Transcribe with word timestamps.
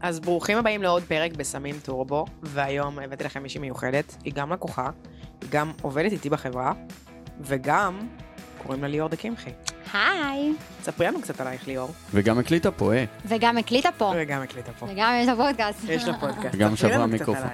אז 0.00 0.20
ברוכים 0.20 0.58
הבאים 0.58 0.82
לעוד 0.82 1.02
פרק 1.02 1.32
בסמים 1.32 1.76
טורבו, 1.82 2.24
והיום 2.42 2.98
הבאתי 2.98 3.24
לכם 3.24 3.42
מישהי 3.42 3.60
מיוחדת, 3.60 4.16
היא 4.24 4.32
גם 4.32 4.52
לקוחה, 4.52 4.90
היא 5.40 5.48
גם 5.50 5.72
עובדת 5.82 6.12
איתי 6.12 6.30
בחברה, 6.30 6.72
וגם 7.40 7.98
קוראים 8.62 8.82
לה 8.82 8.88
ליאור 8.88 9.08
דה 9.08 9.16
קמחי. 9.16 9.50
היי. 9.92 10.52
ספרי 10.82 11.06
לנו 11.06 11.20
קצת 11.20 11.40
עלייך 11.40 11.68
ליאור. 11.68 11.90
וגם 12.14 12.38
הקליטה 12.38 12.70
פה, 12.70 12.94
אה. 12.94 13.04
וגם 13.24 13.58
הקליטה 13.58 13.88
פה. 13.98 14.12
וגם 14.16 14.42
הקליטה 14.42 14.72
פה. 14.72 14.86
וגם 14.90 15.12
יש 15.20 15.28
לה 15.28 15.36
פודקאסט. 15.36 15.78
יש 15.88 16.04
לה 16.04 16.20
פודקאסט. 16.20 16.54
וגם 16.54 16.76
שברה 16.76 17.06
מיקרופון. 17.06 17.48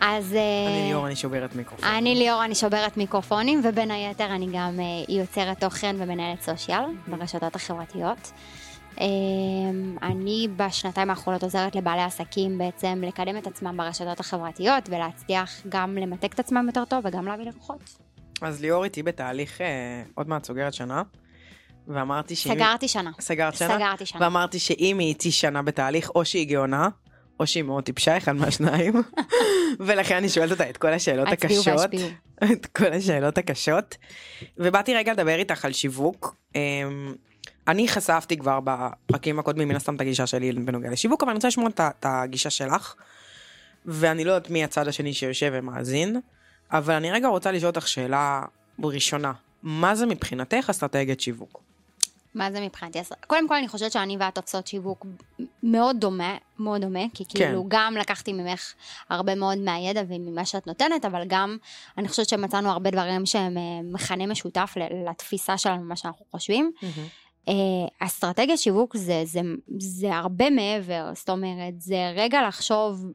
אז... 0.00 0.34
אה, 0.34 0.66
אני 0.68 0.88
ליאור, 0.88 1.06
אני 1.06 1.16
שוברת 1.16 1.56
מיקרופון. 1.56 1.88
אני 1.88 2.14
ליאור, 2.14 2.44
אני 2.44 2.54
שוברת 2.54 2.96
מיקרופונים, 2.96 3.60
ובין 3.64 3.90
היתר 3.90 4.34
אני 4.34 4.46
גם 4.52 4.80
אה, 4.80 4.84
יוצרת 5.08 5.60
תוכן 5.60 5.96
ומנהלת 5.98 6.42
סושיאל 6.42 6.84
ברשתות 7.06 7.56
החברתיות. 7.56 8.32
אה, 9.00 9.06
אני 10.02 10.48
בשנתיים 10.56 11.10
האחרונות 11.10 11.42
עוזרת 11.42 11.76
לבעלי 11.76 12.02
עסקים 12.02 12.58
בעצם 12.58 13.02
לקדם 13.06 13.36
את 13.36 13.46
עצמם 13.46 13.76
ברשתות 13.76 14.20
החברתיות 14.20 14.88
ולהצליח 14.88 15.60
גם 15.68 15.98
למתק 15.98 16.34
את 16.34 16.40
עצמם 16.40 16.64
יותר 16.66 16.84
טוב 16.84 17.04
וגם 17.04 17.26
להביא 17.26 17.44
לקוחות. 17.44 17.98
אז 18.42 18.60
ליאור 18.60 18.84
איתי 18.84 19.02
בתהליך, 19.02 19.60
אה, 19.60 20.02
עוד 20.14 20.28
מעט 20.28 20.44
סוגרת 20.44 20.74
שנה, 20.74 21.02
ואמרתי 21.88 22.36
שאם... 22.36 22.54
סגרתי 22.54 22.88
שנה. 22.88 23.10
סגרת 23.20 23.54
שנה? 23.54 23.76
סגרתי 23.76 24.06
שנה. 24.06 24.20
ואמרתי 24.22 24.58
שאם 24.58 24.98
היא 24.98 25.08
איתי 25.08 25.30
שנה 25.30 25.62
בתהליך, 25.62 26.10
או 26.14 26.24
שהיא 26.24 26.48
גאונה, 26.48 26.88
או 27.40 27.46
שהיא 27.46 27.62
מאוד 27.62 27.84
טיפשה, 27.84 28.16
אחד 28.16 28.32
מהשניים. 28.32 28.94
ולכן 29.86 30.16
אני 30.16 30.28
שואלת 30.28 30.50
אותה 30.50 30.70
את 30.70 30.76
כל 30.76 30.92
השאלות 30.92 31.28
הצביעו 31.28 31.60
הקשות. 31.60 31.76
והשפיעו. 31.78 32.08
את 32.52 32.66
כל 32.66 32.92
השאלות 32.92 33.38
הקשות. 33.38 33.96
ובאתי 34.58 34.94
רגע 34.94 35.12
לדבר 35.12 35.38
איתך 35.38 35.64
על 35.64 35.72
שיווק. 35.72 36.36
אני 37.68 37.88
חשפתי 37.88 38.36
כבר 38.36 38.58
בפרקים 38.64 39.38
הקודמים 39.38 39.68
מן 39.68 39.76
הסתם 39.76 39.96
את 39.96 40.00
הגישה 40.00 40.26
שלי 40.26 40.52
בנוגע 40.52 40.90
לשיווק, 40.90 41.22
אבל 41.22 41.30
אני 41.30 41.36
רוצה 41.36 41.48
לשמוע 41.48 41.68
את 41.68 42.06
הגישה 42.06 42.50
שלך. 42.50 42.94
ואני 43.86 44.24
לא 44.24 44.32
יודעת 44.32 44.50
מי 44.50 44.64
הצד 44.64 44.88
השני 44.88 45.14
שיושב 45.14 45.50
ומאזין, 45.54 46.20
אבל 46.72 46.94
אני 46.94 47.10
רגע 47.10 47.28
רוצה 47.28 47.52
לשאול 47.52 47.68
אותך 47.68 47.88
שאלה 47.88 48.42
ראשונה. 48.82 49.32
מה 49.62 49.94
זה 49.94 50.06
מבחינתך 50.06 50.70
אסטרטגיית 50.70 51.20
שיווק? 51.20 51.62
מה 52.34 52.52
זה 52.52 52.60
מבחינתי? 52.60 53.00
אז 53.00 53.12
קודם 53.26 53.48
כל 53.48 53.54
אני 53.54 53.68
חושבת 53.68 53.92
שאני 53.92 54.16
ואת 54.20 54.34
תופסות 54.34 54.66
שיווק 54.66 55.06
מאוד 55.62 55.96
דומה, 56.00 56.36
מאוד 56.58 56.80
דומה, 56.80 57.04
כי 57.14 57.24
כאילו 57.28 57.62
כן. 57.62 57.68
גם 57.68 57.96
לקחתי 57.96 58.32
ממך 58.32 58.72
הרבה 59.08 59.34
מאוד 59.34 59.58
מהידע 59.58 60.02
וממה 60.08 60.44
שאת 60.44 60.66
נותנת, 60.66 61.04
אבל 61.04 61.22
גם 61.26 61.56
אני 61.98 62.08
חושבת 62.08 62.28
שמצאנו 62.28 62.70
הרבה 62.70 62.90
דברים 62.90 63.26
שהם 63.26 63.56
אה, 63.56 63.62
מכנה 63.92 64.26
משותף 64.26 64.74
לתפיסה 65.08 65.58
שלנו, 65.58 65.82
מה 65.82 65.96
שאנחנו 65.96 66.24
חושבים. 66.30 66.72
אה, 66.82 66.88
אסטרטגיית 67.98 68.58
שיווק 68.58 68.96
זה, 68.96 69.22
זה, 69.24 69.40
זה 69.78 70.16
הרבה 70.16 70.50
מעבר, 70.50 71.10
זאת 71.14 71.30
אומרת, 71.30 71.80
זה 71.80 72.12
רגע 72.16 72.48
לחשוב 72.48 73.06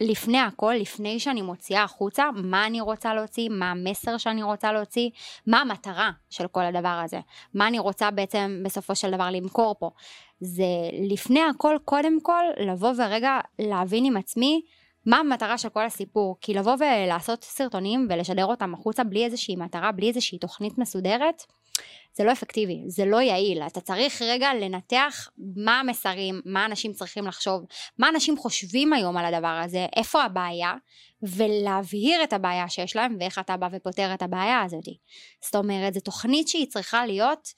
לפני 0.00 0.38
הכל, 0.38 0.74
לפני 0.80 1.20
שאני 1.20 1.42
מוציאה 1.42 1.82
החוצה, 1.82 2.24
מה 2.34 2.66
אני 2.66 2.80
רוצה 2.80 3.14
להוציא, 3.14 3.48
מה 3.50 3.70
המסר 3.70 4.16
שאני 4.16 4.42
רוצה 4.42 4.72
להוציא, 4.72 5.10
מה 5.46 5.60
המטרה 5.60 6.10
של 6.30 6.46
כל 6.46 6.64
הדבר 6.64 7.00
הזה, 7.04 7.20
מה 7.54 7.68
אני 7.68 7.78
רוצה 7.78 8.10
בעצם 8.10 8.60
בסופו 8.64 8.94
של 8.94 9.10
דבר 9.10 9.30
למכור 9.30 9.74
פה. 9.78 9.90
זה 10.40 10.64
לפני 11.10 11.40
הכל, 11.50 11.76
קודם 11.84 12.20
כל, 12.20 12.42
לבוא 12.66 12.92
ורגע 12.98 13.38
להבין 13.58 14.04
עם 14.04 14.16
עצמי 14.16 14.62
מה 15.06 15.16
המטרה 15.16 15.58
של 15.58 15.68
כל 15.68 15.84
הסיפור, 15.84 16.36
כי 16.40 16.54
לבוא 16.54 16.74
ולעשות 16.74 17.44
סרטונים 17.44 18.06
ולשדר 18.10 18.46
אותם 18.46 18.74
החוצה 18.74 19.04
בלי 19.04 19.24
איזושהי 19.24 19.56
מטרה, 19.56 19.92
בלי 19.92 20.08
איזושהי 20.08 20.38
תוכנית 20.38 20.78
מסודרת, 20.78 21.42
זה 22.16 22.24
לא 22.24 22.32
אפקטיבי, 22.32 22.84
זה 22.88 23.04
לא 23.04 23.20
יעיל. 23.20 23.62
אתה 23.62 23.80
צריך 23.80 24.22
רגע 24.22 24.54
לנתח 24.54 25.28
מה 25.56 25.80
המסרים, 25.80 26.40
מה 26.44 26.66
אנשים 26.66 26.92
צריכים 26.92 27.26
לחשוב, 27.26 27.62
מה 27.98 28.08
אנשים 28.08 28.36
חושבים 28.36 28.92
היום 28.92 29.16
על 29.16 29.34
הדבר 29.34 29.60
הזה, 29.64 29.86
איפה 29.96 30.22
הבעיה, 30.22 30.74
ולהבהיר 31.22 32.24
את 32.24 32.32
הבעיה 32.32 32.68
שיש 32.68 32.96
להם 32.96 33.16
ואיך 33.20 33.38
אתה 33.38 33.56
בא 33.56 33.68
ופותר 33.72 34.14
את 34.14 34.22
הבעיה 34.22 34.62
הזאת. 34.62 34.84
זאת 35.44 35.54
אומרת, 35.54 35.94
זו 35.94 36.00
תוכנית 36.00 36.48
שהיא 36.48 36.66
צריכה 36.66 37.06
להיות 37.06 37.48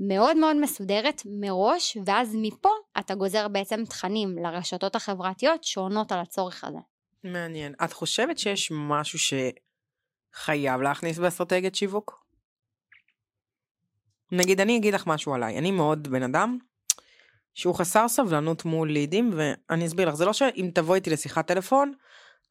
מאוד 0.00 0.36
מאוד 0.36 0.56
מסודרת 0.56 1.22
מראש, 1.40 1.96
ואז 2.06 2.36
מפה 2.42 2.70
אתה 2.98 3.14
גוזר 3.14 3.48
בעצם 3.48 3.84
תכנים 3.84 4.38
לרשתות 4.38 4.96
החברתיות 4.96 5.64
שעונות 5.64 6.12
על 6.12 6.18
הצורך 6.20 6.64
הזה. 6.64 6.78
מעניין. 7.24 7.74
את 7.84 7.92
חושבת 7.92 8.38
שיש 8.38 8.72
משהו 8.72 9.18
שחייב 10.38 10.80
להכניס 10.80 11.18
באסטרטגיית 11.18 11.74
שיווק? 11.74 12.23
נגיד, 14.36 14.60
אני 14.60 14.76
אגיד 14.76 14.94
לך 14.94 15.06
משהו 15.06 15.34
עליי. 15.34 15.58
אני 15.58 15.70
מאוד 15.70 16.08
בן 16.08 16.22
אדם 16.22 16.58
שהוא 17.54 17.74
חסר 17.74 18.08
סבלנות 18.08 18.64
מול 18.64 18.90
לידים, 18.92 19.30
ואני 19.34 19.86
אסביר 19.86 20.08
לך, 20.08 20.14
זה 20.14 20.24
לא 20.24 20.32
שאם 20.32 20.70
תבוא 20.74 20.94
איתי 20.94 21.10
לשיחת 21.10 21.46
טלפון, 21.46 21.92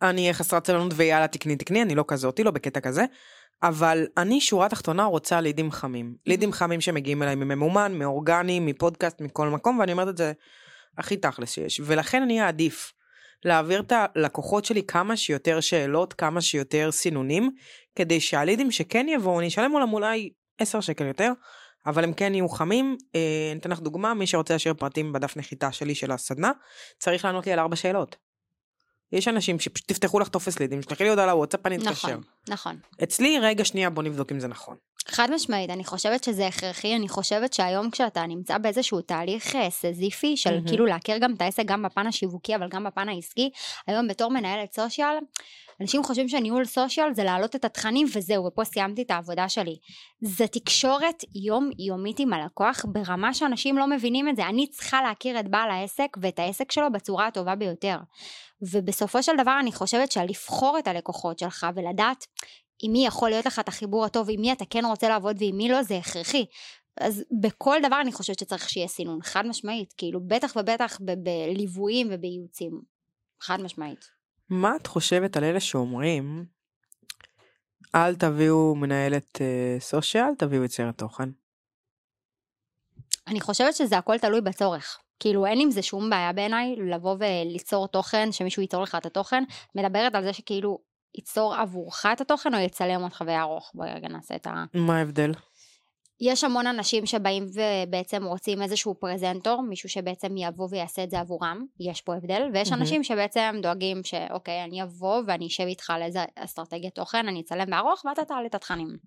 אני 0.02 0.22
אהיה 0.22 0.34
חסרת 0.34 0.68
סבלנות 0.68 0.94
ויאללה 0.96 1.28
תקני 1.28 1.56
תקני, 1.56 1.82
אני 1.82 1.96
לא 1.96 2.06
כזאתי, 2.08 2.44
לא 2.44 2.52
בקטע 2.52 2.80
כזה, 2.80 3.06
אבל 3.64 4.08
אני 4.18 4.42
שורה 4.42 4.70
תחתונה 4.70 5.04
רוצה 5.04 5.42
לידים 5.42 5.72
חמים. 5.72 6.16
לידים 6.26 6.52
חמים 6.52 6.82
שמגיעים 6.82 7.24
אליי 7.24 7.36
מממומן, 7.36 7.94
מאורגני, 8.00 8.60
מפודקאסט, 8.60 9.22
מכל 9.22 9.48
מקום, 9.48 9.80
ואני 9.80 9.92
אומרת 9.92 10.08
את 10.08 10.18
זה 10.18 10.34
הכי 10.98 11.18
תכלס 11.18 11.52
שיש. 11.52 11.82
ולכן 11.84 12.22
אני 12.22 12.42
אעדיף 12.42 12.94
להעביר 13.46 13.82
את 13.82 13.94
הלקוחות 13.96 14.66
שלי 14.66 14.84
כמה 14.84 15.18
שיותר 15.18 15.60
שאלות, 15.60 16.14
כמה 16.14 16.42
שיותר 16.42 16.92
סינונים, 16.92 17.52
כדי 17.96 18.20
שהלידים 18.20 18.72
שכן 18.72 19.06
יבואו, 19.10 19.40
אני 19.40 19.48
אשלם 19.48 19.72
מולם 19.72 19.94
אולי 19.94 20.30
10 20.60 20.80
שקל 20.80 21.06
יותר, 21.06 21.32
אבל 21.86 22.04
הם 22.04 22.14
כן 22.14 22.34
יהיו 22.34 22.50
חמים. 22.50 22.98
אה, 23.16 23.50
אני 23.52 23.60
אתן 23.60 23.70
לך 23.70 23.80
דוגמה, 23.80 24.14
מי 24.14 24.28
שרוצה 24.28 24.54
להשאיר 24.54 24.74
פרטים 24.74 25.14
בדף 25.14 25.38
נחיתה 25.38 25.72
שלי 25.72 25.96
של 25.96 26.12
הסדנה, 26.12 26.52
צריך 27.00 27.26
לענות 27.26 27.46
לי 27.46 27.54
על 27.54 27.60
ארבע 27.60 27.76
שאלות. 27.76 28.16
יש 29.12 29.28
אנשים 29.28 29.60
שפשוט 29.60 29.88
תפתחו 29.88 30.20
לך 30.20 30.28
טופס 30.28 30.60
לידים, 30.60 30.82
תשלחי 30.82 31.04
לי 31.04 31.10
הודעה 31.10 31.26
לוואטסאפ, 31.26 31.66
אני 31.66 31.76
אתקשר. 31.76 32.08
נכון, 32.08 32.22
נכון. 32.50 32.80
אצלי, 33.04 33.40
רגע 33.40 33.66
שנייה, 33.66 33.90
בוא 33.90 34.04
נבדוק 34.04 34.32
אם 34.32 34.40
זה 34.40 34.48
נכון. 34.48 34.76
חד 35.08 35.32
משמעית, 35.32 35.70
אני 35.70 35.84
חושבת 35.84 36.24
שזה 36.24 36.48
הכרחי, 36.48 36.96
אני 36.96 37.10
חושבת 37.10 37.54
שהיום 37.54 37.92
כשאתה 37.92 38.26
נמצא 38.26 38.58
באיזשהו 38.58 39.02
תהליך 39.02 39.56
אה, 39.56 39.70
סזיפי 39.70 40.38
של 40.38 40.52
מהמם. 40.52 40.68
כאילו 40.68 40.86
להכיר 40.86 41.18
גם 41.18 41.34
את 41.34 41.42
העסק 41.42 41.66
גם 41.66 41.84
בפן 41.84 42.08
השיווקי 42.08 42.56
אבל 42.56 42.70
גם 42.70 42.84
בפן 42.84 43.10
העסקי, 43.10 43.50
היום 43.88 44.08
בתור 44.08 44.32
מנהלת 44.32 44.74
סושיאל, 44.74 45.16
אנשים 45.84 46.04
חושבים 46.04 46.30
שניהול 46.30 46.66
סושיאל 46.66 47.14
זה 47.14 47.24
להעלות 47.24 47.56
את 47.56 47.66
התכנים 47.66 48.08
וזהו, 48.16 48.46
ופה 48.46 48.64
סיימתי 48.64 49.02
את 49.02 49.12
העבודה 49.12 49.50
שלי. 49.50 49.78
זה 50.22 50.48
תקשורת 50.48 51.24
יום 51.36 51.70
יומית 51.80 52.20
עם 52.20 52.34
הלקוח 52.34 52.86
ברמה 52.88 53.34
שאנשים 53.34 53.78
לא 53.78 53.88
מבינים 53.88 54.30
את 54.30 54.36
זה, 54.36 54.48
אני 54.48 54.68
צריכה 54.68 55.02
להכיר 55.02 55.40
את 55.40 55.50
בעל 55.50 55.70
העסק 55.72 56.18
ואת 56.22 56.40
העסק 56.40 56.72
שלו 56.72 56.92
בצורה 56.92 57.28
הטובה 57.28 57.56
ביותר. 57.56 57.98
ובסופו 58.62 59.24
של 59.24 59.32
דבר 59.38 59.58
אני 59.60 59.72
חושבת 59.72 60.12
שלבחור 60.12 60.80
את 60.80 60.88
הלקוחות 60.88 61.40
שלך 61.40 61.68
ולדעת 61.76 62.26
עם 62.84 62.92
מי 62.92 63.06
יכול 63.06 63.30
להיות 63.30 63.46
לך 63.46 63.60
את 63.60 63.68
החיבור 63.68 64.06
הטוב, 64.06 64.28
עם 64.30 64.42
מי 64.42 64.52
אתה 64.52 64.66
כן 64.70 64.86
רוצה 64.86 65.10
לעבוד 65.10 65.36
ועם 65.40 65.58
מי 65.58 65.70
לא, 65.70 65.84
זה 65.84 65.98
הכרחי. 65.98 66.46
אז 67.02 67.24
בכל 67.42 67.78
דבר 67.84 68.02
אני 68.02 68.12
חושבת 68.12 68.40
שצריך 68.40 68.70
שיהיה 68.70 68.88
סינון, 68.88 69.20
חד 69.24 69.46
משמעית, 69.48 69.94
כאילו 69.98 70.20
בטח 70.28 70.54
ובטח 70.56 71.00
בליוויים 71.24 72.08
ובייעוצים, 72.12 72.82
חד 73.42 73.62
משמעית. 73.62 74.23
מה 74.54 74.76
את 74.76 74.88
חושבת 74.88 75.38
על 75.38 75.44
אלה 75.44 75.60
שאומרים, 75.60 76.46
אל 77.96 78.16
תביאו 78.16 78.76
מנהלת 78.76 79.42
אה, 79.42 79.80
סושיאל, 79.80 80.36
תביאו 80.38 80.64
יצירת 80.64 80.98
תוכן? 80.98 81.30
אני 83.28 83.42
חושבת 83.42 83.76
שזה 83.76 83.98
הכל 83.98 84.18
תלוי 84.18 84.42
בצורך. 84.42 85.00
כאילו 85.20 85.46
אין 85.46 85.60
עם 85.62 85.72
זה 85.72 85.82
שום 85.82 86.10
בעיה 86.10 86.34
בעיניי 86.34 86.76
לבוא 86.76 87.16
וליצור 87.20 87.88
תוכן, 87.88 88.32
שמישהו 88.32 88.62
ייצור 88.62 88.84
לך 88.84 88.96
את 88.96 89.06
התוכן, 89.06 89.44
מדברת 89.76 90.16
על 90.16 90.24
זה 90.24 90.34
שכאילו 90.34 90.80
ייצור 91.16 91.56
עבורך 91.56 92.06
את 92.14 92.22
התוכן 92.22 92.54
או 92.54 92.60
יצלם 92.60 93.04
אותך 93.04 93.24
ויערוך, 93.28 93.72
בואי 93.74 93.94
רגע 93.94 94.08
נעשה 94.08 94.36
את 94.36 94.48
ה... 94.48 94.64
מה 94.74 94.98
ההבדל? 94.98 95.32
יש 96.26 96.44
המון 96.44 96.68
אנשים 96.68 97.06
שבאים 97.06 97.46
ובעצם 97.54 98.24
רוצים 98.24 98.62
איזשהו 98.62 98.96
פרזנטור, 98.96 99.62
מישהו 99.62 99.90
שבעצם 99.90 100.38
יבוא 100.38 100.68
ויעשה 100.72 101.04
את 101.04 101.10
זה 101.10 101.20
עבורם, 101.20 101.66
יש 101.80 102.02
פה 102.02 102.16
הבדל, 102.16 102.50
ויש 102.54 102.70
מהמם. 102.70 102.82
אנשים 102.82 103.04
שבעצם 103.04 103.56
דואגים 103.62 104.04
שאוקיי, 104.04 104.64
אני 104.64 104.84
אבוא 104.84 105.22
ואני 105.28 105.48
אשב 105.48 105.64
איתך 105.64 105.90
על 105.90 106.02
איזה 106.02 106.20
אסטרטגיית 106.36 106.96
תוכן, 106.96 107.28
אני 107.28 107.42
אצלם 107.42 107.68
וארוך 107.72 108.06
ואתה 108.06 108.26
תעלה 108.26 108.46
את 108.46 108.56
התכנים. 108.56 108.98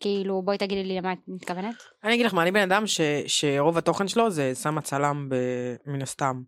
כאילו, 0.00 0.42
בואי 0.42 0.58
תגידי 0.58 0.84
לי 0.84 0.96
למה 0.96 1.12
את 1.12 1.18
מתכוונת. 1.28 1.74
אני 2.04 2.14
אגיד 2.14 2.26
לך 2.26 2.34
מה, 2.34 2.42
אני 2.42 2.52
בן 2.52 2.72
אדם 2.72 2.86
ש, 2.86 3.00
שרוב 3.26 3.78
התוכן 3.78 4.08
שלו 4.08 4.30
זה 4.30 4.54
שם 4.54 4.78
הצלם 4.78 5.28
מן 5.86 6.02
הסתם. 6.02 6.42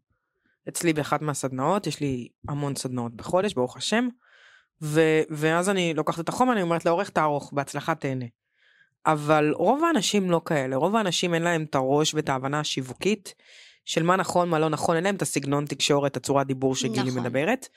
אצלי 0.69 0.93
באחת 0.93 1.23
מהסדנאות, 1.23 1.87
יש 1.87 2.01
לי 2.01 2.29
המון 2.49 2.77
סדנאות 2.77 3.15
בחודש, 3.15 3.55
ברוך 3.55 3.77
השם, 3.77 4.09
ו, 4.83 5.01
ואז 5.31 5.71
אני 5.71 5.95
לוקחת 5.95 6.21
את 6.21 6.29
החומר, 6.29 6.53
אני 6.53 6.63
אומרת 6.63 6.85
לעורך 6.85 7.11
תערוך, 7.11 7.53
בהצלחה 7.53 7.95
תהנה. 7.95 8.27
אבל 9.13 9.53
רוב 9.57 9.85
האנשים 9.85 10.31
לא 10.31 10.41
כאלה, 10.45 10.77
רוב 10.77 10.97
האנשים 10.97 11.35
אין 11.35 11.43
להם 11.43 11.65
את 11.65 11.75
הראש 11.75 12.15
ואת 12.15 12.29
ההבנה 12.29 12.61
השיווקית 12.61 13.35
של 13.85 14.03
מה 14.03 14.17
נכון, 14.17 14.49
מה 14.49 14.59
לא 14.59 14.69
נכון, 14.69 14.97
אין 14.97 15.05
להם 15.05 15.15
את 15.15 15.23
הסגנון 15.23 15.65
תקשורת, 15.65 16.17
הצורת 16.17 16.47
דיבור 16.47 16.75
שגילי 16.75 17.09
נכון. 17.11 17.21
מדברת, 17.21 17.69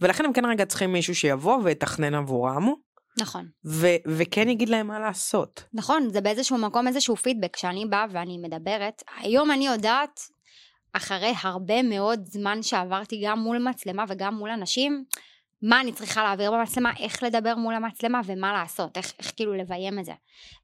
ולכן 0.00 0.24
הם 0.24 0.32
כן 0.32 0.44
רגע 0.44 0.64
צריכים 0.64 0.92
מישהו 0.92 1.14
שיבוא 1.14 1.58
ויתכנן 1.62 2.14
עבורם, 2.14 2.72
נכון. 3.18 3.46
ו- 3.66 3.96
וכן 4.06 4.48
יגיד 4.48 4.68
להם 4.68 4.86
מה 4.86 4.98
לעשות. 4.98 5.64
נכון, 5.72 6.08
זה 6.10 6.20
באיזשהו 6.20 6.58
מקום 6.58 6.88
איזשהו 6.88 7.16
פידבק, 7.16 7.54
כשאני 7.54 7.86
באה 7.86 8.06
ואני 8.10 8.38
מדברת, 8.38 9.02
היום 9.20 9.50
אני 9.50 9.66
יודעת 9.66 10.20
אחרי 10.92 11.32
הרבה 11.42 11.82
מאוד 11.82 12.20
זמן 12.26 12.62
שעברתי 12.62 13.22
גם 13.24 13.38
מול 13.38 13.58
מצלמה 13.58 14.04
וגם 14.08 14.34
מול 14.34 14.50
אנשים, 14.50 15.04
מה 15.62 15.80
אני 15.80 15.92
צריכה 15.92 16.22
להעביר 16.22 16.52
במצלמה, 16.52 16.92
איך 16.98 17.22
לדבר 17.22 17.54
מול 17.54 17.74
המצלמה 17.74 18.20
ומה 18.26 18.52
לעשות, 18.52 18.96
איך, 18.96 19.12
איך 19.18 19.32
כאילו 19.36 19.54
לביים 19.54 19.98
את 19.98 20.04
זה. 20.04 20.12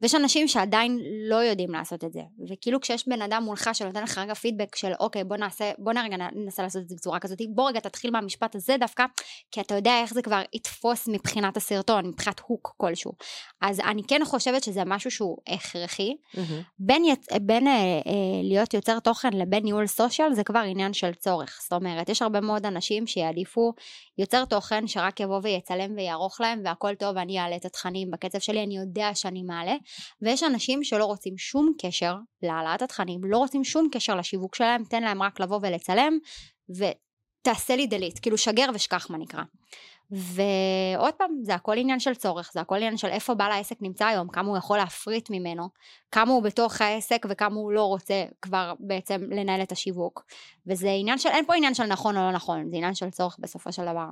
ויש 0.03 0.15
אנשים 0.15 0.49
שעדיין 0.49 0.99
לא 1.29 1.37
יודעים 1.37 1.71
לעשות 1.71 2.05
את 2.05 2.13
זה, 2.13 2.21
וכאילו 2.51 2.81
כשיש 2.81 3.09
בן 3.09 3.23
אדם 3.23 3.43
מולך 3.43 3.71
שנותן 3.73 4.03
לך 4.03 4.19
רגע 4.19 4.35
פידבק 4.35 4.77
של 4.77 4.93
אוקיי 5.01 5.25
בוא 5.25 5.37
נעשה, 5.37 5.73
בוא 5.79 5.93
רגע 6.05 6.17
ננסה 6.17 6.63
לעשות 6.63 6.83
את 6.83 6.89
זה 6.89 6.95
בצורה 6.95 7.19
כזאת, 7.19 7.39
בוא 7.55 7.69
רגע 7.69 7.81
תתחיל 7.81 8.11
מהמשפט 8.11 8.55
הזה 8.55 8.77
דווקא, 8.81 9.05
כי 9.51 9.61
אתה 9.61 9.75
יודע 9.75 10.01
איך 10.01 10.15
זה 10.15 10.23
כבר 10.23 10.43
יתפוס 10.53 11.09
מבחינת 11.09 11.57
הסרטון, 11.57 12.07
מבחינת 12.07 12.41
הוק 12.47 12.75
כלשהו. 12.77 13.13
אז 13.61 13.81
אני 13.81 14.03
כן 14.09 14.21
חושבת 14.25 14.65
שזה 14.65 14.85
משהו 14.87 15.11
שהוא 15.11 15.39
הכרחי. 15.49 16.17
Mm-hmm. 16.35 16.39
בין, 16.79 17.05
יצ... 17.05 17.27
בין 17.43 17.67
אה, 17.67 17.73
אה, 17.73 18.03
להיות 18.43 18.75
יוצר 18.75 19.01
תוכן 19.01 19.33
לבין 19.33 19.63
ניהול 19.63 19.87
סושיאל 19.87 20.35
זה 20.35 20.45
כבר 20.45 20.59
עניין 20.59 20.93
של 20.93 21.15
צורך. 21.15 21.59
זאת 21.63 21.73
אומרת, 21.73 22.09
יש 22.09 22.23
הרבה 22.23 22.41
מאוד 22.41 22.67
אנשים 22.67 23.07
שיעדיפו 23.07 23.73
יוצר 24.19 24.45
תוכן 24.45 24.82
שרק 24.89 25.21
יבוא 25.21 25.41
ויצלם 25.43 25.97
ויערוך 25.97 26.41
להם 26.41 26.61
והכל 26.65 26.95
טוב 26.95 27.17
ואני 27.17 27.41
אעלה 27.41 27.57
את 27.57 27.65
התכנים 27.65 28.11
בקצב 28.11 28.39
שלי, 28.39 28.63
אני 28.63 28.77
יודע 28.77 29.15
שאני 29.15 29.43
מעלה. 29.43 29.75
ויש 30.23 30.43
אנשים 30.43 30.85
שלא 30.85 31.05
רוצים 31.05 31.39
שום 31.39 31.73
קשר 31.83 32.15
להעלאת 32.43 32.83
התכנים, 32.83 33.21
לא 33.25 33.39
רוצים 33.39 33.65
שום 33.65 33.89
קשר 33.93 34.17
לשיווק 34.17 34.55
שלהם, 34.55 34.85
תן 34.85 35.03
להם 35.03 35.23
רק 35.23 35.41
לבוא 35.41 35.59
ולצלם 35.63 36.19
ותעשה 36.71 37.77
לי 37.77 37.87
דלית, 37.87 38.19
כאילו 38.19 38.39
שגר 38.39 38.67
ושכח 38.75 39.11
מה 39.11 39.19
נקרא. 39.19 39.43
ועוד 40.13 41.15
פעם, 41.15 41.31
זה 41.43 41.55
הכל 41.55 41.79
עניין 41.79 42.01
של 42.01 42.15
צורך, 42.15 42.51
זה 42.53 42.61
הכל 42.61 42.75
עניין 42.75 42.97
של 42.97 43.09
איפה 43.09 43.35
בעל 43.35 43.53
העסק 43.53 43.77
נמצא 43.81 44.07
היום, 44.07 44.29
כמה 44.29 44.49
הוא 44.49 44.57
יכול 44.57 44.79
להפריט 44.79 45.31
ממנו, 45.31 45.69
כמה 46.11 46.33
הוא 46.33 46.43
בתוך 46.43 46.81
העסק 46.81 47.27
וכמה 47.31 47.55
הוא 47.55 47.73
לא 47.73 47.85
רוצה 47.85 48.25
כבר 48.43 48.75
בעצם 48.81 49.21
לנהל 49.31 49.63
את 49.63 49.73
השיווק. 49.73 50.25
וזה 50.67 50.91
עניין 50.91 51.19
של, 51.19 51.29
אין 51.29 51.47
פה 51.47 51.55
עניין 51.55 51.75
של 51.75 51.87
נכון 51.87 52.17
או 52.17 52.23
לא 52.23 52.33
נכון, 52.33 52.71
זה 52.71 52.77
עניין 52.77 52.95
של 52.95 53.11
צורך 53.11 53.37
בסופו 53.41 53.73
של 53.73 53.83
דבר. 53.83 54.07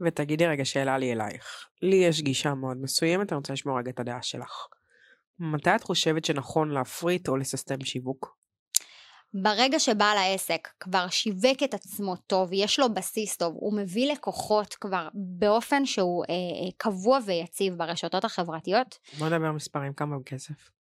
ותגידי 0.00 0.46
רגע 0.46 0.64
שאלה 0.64 0.98
לי 0.98 1.12
אלייך. 1.12 1.68
לי 1.82 1.96
יש 1.96 2.22
גישה 2.22 2.54
מאוד 2.54 2.76
מסוימת, 2.76 3.32
אני 3.32 3.36
רוצה 3.36 3.52
לשמור 3.52 3.78
רגע 3.78 3.90
את 3.90 4.00
הדעה 4.00 4.22
שלך. 4.22 4.66
מתי 5.38 5.74
את 5.74 5.82
חושבת 5.82 6.24
שנכון 6.24 6.70
להפריט 6.70 7.28
או 7.28 7.36
לססטם 7.36 7.84
שיווק? 7.84 8.41
ברגע 9.34 9.78
שבעל 9.78 10.18
העסק 10.18 10.68
כבר 10.80 11.08
שיווק 11.08 11.62
את 11.64 11.74
עצמו 11.74 12.16
טוב, 12.16 12.48
יש 12.52 12.78
לו 12.78 12.94
בסיס 12.94 13.36
טוב, 13.36 13.54
הוא 13.56 13.76
מביא 13.76 14.12
לקוחות 14.12 14.74
כבר 14.74 15.08
באופן 15.14 15.86
שהוא 15.86 16.24
אה, 16.24 16.34
אה, 16.34 16.70
קבוע 16.76 17.18
ויציב 17.26 17.74
ברשתות 17.74 18.24
החברתיות. 18.24 18.98
בוא 19.18 19.26
נדבר 19.26 19.52
מספרים, 19.52 19.92
כמה 19.92 20.16
כסף? 20.26 20.81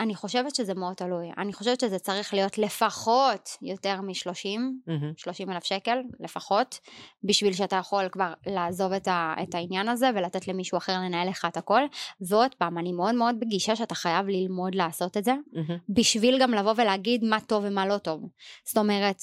אני 0.00 0.14
חושבת 0.14 0.54
שזה 0.54 0.74
מאוד 0.74 0.94
תלוי. 0.94 1.30
אני 1.38 1.52
חושבת 1.52 1.80
שזה 1.80 1.98
צריך 1.98 2.34
להיות 2.34 2.58
לפחות 2.58 3.48
יותר 3.62 4.00
מ-30, 4.00 4.58
mm-hmm. 4.88 5.14
30 5.16 5.50
אלף 5.50 5.64
שקל 5.64 5.98
לפחות, 6.20 6.78
בשביל 7.24 7.52
שאתה 7.52 7.76
יכול 7.76 8.08
כבר 8.08 8.32
לעזוב 8.46 8.92
את, 8.92 9.08
ה, 9.08 9.34
את 9.42 9.54
העניין 9.54 9.88
הזה 9.88 10.10
ולתת 10.14 10.48
למישהו 10.48 10.78
אחר 10.78 10.92
לנהל 10.92 11.28
לך 11.28 11.44
את 11.48 11.56
הכל. 11.56 11.80
ועוד 12.20 12.54
פעם, 12.54 12.78
אני 12.78 12.92
מאוד 12.92 13.14
מאוד 13.14 13.40
בגישה 13.40 13.76
שאתה 13.76 13.94
חייב 13.94 14.26
ללמוד 14.26 14.74
לעשות 14.74 15.16
את 15.16 15.24
זה, 15.24 15.32
mm-hmm. 15.32 15.72
בשביל 15.88 16.42
גם 16.42 16.54
לבוא 16.54 16.74
ולהגיד 16.76 17.24
מה 17.24 17.40
טוב 17.40 17.64
ומה 17.66 17.86
לא 17.86 17.98
טוב. 17.98 18.28
זאת 18.64 18.76
אומרת, 18.78 19.22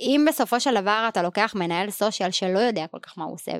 אם 0.00 0.24
בסופו 0.28 0.60
של 0.60 0.80
דבר 0.80 1.06
אתה 1.08 1.22
לוקח 1.22 1.52
מנהל 1.54 1.90
סושיאל 1.90 2.30
שלא 2.30 2.58
יודע 2.58 2.86
כל 2.86 2.98
כך 2.98 3.18
מה 3.18 3.24
הוא 3.24 3.34
עושה, 3.34 3.52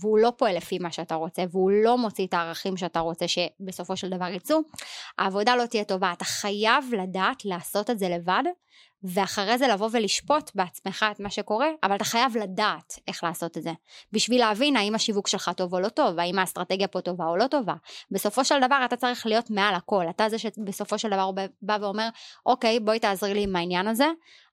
והוא 0.00 0.18
לא 0.18 0.32
פועל 0.36 0.56
לפי 0.56 0.78
מה 0.78 0.92
שאתה 0.92 1.14
רוצה, 1.14 1.42
והוא 1.50 1.70
לא 1.84 1.98
מוציא 1.98 2.26
את 2.26 2.34
הערכים 2.34 2.76
שאתה 2.76 3.00
רוצה 3.00 3.26
שבסופו 3.28 3.96
של 3.96 4.08
דבר 4.08 4.28
יצאו, 4.28 4.58
העבודה 5.18 5.56
לא 5.56 5.66
תהיה 5.66 5.84
טובה. 5.84 6.12
אתה 6.12 6.24
חייב 6.24 6.84
לדעת 6.98 7.44
לעשות 7.44 7.90
את 7.90 7.98
זה 7.98 8.08
לבד, 8.08 8.42
ואחרי 9.02 9.58
זה 9.58 9.68
לבוא 9.68 9.88
ולשפוט 9.92 10.50
בעצמך 10.54 11.06
את 11.10 11.20
מה 11.20 11.30
שקורה, 11.30 11.68
אבל 11.82 11.96
אתה 11.96 12.04
חייב 12.04 12.36
לדעת 12.36 12.98
איך 13.08 13.24
לעשות 13.24 13.56
את 13.58 13.62
זה. 13.62 13.72
בשביל 14.12 14.40
להבין 14.40 14.76
האם 14.76 14.94
השיווק 14.94 15.28
שלך 15.28 15.50
טוב 15.56 15.74
או 15.74 15.80
לא 15.80 15.88
טוב, 15.88 16.18
האם 16.18 16.38
האסטרטגיה 16.38 16.88
פה 16.88 17.00
טובה 17.00 17.26
או 17.26 17.36
לא 17.36 17.46
טובה. 17.46 17.74
בסופו 18.10 18.44
של 18.44 18.60
דבר 18.60 18.82
אתה 18.84 18.96
צריך 18.96 19.26
להיות 19.26 19.50
מעל 19.50 19.74
הכל. 19.74 20.04
אתה 20.10 20.28
זה 20.28 20.38
שבסופו 20.38 20.98
של 20.98 21.10
דבר 21.10 21.30
בא 21.62 21.78
ואומר, 21.80 22.08
אוקיי, 22.46 22.80
בואי 22.80 22.98
תעזרי 22.98 23.34
לי 23.34 23.42
עם 23.42 23.56
העניין 23.56 23.88
הזה, 23.88 24.06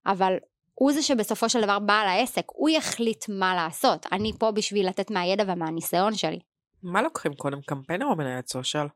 אבל 0.06 0.34
הוא 0.74 0.94
זה 0.94 1.02
שבסופו 1.02 1.50
של 1.50 1.62
דבר 1.62 1.80
בעל 1.80 2.08
העסק, 2.08 2.46
הוא 2.48 2.70
יחליט 2.70 3.26
מה 3.30 3.56
לעשות. 3.56 4.06
אני 4.12 4.32
פה 4.40 4.52
בשביל 4.52 4.88
לתת 4.88 5.12
מהידע 5.12 5.44
ומהניסיון 5.48 6.16
שלי. 6.16 6.40
מה 6.84 7.02
לוקחים 7.02 7.34
קודם, 7.34 7.62
קמפיינר 7.62 8.06
או 8.06 8.16
מנהלת 8.16 8.48
סושיאל? 8.48 8.88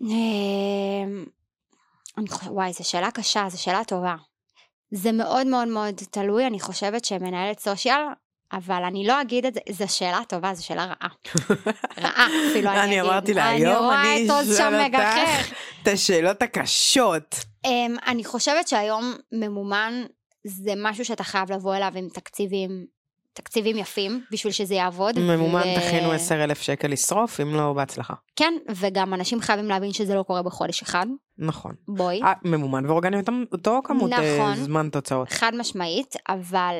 אמ, 0.00 1.24
וואי, 2.46 2.72
זו 2.72 2.88
שאלה 2.88 3.10
קשה, 3.10 3.48
זו 3.48 3.62
שאלה 3.62 3.84
טובה. 3.84 4.14
זה 4.90 5.12
מאוד 5.12 5.46
מאוד 5.46 5.68
מאוד 5.68 5.94
תלוי, 6.10 6.46
אני 6.46 6.60
חושבת 6.60 7.04
שמנהלת 7.04 7.58
סושיאל, 7.58 8.00
אבל 8.52 8.82
אני 8.84 9.06
לא 9.06 9.20
אגיד 9.20 9.46
את 9.46 9.54
זה, 9.54 9.60
זו 9.70 9.94
שאלה 9.96 10.20
טובה, 10.28 10.54
זו 10.54 10.66
שאלה 10.66 10.84
רעה. 10.84 11.08
רעה, 12.04 12.26
אפילו 12.26 12.70
אני 12.70 12.80
אגיד. 12.80 12.98
אני 12.98 13.00
אמרתי 13.00 13.34
לה, 13.34 13.48
היום 13.48 13.90
אני 13.90 14.26
אשאל 14.26 14.84
אותך 14.84 15.52
את 15.82 15.88
השאלות 15.88 16.42
הקשות. 16.42 17.34
Um, 17.66 17.70
אני 18.06 18.24
חושבת 18.24 18.68
שהיום 18.68 19.14
ממומן 19.32 20.04
זה 20.44 20.72
משהו 20.76 21.04
שאתה 21.04 21.24
חייב 21.24 21.52
לבוא 21.52 21.76
אליו 21.76 21.92
עם 21.96 22.08
תקציבים, 22.08 22.86
תקציבים 23.32 23.76
יפים 23.76 24.24
בשביל 24.30 24.52
שזה 24.52 24.74
יעבוד. 24.74 25.18
ממומן 25.18 25.60
ו... 25.60 25.80
תכינו 25.80 26.12
10 26.12 26.44
אלף 26.44 26.62
שקל 26.62 26.88
לשרוף, 26.88 27.40
אם 27.40 27.54
לא 27.54 27.72
בהצלחה. 27.72 28.14
כן, 28.36 28.54
וגם 28.76 29.14
אנשים 29.14 29.40
חייבים 29.40 29.68
להבין 29.68 29.92
שזה 29.92 30.14
לא 30.14 30.22
קורה 30.22 30.42
בחודש 30.42 30.82
אחד. 30.82 31.06
נכון. 31.38 31.74
בואי. 31.88 32.22
아, 32.22 32.24
אה, 32.24 32.32
ממומן 32.44 32.86
ואורגני 32.86 33.16
אותו 33.52 33.80
כמות 33.84 34.12
אה, 34.12 34.36
נכון, 34.36 34.54
זמן 34.54 34.88
תוצאות. 34.92 35.28
חד 35.30 35.52
משמעית, 35.54 36.16
אבל 36.28 36.78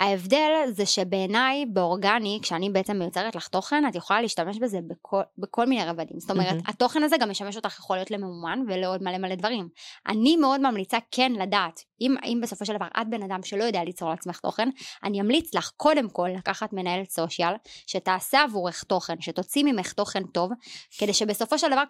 ההבדל 0.00 0.52
זה 0.70 0.86
שבעיניי 0.86 1.66
באורגני, 1.66 2.38
כשאני 2.42 2.70
בעצם 2.70 2.98
מיוצרת 2.98 3.34
לך 3.34 3.48
תוכן, 3.48 3.88
את 3.88 3.94
יכולה 3.94 4.22
להשתמש 4.22 4.58
בזה 4.58 4.78
בכל, 4.88 5.20
בכל 5.38 5.66
מיני 5.66 5.84
רבדים. 5.84 6.20
זאת 6.20 6.30
אומרת, 6.30 6.56
mm-hmm. 6.56 6.70
התוכן 6.70 7.02
הזה 7.02 7.16
גם 7.16 7.30
משמש 7.30 7.56
אותך 7.56 7.78
יכול 7.78 7.96
להיות 7.96 8.10
לממומן 8.10 8.60
ולעוד 8.68 9.02
מלא 9.02 9.18
מלא 9.18 9.34
דברים. 9.34 9.68
אני 10.08 10.36
מאוד 10.36 10.60
ממליצה 10.60 10.98
כן 11.10 11.32
לדעת, 11.32 11.84
אם, 12.00 12.14
אם 12.24 12.38
בסופו 12.42 12.66
של 12.66 12.74
דבר 12.76 12.86
את 13.00 13.10
בן 13.10 13.22
אדם 13.22 13.42
שלא 13.42 13.64
יודע 13.64 13.84
ליצור 13.84 14.10
לעצמך 14.10 14.40
תוכן, 14.40 14.68
אני 15.04 15.20
אמליץ 15.20 15.54
לך 15.54 15.70
קודם 15.76 16.08
כל 16.08 16.28
לקחת 16.36 16.72
מנהלת 16.72 17.10
סושיאל, 17.10 17.54
שתעשה 17.86 18.42
עבורך 18.42 18.82
תוכן, 18.82 19.20
שתוציא 19.20 19.64
ממך 19.64 19.92
תוכן 19.92 20.22
טוב, 20.24 20.50
כדי 20.98 21.12
שבסופו 21.12 21.58
של 21.58 21.70
דבר 21.70 21.82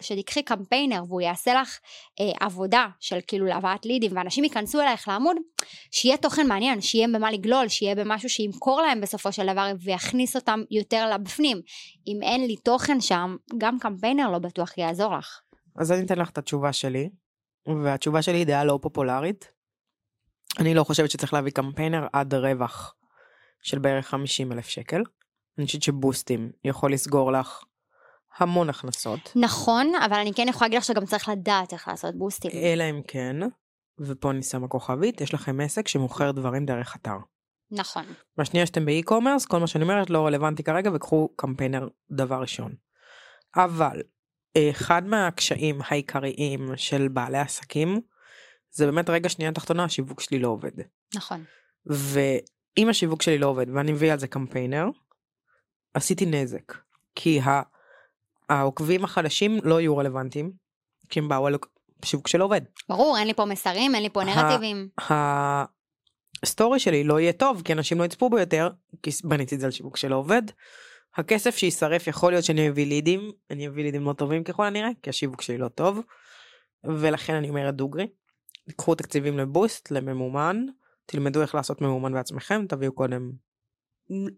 כשתיקחי 0.00 0.42
קמפיינר 0.42 1.02
והוא 1.08 1.20
יעשה 1.20 1.54
לך 1.54 1.78
אה, 2.20 2.46
עבודה 2.46 2.86
של 3.00 3.18
כאילו 3.26 3.46
להבאת 3.46 3.86
לידים 3.86 4.10
ואנשים 4.14 4.44
ייכנסו 4.44 4.80
אלייך 4.80 5.08
לעמוד, 5.08 5.36
שיהיה 5.90 6.16
תוכן 6.16 6.46
מעניין, 6.46 6.80
שיהיה 6.80 7.08
במה 7.08 7.30
לגלול, 7.40 7.68
שיהיה 7.68 7.94
במשהו 7.94 8.28
שימכור 8.28 8.82
להם 8.82 9.00
בסופו 9.00 9.32
של 9.32 9.52
דבר 9.52 9.72
ויכניס 9.84 10.36
אותם 10.36 10.60
יותר 10.70 11.10
לבפנים. 11.14 11.60
אם 12.06 12.22
אין 12.22 12.46
לי 12.46 12.56
תוכן 12.56 13.00
שם, 13.00 13.36
גם 13.58 13.78
קמפיינר 13.78 14.30
לא 14.30 14.38
בטוח 14.38 14.78
יעזור 14.78 15.16
לך. 15.16 15.40
אז 15.76 15.92
אני 15.92 16.06
אתן 16.06 16.18
לך 16.18 16.30
את 16.30 16.38
התשובה 16.38 16.72
שלי, 16.72 17.10
והתשובה 17.84 18.22
שלי 18.22 18.38
היא 18.38 18.46
דעה 18.46 18.64
לא 18.64 18.78
פופולרית. 18.82 19.52
אני 20.58 20.74
לא 20.74 20.84
חושבת 20.84 21.10
שצריך 21.10 21.34
להביא 21.34 21.52
קמפיינר 21.52 22.06
עד 22.12 22.34
רווח 22.34 22.94
של 23.62 23.78
בערך 23.78 24.06
50 24.06 24.52
אלף 24.52 24.68
שקל. 24.68 25.02
אני 25.58 25.66
חושבת 25.66 25.82
שבוסטים 25.82 26.50
יכול 26.64 26.92
לסגור 26.92 27.32
לך 27.32 27.64
המון 28.38 28.70
הכנסות. 28.70 29.32
נכון, 29.36 29.92
אבל 30.04 30.16
אני 30.16 30.32
כן 30.34 30.46
יכולה 30.48 30.68
להגיד 30.68 30.78
לך 30.78 30.84
שגם 30.84 31.06
צריך 31.06 31.28
לדעת 31.28 31.72
איך 31.72 31.88
לעשות 31.88 32.14
בוסטים. 32.18 32.50
אלא 32.54 32.84
אם 32.90 33.00
כן, 33.08 33.36
ופה 34.00 34.30
אני 34.30 34.42
שמה 34.42 34.68
כוכבית, 34.68 35.20
יש 35.20 35.34
לכם 35.34 35.60
עסק 35.60 35.88
שמוכר 35.88 36.30
דברים 36.30 36.66
דרך 36.66 36.96
אתר. 36.96 37.16
נכון. 37.70 38.04
בשנייה 38.36 38.66
שאתם 38.66 38.84
באי-קומרס, 38.84 39.46
כל 39.46 39.60
מה 39.60 39.66
שאני 39.66 39.84
אומרת 39.84 40.10
לא 40.10 40.26
רלוונטי 40.26 40.62
כרגע 40.62 40.90
וקחו 40.94 41.28
קמפיינר 41.36 41.88
דבר 42.10 42.40
ראשון. 42.40 42.74
אבל 43.56 44.02
אחד 44.70 45.06
מהקשיים 45.06 45.78
העיקריים 45.88 46.76
של 46.76 47.08
בעלי 47.08 47.38
עסקים 47.38 48.00
זה 48.70 48.86
באמת 48.86 49.10
רגע 49.10 49.28
שנייה 49.28 49.52
תחתונה 49.52 49.84
השיווק 49.84 50.20
שלי 50.20 50.38
לא 50.38 50.48
עובד. 50.48 50.72
נכון. 51.14 51.44
ואם 51.86 52.88
השיווק 52.88 53.22
שלי 53.22 53.38
לא 53.38 53.46
עובד 53.46 53.66
ואני 53.70 53.92
מביא 53.92 54.12
על 54.12 54.18
זה 54.18 54.26
קמפיינר, 54.26 54.88
עשיתי 55.94 56.26
נזק. 56.26 56.72
כי 57.14 57.40
העוקבים 58.48 59.04
החדשים 59.04 59.58
לא 59.62 59.80
יהיו 59.80 59.96
רלוונטיים, 59.96 60.52
כי 61.08 61.18
הם 61.18 61.28
באו 61.28 61.46
על 61.46 61.56
שיווק 62.04 62.28
שלא 62.28 62.44
עובד. 62.44 62.60
ברור, 62.88 63.18
אין 63.18 63.26
לי 63.26 63.34
פה 63.34 63.44
מסרים, 63.44 63.94
אין 63.94 64.02
לי 64.02 64.10
פה 64.10 64.24
נרטיבים. 64.24 64.88
הסטורי 66.42 66.78
שלי 66.78 67.04
לא 67.04 67.20
יהיה 67.20 67.32
טוב, 67.32 67.62
כי 67.64 67.72
אנשים 67.72 67.98
לא 67.98 68.04
יצפו 68.04 68.30
בו 68.30 68.38
יותר, 68.38 68.70
כי 69.02 69.10
בניתי 69.24 69.54
את 69.54 69.60
זה 69.60 69.66
על 69.66 69.72
שיווק 69.72 69.96
שלא 69.96 70.16
עובד. 70.16 70.42
הכסף 71.16 71.56
שיישרף 71.56 72.06
יכול 72.06 72.32
להיות 72.32 72.44
שאני 72.44 72.68
אביא 72.68 72.86
לידים, 72.86 73.32
אני 73.50 73.68
אביא 73.68 73.84
לידים 73.84 74.04
לא 74.04 74.12
טובים 74.12 74.44
ככל 74.44 74.64
הנראה, 74.64 74.90
כי 75.02 75.10
השיווק 75.10 75.42
שלי 75.42 75.58
לא 75.58 75.68
טוב. 75.68 76.00
ולכן 76.84 77.34
אני 77.34 77.48
אומרת 77.48 77.74
דוגרי, 77.74 78.06
קחו 78.76 78.94
תקציבים 78.94 79.38
לבוסט, 79.38 79.90
לממומן, 79.90 80.64
תלמדו 81.06 81.42
איך 81.42 81.54
לעשות 81.54 81.80
ממומן 81.80 82.12
בעצמכם, 82.12 82.66
תביאו 82.68 82.92
קודם 82.92 83.30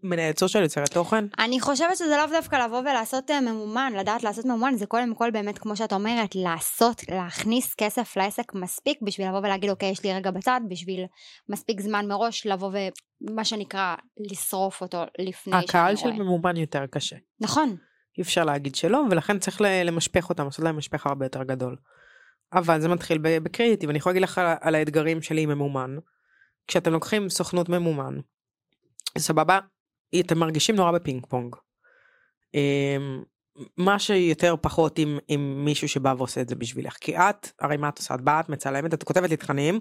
מנהלת 0.03 0.39
סושיאל 0.39 0.63
יוצרת 0.63 0.93
תוכן? 0.93 1.25
אני 1.39 1.59
חושבת 1.59 1.97
שזה 1.97 2.17
לאו 2.17 2.37
דווקא 2.37 2.55
לבוא 2.55 2.79
ולעשות 2.79 3.31
אה, 3.31 3.41
ממומן, 3.41 3.93
לדעת 3.97 4.23
לעשות 4.23 4.45
ממומן, 4.45 4.75
זה 4.75 4.85
קודם 4.85 5.15
כל 5.15 5.31
באמת, 5.31 5.59
כמו 5.59 5.75
שאת 5.75 5.93
אומרת, 5.93 6.35
לעשות, 6.35 7.01
להכניס 7.09 7.75
כסף 7.75 8.17
לעסק 8.17 8.53
מספיק 8.55 8.97
בשביל 9.01 9.27
לבוא 9.27 9.39
ולהגיד, 9.39 9.69
אוקיי, 9.69 9.89
יש 9.89 10.03
לי 10.03 10.13
רגע 10.13 10.31
בצד, 10.31 10.61
בשביל 10.69 11.05
מספיק 11.49 11.81
זמן 11.81 12.07
מראש 12.07 12.47
לבוא 12.47 12.71
ומה 13.21 13.45
שנקרא, 13.45 13.95
לשרוף 14.31 14.81
אותו 14.81 15.03
לפני 15.19 15.33
שאני 15.37 15.51
רואה. 15.51 15.63
הקהל 15.63 15.95
של 15.95 16.11
ממומן 16.11 16.57
יותר 16.57 16.85
קשה. 16.91 17.15
נכון. 17.41 17.75
אי 18.17 18.23
אפשר 18.23 18.43
להגיד 18.43 18.75
שלא, 18.75 19.01
ולכן 19.11 19.39
צריך 19.39 19.61
למשפך 19.61 20.29
אותם, 20.29 20.45
לעשות 20.45 20.65
להם 20.65 20.77
משפך 20.77 21.07
הרבה 21.07 21.25
יותר 21.25 21.43
גדול. 21.43 21.75
אבל 22.53 22.81
זה 22.81 22.87
מתחיל 22.87 23.17
בקריאיטיב, 23.21 23.89
אני 23.89 23.97
יכולה 23.97 24.13
להגיד 24.13 24.23
לך 24.23 24.37
על, 24.37 24.55
על 24.61 24.75
האתגרים 24.75 25.21
שלי 25.21 25.41
עם 25.41 25.49
ממומן. 25.49 25.95
כשאתם 26.67 26.91
לוקחים 26.91 27.29
סוכנות 27.29 27.69
ממומן, 27.69 28.19
סבבה, 29.17 29.59
אתם 30.19 30.37
מרגישים 30.37 30.75
נורא 30.75 30.91
בפינג 30.91 31.25
פונג. 31.25 31.55
אמ, 32.53 33.23
מה 33.77 33.99
שיותר 33.99 34.55
פחות 34.61 34.99
עם, 34.99 35.17
עם 35.27 35.65
מישהו 35.65 35.89
שבא 35.89 36.13
ועושה 36.17 36.41
את 36.41 36.49
זה 36.49 36.55
בשבילך. 36.55 36.97
כי 37.01 37.17
את, 37.17 37.47
הרי 37.59 37.77
מה 37.77 37.89
את 37.89 37.97
עושה? 37.97 38.15
את 38.15 38.21
באה, 38.21 38.39
את 38.39 38.49
מצלמת, 38.49 38.93
את 38.93 39.03
כותבת 39.03 39.29
לי 39.29 39.37
תכנים, 39.37 39.79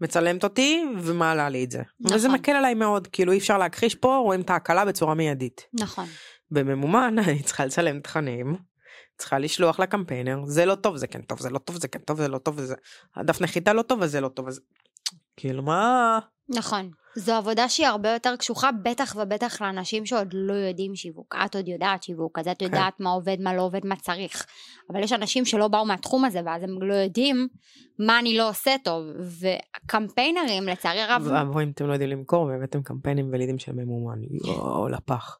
מצלמת 0.00 0.44
אותי 0.44 0.84
ומעלה 0.98 1.48
לי 1.48 1.64
את 1.64 1.70
זה. 1.70 1.82
נכון. 2.00 2.16
וזה 2.16 2.28
מקל 2.28 2.52
עליי 2.52 2.74
מאוד, 2.74 3.06
כאילו 3.06 3.32
אי 3.32 3.38
אפשר 3.38 3.58
להכחיש 3.58 3.94
פה, 3.94 4.16
רואים 4.16 4.40
את 4.40 4.50
ההקלה 4.50 4.84
בצורה 4.84 5.14
מיידית. 5.14 5.66
נכון. 5.80 6.06
בממומן 6.50 7.16
אני 7.28 7.42
צריכה 7.42 7.66
לצלם 7.66 8.00
תכנים, 8.00 8.56
צריכה 9.18 9.38
לשלוח 9.38 9.80
לקמפיינר, 9.80 10.46
זה 10.46 10.66
לא 10.66 10.74
טוב, 10.74 10.96
זה 10.96 11.06
כן 11.06 11.22
טוב, 11.22 11.40
זה 11.40 11.50
לא 11.50 11.58
טוב, 11.58 11.76
זה 11.76 11.88
כן 11.88 11.98
טוב, 11.98 12.18
זה 12.18 12.28
לא 12.28 12.38
טוב, 12.38 12.60
זה... 12.60 12.74
הדף 13.16 13.40
נחיתה 13.40 13.72
לא 13.72 13.82
טוב, 13.82 14.02
אז 14.02 14.10
זה 14.10 14.20
לא 14.20 14.28
טוב, 14.28 14.48
אז... 14.48 14.60
כאילו 15.36 15.62
מה... 15.62 16.18
נכון. 16.48 16.90
זו 17.14 17.34
עבודה 17.34 17.68
שהיא 17.68 17.86
הרבה 17.86 18.12
יותר 18.12 18.36
קשוחה, 18.36 18.70
בטח 18.82 19.16
ובטח 19.18 19.62
לאנשים 19.62 20.06
שעוד 20.06 20.28
לא 20.32 20.52
יודעים 20.52 20.94
שיווק. 20.94 21.34
את 21.44 21.56
עוד 21.56 21.68
יודעת 21.68 22.02
שיווק, 22.02 22.38
אז 22.38 22.48
את 22.48 22.58
כן. 22.58 22.64
יודעת 22.64 22.94
כן. 22.98 23.04
מה 23.04 23.10
עובד, 23.10 23.36
מה 23.40 23.54
לא 23.54 23.62
עובד, 23.62 23.86
מה 23.86 23.96
צריך. 23.96 24.46
אבל 24.92 25.02
יש 25.02 25.12
אנשים 25.12 25.44
שלא 25.44 25.68
באו 25.68 25.84
מהתחום 25.84 26.24
הזה, 26.24 26.40
ואז 26.46 26.62
הם 26.62 26.82
לא 26.82 26.94
יודעים 26.94 27.48
מה 27.98 28.18
אני 28.18 28.36
לא 28.36 28.48
עושה 28.48 28.76
טוב. 28.84 29.04
וקמפיינרים, 29.84 30.64
לצערי 30.64 31.00
הרב... 31.00 31.22
ואבוי 31.24 31.64
אם 31.64 31.70
אתם 31.70 31.86
לא 31.86 31.92
יודעים 31.92 32.10
למכור, 32.10 32.44
והבאתם 32.44 32.82
קמפיינים 32.82 33.28
ולידים 33.32 33.58
של 33.58 33.72
ממומן, 33.72 34.18
יואו, 34.44 34.88
לפח. 34.88 35.38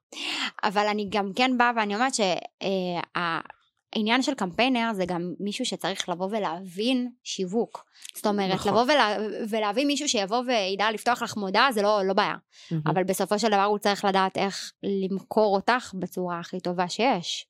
אבל 0.64 0.86
אני 0.86 1.06
גם 1.10 1.30
כן 1.36 1.58
באה 1.58 1.70
ואני 1.76 1.94
אומרת 1.94 2.14
שה... 2.14 2.34
העניין 3.96 4.22
של 4.22 4.34
קמפיינר 4.34 4.92
זה 4.92 5.04
גם 5.06 5.34
מישהו 5.40 5.64
שצריך 5.64 6.08
לבוא 6.08 6.28
ולהבין 6.30 7.10
שיווק. 7.22 7.84
זאת 8.14 8.26
אומרת, 8.26 8.54
נכון. 8.54 8.72
לבוא 8.72 8.82
ולה, 8.82 9.16
ולהביא 9.50 9.86
מישהו 9.86 10.08
שיבוא 10.08 10.42
וידע 10.46 10.90
לפתוח 10.90 11.22
לך 11.22 11.36
מודעה 11.36 11.72
זה 11.72 11.82
לא, 11.82 12.00
לא 12.04 12.14
בעיה. 12.14 12.34
Mm-hmm. 12.34 12.76
אבל 12.86 13.04
בסופו 13.04 13.38
של 13.38 13.48
דבר 13.48 13.64
הוא 13.64 13.78
צריך 13.78 14.04
לדעת 14.04 14.36
איך 14.36 14.72
למכור 14.82 15.56
אותך 15.56 15.94
בצורה 15.98 16.40
הכי 16.40 16.60
טובה 16.60 16.88
שיש. 16.88 17.46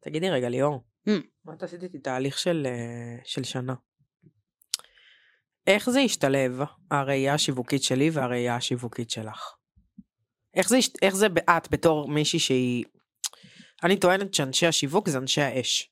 תגידי 0.00 0.30
רגע 0.30 0.48
ליאור, 0.48 0.80
mm. 1.08 1.12
מה 1.44 1.52
את 1.54 1.62
עשית 1.62 1.82
איתי 1.82 1.98
תהליך 1.98 2.38
של, 2.38 2.66
אה, 2.66 3.16
של 3.24 3.44
שנה? 3.44 3.74
איך 5.66 5.90
זה 5.90 6.00
השתלב, 6.00 6.60
הראייה 6.90 7.34
השיווקית 7.34 7.82
שלי 7.82 8.10
והראייה 8.10 8.56
השיווקית 8.56 9.10
שלך? 9.10 9.54
איך 10.54 10.68
זה, 10.68 10.78
איך 11.02 11.16
זה 11.16 11.26
את 11.26 11.70
בתור 11.70 12.08
מישהי 12.08 12.38
שהיא 12.38 12.84
אני 13.84 13.96
טוענת 13.96 14.34
שאנשי 14.34 14.66
השיווק 14.66 15.08
זה 15.08 15.18
אנשי 15.18 15.40
האש. 15.40 15.90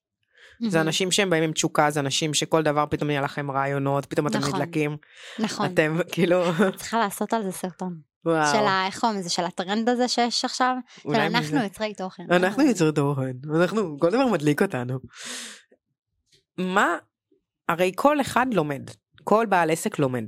Mm-hmm. 0.63 0.71
זה 0.71 0.81
אנשים 0.81 1.11
שהם 1.11 1.31
באים 1.31 1.43
עם 1.43 1.53
תשוקה, 1.53 1.91
זה 1.91 2.01
אנשים 2.01 2.35
שכל 2.35 2.63
דבר 2.63 2.85
פתאום 2.91 3.11
יהיה 3.11 3.21
לכם 3.21 3.51
רעיונות, 3.51 4.07
פתאום 4.07 4.27
אתם 4.27 4.39
נכון, 4.39 4.55
נדלקים. 4.55 4.97
נכון. 5.39 5.67
אתם 5.67 5.99
כאילו... 6.13 6.45
צריכה 6.77 6.99
לעשות 6.99 7.33
על 7.33 7.43
זה 7.43 7.53
סרטון. 7.53 8.09
וואו. 8.25 8.53
של 8.53 8.67
ה... 8.67 8.87
איך 8.87 9.01
קוראים 9.01 9.19
לזה? 9.19 9.31
של 9.31 9.45
הטרנד 9.45 9.89
הזה 9.89 10.09
שיש 10.09 10.45
עכשיו? 10.45 10.77
של 11.03 11.15
אנחנו 11.15 11.63
יוצרי 11.63 11.95
תוכן. 11.95 12.23
אנחנו 12.31 12.63
יוצרי 12.63 12.93
תוכן. 12.93 13.33
אנחנו, 13.55 13.99
כל 13.99 14.11
דבר 14.11 14.27
מדליק 14.27 14.63
אותנו. 14.63 14.99
מה, 16.59 16.97
הרי 17.69 17.93
כל 17.97 18.21
אחד 18.21 18.47
לומד. 18.55 18.91
כל 19.25 19.47
בעל 19.49 19.71
עסק 19.71 19.99
לומד. 19.99 20.25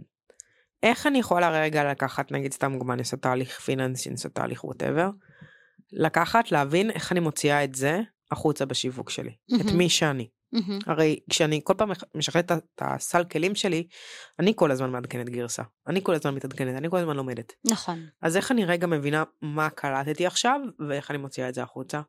איך 0.83 1.07
אני 1.07 1.19
יכולה 1.19 1.51
רגע 1.63 1.91
לקחת, 1.91 2.33
נגיד 2.33 2.53
סתם 2.53 2.73
דוגמא, 2.73 2.93
אני 2.93 3.03
עושה 3.03 3.17
תהליך 3.17 3.61
פיננסי, 3.61 4.09
אני 4.09 4.15
עושה 4.15 4.29
תהליך 4.29 4.65
ווטאבר. 4.65 5.11
לקחת, 5.93 6.53
להבין 6.53 6.91
איך 6.91 7.13
אני 7.13 7.21
מוציאה 7.21 7.65
את 7.65 7.75
זה 7.75 8.01
החוצה 8.31 8.65
בשיווק 8.67 9.11
שלי, 9.11 9.31
mm-hmm. 9.31 9.61
את 9.61 9.73
מי 9.73 9.89
שאני. 9.89 10.29
Mm-hmm. 10.55 10.73
הרי 10.87 11.21
כשאני 11.31 11.61
כל 11.65 11.75
פעם 11.77 11.91
משחררת 12.15 12.53
את 12.53 12.63
הסל 12.81 13.25
כלים 13.25 13.55
שלי, 13.55 13.87
אני 14.39 14.53
כל 14.57 14.71
הזמן 14.71 14.91
מעדכנת 14.91 15.29
גרסה. 15.29 15.63
אני 15.87 16.01
כל 16.03 16.15
הזמן 16.15 16.35
מתעדכנת, 16.35 16.77
אני 16.77 16.91
כל 16.91 16.97
הזמן 16.97 17.17
לומדת. 17.17 17.53
נכון. 17.71 18.07
אז 18.23 18.37
איך 18.37 18.53
אני 18.53 18.65
רגע 18.65 18.87
מבינה 18.87 19.25
מה 19.43 19.71
קלטתי 19.71 20.27
עכשיו, 20.27 20.61
ואיך 20.89 21.11
אני 21.11 21.19
מוציאה 21.19 21.49
את 21.49 21.55
זה 21.55 21.63
החוצה? 21.63 22.01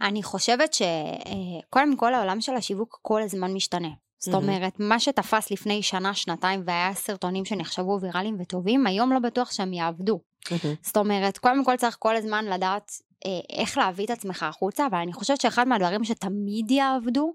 אני 0.00 0.22
חושבת 0.22 0.74
שקודם 0.74 1.96
כל 1.96 2.14
העולם 2.14 2.40
של 2.40 2.54
השיווק 2.54 2.98
כל 3.02 3.22
הזמן 3.22 3.52
משתנה. 3.52 3.88
זאת 4.20 4.34
אומרת, 4.34 4.72
מה 4.78 5.00
שתפס 5.00 5.50
לפני 5.50 5.82
שנה, 5.82 6.14
שנתיים, 6.14 6.62
והיה 6.66 6.94
סרטונים 6.94 7.44
שנחשבו 7.44 7.98
ויראליים 8.02 8.36
וטובים, 8.40 8.86
היום 8.86 9.12
לא 9.12 9.18
בטוח 9.18 9.52
שהם 9.52 9.72
יעבדו. 9.72 10.20
זאת 10.82 10.96
אומרת, 10.96 11.38
קודם 11.38 11.64
כל 11.64 11.76
צריך 11.76 11.96
כל 11.98 12.16
הזמן 12.16 12.44
לדעת 12.44 12.92
אה, 13.26 13.56
איך 13.62 13.78
להביא 13.78 14.04
את 14.04 14.10
עצמך 14.10 14.42
החוצה, 14.42 14.86
אבל 14.86 14.98
אני 14.98 15.12
חושבת 15.12 15.40
שאחד 15.40 15.68
מהדברים 15.68 16.04
שתמיד 16.04 16.70
יעבדו, 16.70 17.32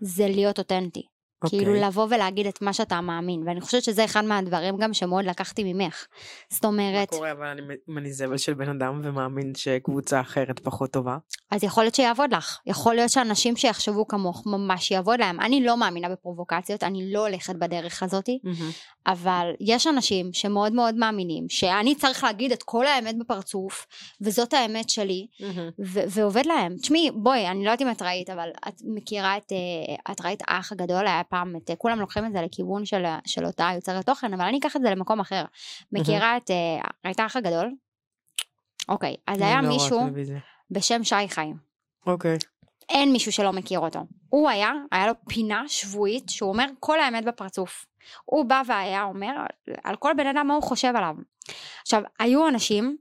זה 0.00 0.26
להיות 0.26 0.58
אותנטי. 0.58 1.00
Okay. 1.00 1.44
אוקיי. 1.44 1.58
כאילו 1.58 1.74
לבוא 1.74 2.06
ולהגיד 2.10 2.46
את 2.46 2.62
מה 2.62 2.72
שאתה 2.72 3.00
מאמין, 3.00 3.42
ואני 3.46 3.60
חושבת 3.60 3.82
שזה 3.82 4.04
אחד 4.04 4.24
מהדברים 4.24 4.76
גם 4.76 4.94
שמאוד 4.94 5.24
לקחתי 5.24 5.72
ממך. 5.72 6.06
זאת 6.50 6.64
אומרת... 6.64 7.12
מה 7.12 7.18
קורה 7.18 7.32
אבל 7.32 7.46
אני, 7.46 7.62
אם 7.88 7.98
אני 7.98 8.12
זבל 8.12 8.36
של 8.36 8.54
בן 8.54 8.68
אדם 8.68 9.00
ומאמין 9.04 9.52
שקבוצה 9.54 10.20
אחרת 10.20 10.60
פחות 10.60 10.90
טובה? 10.90 11.18
אז 11.50 11.64
יכול 11.64 11.84
להיות 11.84 11.94
שיעבוד 11.94 12.34
לך. 12.34 12.58
יכול 12.66 12.94
להיות 12.94 13.10
שאנשים 13.10 13.56
שיחשבו 13.56 14.08
כמוך 14.08 14.46
ממש 14.46 14.90
יעבוד 14.90 15.20
להם. 15.20 15.40
אני 15.40 15.64
לא 15.64 15.76
מאמינה 15.76 16.08
בפרובוקציות, 16.08 16.82
אני 16.82 17.12
לא 17.12 17.26
הולכת 17.26 17.56
בדרך 17.56 18.02
הזאתי, 18.02 18.38
mm-hmm. 18.44 19.01
אבל 19.06 19.50
יש 19.60 19.86
אנשים 19.86 20.32
שמאוד 20.32 20.72
מאוד 20.72 20.94
מאמינים 20.94 21.48
שאני 21.48 21.94
צריך 21.94 22.24
להגיד 22.24 22.52
את 22.52 22.62
כל 22.62 22.86
האמת 22.86 23.18
בפרצוף, 23.18 23.86
וזאת 24.20 24.52
האמת 24.52 24.90
שלי, 24.90 25.26
mm-hmm. 25.32 25.82
ועובד 26.08 26.46
להם. 26.46 26.76
תשמעי, 26.76 27.10
בואי, 27.14 27.48
אני 27.48 27.64
לא 27.64 27.70
יודעת 27.70 27.82
אם 27.82 27.90
את 27.90 28.02
ראית, 28.02 28.30
אבל 28.30 28.48
את 28.68 28.74
מכירה 28.84 29.36
את, 29.36 29.52
אה, 29.52 30.12
את 30.12 30.20
ראית 30.20 30.42
האח 30.48 30.72
הגדול, 30.72 31.06
היה 31.06 31.24
פעם 31.24 31.56
את, 31.56 31.70
כולם 31.78 32.00
לוקחים 32.00 32.26
את 32.26 32.32
זה 32.32 32.42
לכיוון 32.42 32.84
של, 32.84 33.04
של 33.26 33.44
אותה 33.46 33.70
יוצרת 33.74 34.06
תוכן, 34.06 34.34
אבל 34.34 34.44
אני 34.44 34.58
אקח 34.58 34.76
את 34.76 34.80
זה 34.82 34.90
למקום 34.90 35.20
אחר. 35.20 35.44
מכירה 35.92 36.36
את, 36.36 36.50
אה, 36.50 36.88
ראית 37.04 37.20
האח 37.20 37.36
הגדול? 37.36 37.70
אוקיי, 38.88 39.16
אז 39.26 39.40
היה 39.40 39.62
לא 39.62 39.68
מישהו 39.68 40.00
בשם 40.70 41.04
שי 41.04 41.28
חיים. 41.28 41.56
אוקיי. 42.06 42.38
אין 42.92 43.12
מישהו 43.12 43.32
שלא 43.32 43.52
מכיר 43.52 43.78
אותו. 43.78 44.00
הוא 44.28 44.50
היה, 44.50 44.72
היה 44.92 45.06
לו 45.06 45.12
פינה 45.28 45.64
שבועית 45.68 46.28
שהוא 46.28 46.52
אומר 46.52 46.66
כל 46.80 47.00
האמת 47.00 47.24
בפרצוף. 47.24 47.86
הוא 48.24 48.44
בא 48.44 48.62
והיה 48.66 49.04
אומר 49.04 49.32
על 49.84 49.96
כל 49.96 50.12
בן 50.16 50.26
אדם 50.26 50.46
מה 50.46 50.54
הוא 50.54 50.62
חושב 50.62 50.92
עליו. 50.96 51.14
עכשיו, 51.82 52.02
היו 52.18 52.48
אנשים 52.48 52.96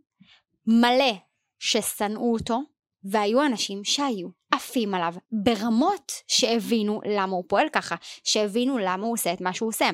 מלא 0.67 1.13
ששנאו 1.60 2.33
אותו, 2.33 2.62
והיו 3.03 3.45
אנשים 3.45 3.83
שהיו 3.83 4.27
עפים 4.51 4.93
עליו 4.93 5.13
ברמות 5.31 6.12
שהבינו 6.27 7.01
למה 7.05 7.36
הוא 7.36 7.43
פועל 7.48 7.69
ככה, 7.69 7.95
שהבינו 8.24 8.77
למה 8.77 9.05
הוא 9.05 9.13
עושה 9.13 9.33
את 9.33 9.41
מה 9.41 9.53
שהוא 9.53 9.69
עושה. 9.69 9.89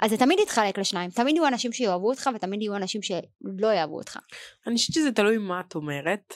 אז 0.00 0.10
זה 0.10 0.16
תמיד 0.16 0.38
יתחלק 0.38 0.78
לשניים, 0.78 1.10
תמיד 1.10 1.36
יהיו 1.36 1.48
אנשים 1.48 1.72
שיאהבו 1.72 2.08
אותך 2.08 2.30
ותמיד 2.34 2.62
יהיו 2.62 2.76
אנשים 2.76 3.02
שלא 3.02 3.66
יאהבו 3.66 3.96
אותך. 3.98 4.18
אני 4.66 4.76
חושבת 4.76 4.94
שזה 4.94 5.12
תלוי 5.12 5.38
מה 5.38 5.60
את 5.60 5.74
אומרת. 5.74 6.34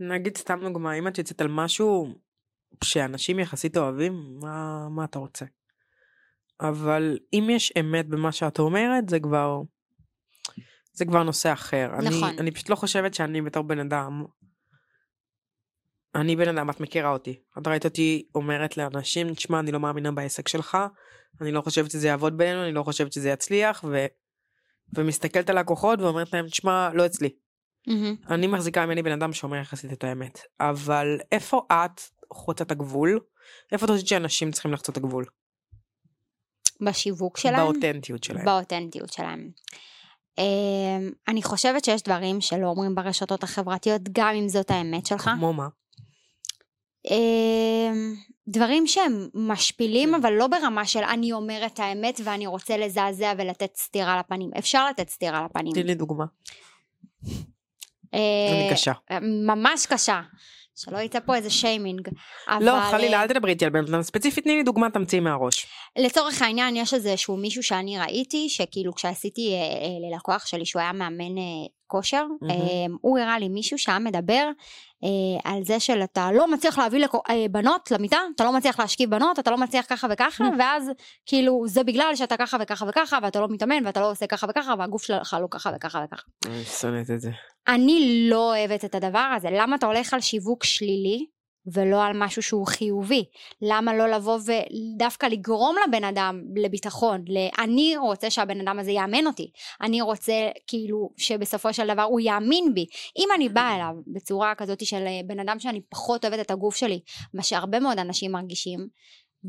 נגיד 0.00 0.36
סתם 0.36 0.60
דוגמא, 0.62 0.98
אם 0.98 1.08
את 1.08 1.18
יוצאת 1.18 1.40
על 1.40 1.48
משהו 1.48 2.14
שאנשים 2.82 3.38
יחסית 3.38 3.76
אוהבים, 3.76 4.38
מה, 4.42 4.88
מה 4.88 5.04
אתה 5.04 5.18
רוצה? 5.18 5.44
אבל 6.60 7.18
אם 7.32 7.48
יש 7.50 7.72
אמת 7.80 8.08
במה 8.08 8.32
שאת 8.32 8.58
אומרת, 8.58 9.08
זה 9.08 9.20
כבר... 9.20 9.60
זה 10.92 11.04
כבר 11.04 11.22
נושא 11.22 11.52
אחר. 11.52 11.90
נכון. 11.98 12.28
אני, 12.28 12.38
אני 12.38 12.50
פשוט 12.50 12.68
לא 12.68 12.74
חושבת 12.74 13.14
שאני 13.14 13.42
בתור 13.42 13.62
בן 13.62 13.78
אדם 13.78 14.24
אני 16.14 16.36
בן 16.36 16.58
אדם, 16.58 16.70
את 16.70 16.80
מכירה 16.80 17.10
אותי. 17.10 17.40
את 17.58 17.66
ראית 17.66 17.84
אותי 17.84 18.26
אומרת 18.34 18.76
לאנשים, 18.76 19.34
תשמע, 19.34 19.60
אני 19.60 19.72
לא 19.72 19.80
מאמינה 19.80 20.12
בעסק 20.12 20.48
שלך, 20.48 20.78
אני 21.40 21.52
לא 21.52 21.60
חושבת 21.60 21.90
שזה 21.90 22.08
יעבוד 22.08 22.36
בינינו, 22.36 22.64
אני 22.64 22.72
לא 22.72 22.82
חושבת 22.82 23.12
שזה 23.12 23.28
יצליח, 23.28 23.84
ו... 23.88 24.06
ומסתכלת 24.94 25.50
על 25.50 25.58
לקוחות 25.58 26.00
ואומרת 26.00 26.32
להם, 26.32 26.46
תשמע, 26.46 26.90
לא 26.94 27.06
אצלי. 27.06 27.28
Mm-hmm. 27.88 28.28
אני 28.28 28.46
מחזיקה 28.46 28.86
ממני 28.86 29.02
בן 29.02 29.12
אדם 29.12 29.32
שאומר 29.32 29.56
יחסית 29.56 29.92
את 29.92 30.04
האמת. 30.04 30.40
אבל 30.60 31.18
איפה 31.32 31.66
את 31.72 32.00
חוצה 32.32 32.64
את 32.64 32.70
הגבול? 32.70 33.20
איפה 33.72 33.86
את 33.86 33.90
חושבת 33.90 34.06
שאנשים 34.06 34.52
צריכים 34.52 34.72
לחצות 34.72 34.88
את 34.88 34.96
הגבול? 34.96 35.24
בשיווק 36.80 37.38
שלהם? 37.38 37.56
באותנטיות 37.56 38.24
שלהם. 38.24 38.44
באותנטיות 38.44 39.12
שלהם. 39.12 39.50
Um, 40.40 40.42
אני 41.28 41.42
חושבת 41.42 41.84
שיש 41.84 42.02
דברים 42.02 42.40
שלא 42.40 42.66
אומרים 42.66 42.94
ברשתות 42.94 43.42
החברתיות, 43.42 44.02
גם 44.12 44.34
אם 44.34 44.48
זאת 44.48 44.70
האמת 44.70 45.06
שלך. 45.06 45.30
כמו 45.38 45.52
מה? 45.52 45.68
אמ, 47.10 48.14
דברים 48.48 48.86
שהם 48.86 49.28
משפילים 49.34 50.08
כן. 50.08 50.14
אבל 50.14 50.32
לא 50.32 50.46
ברמה 50.46 50.86
של 50.86 51.02
אני 51.02 51.32
אומר 51.32 51.62
את 51.66 51.78
האמת 51.78 52.20
ואני 52.24 52.46
רוצה 52.46 52.76
לזעזע 52.76 53.32
ולתת 53.38 53.76
סטירה 53.76 54.18
לפנים 54.20 54.50
אפשר 54.58 54.88
לתת 54.88 55.08
סטירה 55.08 55.46
לפנים. 55.50 55.72
תן 55.74 55.86
לי 55.86 55.94
דוגמה. 55.94 56.24
אני 58.12 58.68
אה, 58.68 58.72
קשה. 58.72 58.92
ממש 59.20 59.86
קשה. 59.86 60.20
שלא 60.76 60.98
יצא 60.98 61.18
פה 61.20 61.36
איזה 61.36 61.50
שיימינג. 61.50 62.08
אבל, 62.48 62.64
לא, 62.64 62.80
חלילה, 62.90 63.16
אה, 63.16 63.22
אל 63.22 63.28
תדברי 63.28 63.50
איתי 63.50 63.64
על 63.64 63.70
בן 63.70 63.84
אדם 63.84 64.02
ספציפי, 64.02 64.40
תני 64.40 64.56
לי 64.56 64.62
דוגמה, 64.62 64.90
תמציאי 64.90 65.20
מהראש. 65.20 65.66
לצורך 65.98 66.42
העניין 66.42 66.76
יש 66.76 66.94
איזשהו 66.94 67.36
מישהו 67.36 67.62
שאני 67.62 67.98
ראיתי 67.98 68.48
שכאילו 68.48 68.94
כשעשיתי 68.94 69.52
אה, 69.52 69.58
אה, 69.58 70.10
ללקוח 70.10 70.46
שלי 70.46 70.66
שהוא 70.66 70.80
היה 70.80 70.92
מאמן 70.92 71.38
אה, 71.38 71.66
כושר 71.86 72.24
מהמם. 72.40 72.60
אה, 72.60 72.86
הוא 73.00 73.18
הראה 73.18 73.38
לי 73.38 73.48
מישהו 73.48 73.78
שהיה 73.78 73.98
מדבר 73.98 74.48
אה, 75.04 75.52
על 75.52 75.64
זה 75.64 75.80
של 75.80 76.02
אתה 76.02 76.32
לא 76.32 76.52
מצליח 76.52 76.78
להביא 76.78 77.00
לקו, 77.00 77.22
אה, 77.30 77.46
בנות 77.50 77.90
למיטה 77.90 78.18
אתה 78.36 78.44
לא 78.44 78.52
מצליח 78.52 78.80
להשכיב 78.80 79.10
בנות 79.10 79.38
אתה 79.38 79.50
לא 79.50 79.56
מצליח 79.58 79.86
ככה 79.88 80.06
וככה 80.10 80.44
Mhm. 80.44 80.54
ואז 80.58 80.90
כאילו 81.26 81.64
זה 81.66 81.84
בגלל 81.84 82.16
שאתה 82.16 82.36
ככה 82.36 82.56
וככה 82.60 82.84
וככה 82.88 83.18
ואתה 83.22 83.40
לא 83.40 83.48
מתאמן 83.50 83.86
ואתה 83.86 84.00
לא 84.00 84.10
עושה 84.10 84.26
ככה 84.26 84.46
וככה 84.50 84.74
והגוף 84.78 85.02
שלך 85.02 85.36
לא 85.40 85.46
ככה 85.50 85.70
וככה 85.76 86.04
וככה. 86.04 86.22
אני 86.46 86.64
שונאת 86.64 87.10
את 87.10 87.20
זה. 87.20 87.30
אני 87.68 88.26
לא 88.30 88.54
אוהבת 88.56 88.84
את 88.84 88.94
הדבר 88.94 89.32
הזה 89.36 89.48
למה 89.52 89.76
אתה 89.76 89.86
הולך 89.86 90.14
על 90.14 90.20
שיווק 90.20 90.64
שלילי 90.64 91.26
ולא 91.66 92.04
על 92.04 92.12
משהו 92.14 92.42
שהוא 92.42 92.66
חיובי 92.66 93.24
למה 93.62 93.94
לא 93.94 94.08
לבוא 94.08 94.38
ודווקא 94.46 95.26
לגרום 95.26 95.76
לבן 95.88 96.04
אדם 96.04 96.40
לביטחון 96.56 97.24
ל- 97.28 97.62
אני 97.62 97.96
רוצה 97.96 98.30
שהבן 98.30 98.60
אדם 98.60 98.78
הזה 98.78 98.90
יאמן 98.90 99.26
אותי 99.26 99.50
אני 99.80 100.00
רוצה 100.00 100.32
כאילו 100.66 101.10
שבסופו 101.16 101.72
של 101.72 101.86
דבר 101.86 102.02
הוא 102.02 102.20
יאמין 102.20 102.74
בי 102.74 102.86
אם 103.18 103.28
אני 103.36 103.48
באה 103.48 103.74
אליו 103.74 103.94
בצורה 104.06 104.54
כזאת 104.54 104.86
של 104.86 105.04
אה, 105.06 105.20
בן 105.26 105.40
אדם 105.40 105.58
שאני 105.58 105.80
פחות 105.80 106.24
אוהבת 106.24 106.40
את 106.40 106.50
הגוף 106.50 106.76
שלי 106.76 107.00
מה 107.34 107.42
שהרבה 107.42 107.80
מאוד 107.80 107.98
אנשים 107.98 108.32
מרגישים 108.32 108.88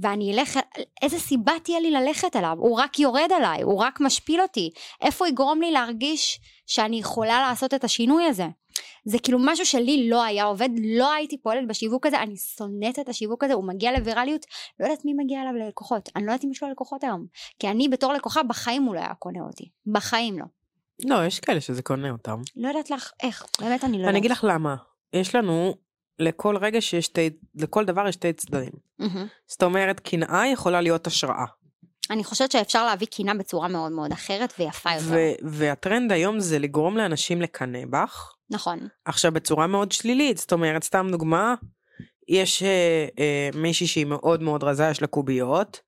ואני 0.01 0.34
אלך, 0.34 0.60
איזה 1.01 1.20
סיבה 1.20 1.53
תהיה 1.63 1.79
לי 1.79 1.91
ללכת 1.91 2.36
אליו? 2.36 2.58
הוא 2.60 2.79
רק 2.79 3.00
יורד 3.00 3.29
עליי, 3.36 3.62
הוא 3.62 3.79
רק 3.79 4.01
משפיל 4.01 4.41
אותי. 4.41 4.70
איפה 5.01 5.27
יגרום 5.27 5.62
לי 5.62 5.72
להרגיש 5.72 6.39
שאני 6.67 7.00
יכולה 7.00 7.41
לעשות 7.41 7.74
את 7.74 7.84
השינוי 7.84 8.25
הזה? 8.25 8.46
זה 9.06 9.20
כאילו 9.20 9.39
משהו 9.42 9.65
שלי 9.65 10.10
לא 10.10 10.24
היה 10.24 10.44
עובד, 10.44 10.70
לא 10.84 11.13
הייתי 11.13 11.38
פועלת 11.38 11.68
בשיווק 11.68 12.06
הזה, 12.06 12.22
אני 12.22 12.38
שונאת 12.38 13.00
את 13.00 13.10
השיווק 13.10 13.44
הזה, 13.44 13.53
הוא 13.53 13.68
מגיע 13.68 14.00
לווירליות, 14.00 14.46
לא 14.80 14.86
יודעת 14.86 15.06
מי 15.06 15.13
מגיע 15.13 15.42
אליו 15.42 15.53
ללקוחות, 15.53 16.10
אני 16.15 16.25
לא 16.25 16.32
יודעת 16.32 16.46
אם 16.46 16.51
יש 16.51 16.63
לו 16.63 16.70
לקוחות 16.70 17.03
היום. 17.03 17.25
כי 17.60 17.68
אני 17.68 17.89
בתור 17.89 18.13
לקוחה, 18.13 18.44
בחיים 18.44 18.84
הוא 18.84 18.96
לא 18.96 19.00
היה 19.00 19.13
קונה 19.13 19.39
אותי. 19.39 19.70
בחיים 19.86 20.39
לא. 20.39 20.46
לא, 21.06 21.25
יש 21.25 21.39
כאלה 21.39 21.62
שזה 21.62 21.82
קונה 21.82 22.10
אותם. 22.10 22.42
לא 22.56 22.68
יודעת 22.68 22.89
לך 22.89 23.12
איך, 23.24 23.46
באמת 23.62 23.84
אני 23.84 23.92
לא 23.92 23.98
יודעת. 23.98 24.10
אני 24.10 24.20
אגיד 24.20 24.32
לך 24.32 24.46
למה. 24.50 24.75
יש 25.13 25.36
לנו, 25.36 25.74
לכל 26.20 26.58
רגע 26.58 26.82
שיש 26.82 27.06
שתי, 27.06 27.30
לכל 27.56 27.86
דבר 27.86 28.08
יש 28.08 28.15
שתי 28.15 28.34
צדדים. 28.34 28.72
מהמם. 29.00 29.27
זאת 29.48 29.63
אומרת, 29.63 30.00
קנאה 30.00 30.48
יכולה 30.48 30.82
להיות 30.82 31.08
השראה. 31.08 31.46
אני 32.10 32.24
חושבת 32.24 32.51
שאפשר 32.51 32.86
להביא 32.86 33.07
קינה 33.07 33.33
בצורה 33.33 33.67
מאוד 33.67 33.91
מאוד 33.91 34.12
אחרת 34.12 34.53
ויפה 34.60 34.89
יותר. 34.91 35.05
ו- 35.10 35.31
והטרנד 35.50 36.12
היום 36.12 36.39
זה 36.39 36.60
לגרום 36.60 36.98
לאנשים 36.98 37.41
לקנא 37.41 37.79
בך. 37.89 38.33
נכון. 38.50 38.79
עכשיו 39.05 39.31
בצורה 39.31 39.67
מאוד 39.67 39.91
שלילית, 39.91 40.38
זאת 40.38 40.51
אומרת, 40.51 40.83
סתם 40.83 41.07
דוגמה, 41.12 41.55
יש 42.27 42.63
אה, 42.63 43.07
אה, 43.19 43.50
מישהי 43.53 43.88
שהיא 43.88 44.05
מאוד 44.05 44.41
מאוד 44.41 44.63
רזה, 44.63 44.88
יש 44.91 45.01
לה 45.01 45.07
קוביות, 45.07 45.79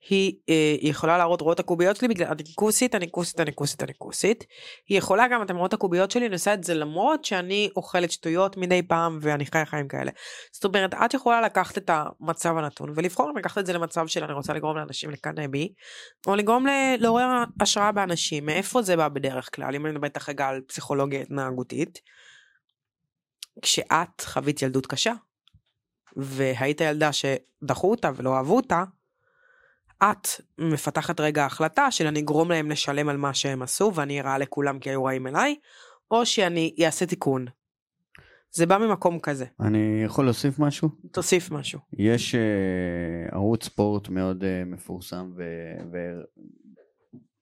היא, 0.00 0.34
אה, 0.48 0.76
יכולה 0.80 1.18
להראות, 1.18 1.40
רואות 1.40 1.60
הקוביות 1.60 1.96
שלי 1.96 2.08
בגלל, 2.08 2.26
אני 2.26 2.42
כוסית, 2.54 2.94
אני 2.94 3.10
כוסית, 3.10 3.40
אני 3.40 3.54
כוסית, 3.54 3.82
אני 3.82 3.92
כוסית. 3.98 4.44
היא 4.88 4.98
יכולה 4.98 5.28
גם, 5.28 5.42
אתם 5.42 5.56
רואות 5.56 5.72
הקוביות 5.72 6.10
שלי, 6.10 6.26
אני 6.26 6.34
עושה 6.34 6.54
את 6.54 6.64
זה 6.64 6.74
למרות 6.74 7.24
שאני 7.24 7.70
אוכלת 7.76 8.10
שטויות 8.10 8.56
מדי 8.56 8.82
פעם 8.82 9.18
ואני 9.20 9.46
חיה 9.46 9.66
חיים 9.66 9.88
כאלה. 9.88 10.10
זאת 10.52 10.64
אומרת, 10.64 10.94
את 10.94 11.14
יכולה 11.14 11.40
לקחת 11.40 11.78
את 11.78 11.90
המצב 11.92 12.56
הנתון 12.56 12.92
ולבחור 12.94 13.30
אם 13.30 13.38
לקחת 13.38 13.58
את 13.58 13.66
זה 13.66 13.72
למצב 13.72 14.06
של 14.06 14.24
אני 14.24 14.32
רוצה 14.32 14.52
לגרום 14.52 14.76
לאנשים 14.76 15.10
לקנא 15.10 15.46
בי, 15.46 15.72
או 16.26 16.36
לגרום 16.36 16.66
לעורר 16.98 17.44
השראה 17.60 17.92
באנשים. 17.92 18.46
מאיפה 18.46 18.82
זה 18.82 18.96
בא 18.96 19.08
בדרך 19.08 19.54
כלל, 19.54 19.74
אם 19.74 19.86
אני 19.86 19.94
מדברת 19.94 20.28
רגע 20.28 20.46
על 20.46 20.60
פסיכולוגיה 20.68 21.20
התנהגותית. 21.20 21.98
כשאת 23.62 24.20
חווית 24.20 24.62
ילדות 24.62 24.86
קשה, 24.86 25.12
והיית 26.16 26.80
ילדה 26.80 27.10
שדחו 27.12 27.90
אותה 27.90 28.10
ולא 28.16 28.36
אהבו 28.36 28.56
אותה, 28.56 28.84
את 30.02 30.28
מפתחת 30.58 31.20
רגע 31.20 31.46
החלטה 31.46 31.90
של 31.90 32.06
אני 32.06 32.20
אגרום 32.20 32.50
להם 32.50 32.70
לשלם 32.70 33.08
על 33.08 33.16
מה 33.16 33.34
שהם 33.34 33.62
עשו 33.62 33.92
ואני 33.94 34.20
אראה 34.20 34.38
לכולם 34.38 34.78
כי 34.78 34.90
היו 34.90 35.04
רעים 35.04 35.26
אליי, 35.26 35.56
או 36.10 36.26
שאני 36.26 36.74
אעשה 36.84 37.06
תיקון. 37.06 37.46
זה 38.50 38.66
בא 38.66 38.78
ממקום 38.78 39.18
כזה. 39.18 39.44
אני 39.60 40.02
יכול 40.04 40.24
להוסיף 40.24 40.58
משהו? 40.58 40.88
תוסיף 41.12 41.50
משהו. 41.50 41.80
יש 41.92 42.34
אה, 42.34 42.40
ערוץ 43.32 43.64
ספורט 43.64 44.08
מאוד 44.08 44.44
אה, 44.44 44.62
מפורסם 44.66 45.32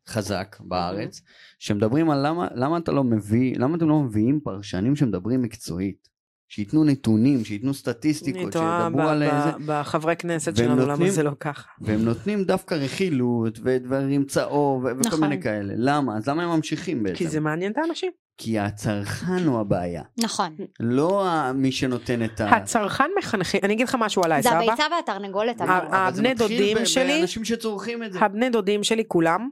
וחזק 0.06 0.56
בארץ, 0.60 1.22
שמדברים 1.58 2.10
על 2.10 2.26
למה, 2.26 2.48
למה 2.54 2.78
אתה 2.78 2.92
לא 2.92 3.04
מביא, 3.04 3.58
למה 3.58 3.76
אתם 3.76 3.88
לא 3.88 4.00
מביאים 4.00 4.40
פרשנים 4.40 4.96
שמדברים 4.96 5.42
מקצועית, 5.42 6.08
שייתנו 6.48 6.84
נתונים, 6.84 7.44
שייתנו 7.44 7.68
אני 7.68 7.74
סטטיסטיקות, 7.76 8.52
טועה 8.52 8.80
שידברו 8.84 9.02
ב- 9.06 9.08
על 9.10 9.22
איזה, 9.22 9.50
בחברי 9.66 10.16
כנסת 10.16 10.56
שלנו, 10.56 10.86
למה 10.86 11.10
זה 11.10 11.22
לא 11.22 11.30
ככה. 11.40 11.68
והם 11.80 12.04
נותנים 12.04 12.44
דווקא 12.44 12.74
רכילות 12.74 13.58
ודברים 13.62 14.24
צהוב 14.24 14.84
ו- 14.84 14.88
וכל 14.88 15.08
נכון. 15.08 15.20
מיני 15.20 15.42
כאלה. 15.42 15.74
למה? 15.76 16.16
אז 16.16 16.28
למה 16.28 16.42
הם 16.44 16.50
ממשיכים 16.50 17.02
בעצם? 17.02 17.16
כי 17.16 17.28
זה 17.28 17.40
מעניין 17.40 17.72
את 17.72 17.78
האנשים. 17.78 18.12
כי 18.38 18.58
הצרכן 18.58 19.44
הוא 19.46 19.60
הבעיה, 19.60 20.02
נכון. 20.22 20.56
לא 20.80 21.26
מי 21.54 21.72
שנותן 21.72 22.24
את 22.24 22.40
ה... 22.40 22.56
הצרכן 22.56 23.10
מחנכים, 23.18 23.60
אני 23.64 23.74
אגיד 23.74 23.88
לך 23.88 23.96
משהו 24.00 24.22
עליי, 24.24 24.42
זה 24.42 24.48
סבבה? 24.48 24.64
הביצה 24.64 24.82
והתרנגולת. 24.96 25.60
ה- 25.60 25.64
אבל. 25.64 25.72
אבל 25.86 25.88
זה 25.90 25.96
הבני 26.20 26.32
מתחיל 26.32 26.48
דודים 26.48 26.86
שלי- 26.86 27.18
באנשים 27.18 27.44
שצורכים 27.44 28.02
את 28.02 28.12
זה. 28.12 28.20
הבני 28.20 28.50
דודים 28.50 28.84
שלי 28.84 29.04
כולם 29.08 29.48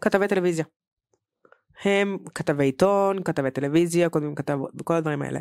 כתבי 0.00 0.28
טלוויזיה. 0.28 0.64
הם 1.84 2.18
כתבי 2.34 2.64
עיתון, 2.64 3.22
כתבי 3.24 3.50
טלוויזיה, 3.50 4.08
כותבים 4.08 4.34
כתבות 4.34 4.70
וכל 4.80 4.94
הדברים 4.94 5.22
האלה. 5.22 5.40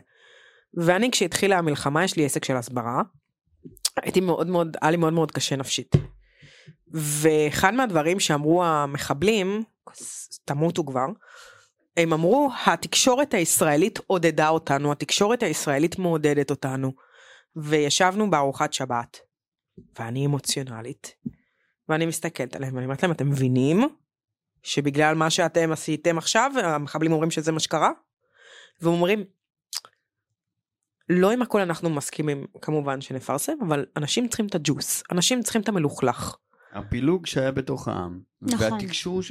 ואני 0.73 1.11
כשהתחילה 1.11 1.57
המלחמה 1.57 2.03
יש 2.03 2.15
לי 2.15 2.25
עסק 2.25 2.45
של 2.45 2.55
הסברה. 2.55 3.01
הייתי 4.01 4.21
מאוד 4.21 4.47
מאוד, 4.47 4.77
היה 4.81 4.91
לי 4.91 4.97
מאוד 4.97 5.13
מאוד 5.13 5.31
קשה 5.31 5.55
נפשית. 5.55 5.95
ואחד 6.93 7.73
מהדברים 7.73 8.19
שאמרו 8.19 8.63
המחבלים, 8.63 9.63
תמותו 10.45 10.85
כבר, 10.85 11.05
הם 11.97 12.13
אמרו 12.13 12.49
התקשורת 12.65 13.33
הישראלית 13.33 13.99
עודדה 14.07 14.49
אותנו, 14.49 14.91
התקשורת 14.91 15.43
הישראלית 15.43 15.99
מעודדת 15.99 16.51
אותנו. 16.51 16.91
וישבנו 17.55 18.29
בארוחת 18.29 18.73
שבת, 18.73 19.19
ואני 19.99 20.25
אמוציונלית, 20.25 21.15
ואני 21.89 22.05
מסתכלת 22.05 22.55
עליהם 22.55 22.73
ואני 22.75 22.85
אומרת 22.85 23.03
להם 23.03 23.11
אתם 23.11 23.29
מבינים 23.29 23.89
שבגלל 24.63 25.15
מה 25.15 25.29
שאתם 25.29 25.71
עשיתם 25.71 26.17
עכשיו 26.17 26.51
המחבלים 26.63 27.11
אומרים 27.11 27.31
שזה 27.31 27.51
מה 27.51 27.59
שקרה? 27.59 27.91
והם 28.81 28.93
אומרים 28.93 29.23
לא 31.09 31.31
עם 31.31 31.41
הכל 31.41 31.61
אנחנו 31.61 31.89
מסכימים 31.89 32.45
כמובן 32.61 33.01
שנפרסם 33.01 33.53
אבל 33.67 33.85
אנשים 33.97 34.27
צריכים 34.27 34.45
את 34.45 34.55
הג'וס. 34.55 35.03
אנשים 35.11 35.41
צריכים 35.41 35.61
את 35.61 35.69
המלוכלך 35.69 36.35
הפילוג 36.73 37.25
שהיה 37.25 37.51
בתוך 37.51 37.87
העם. 37.87 38.29
נכון. 38.41 38.73
והתקשור... 38.73 39.21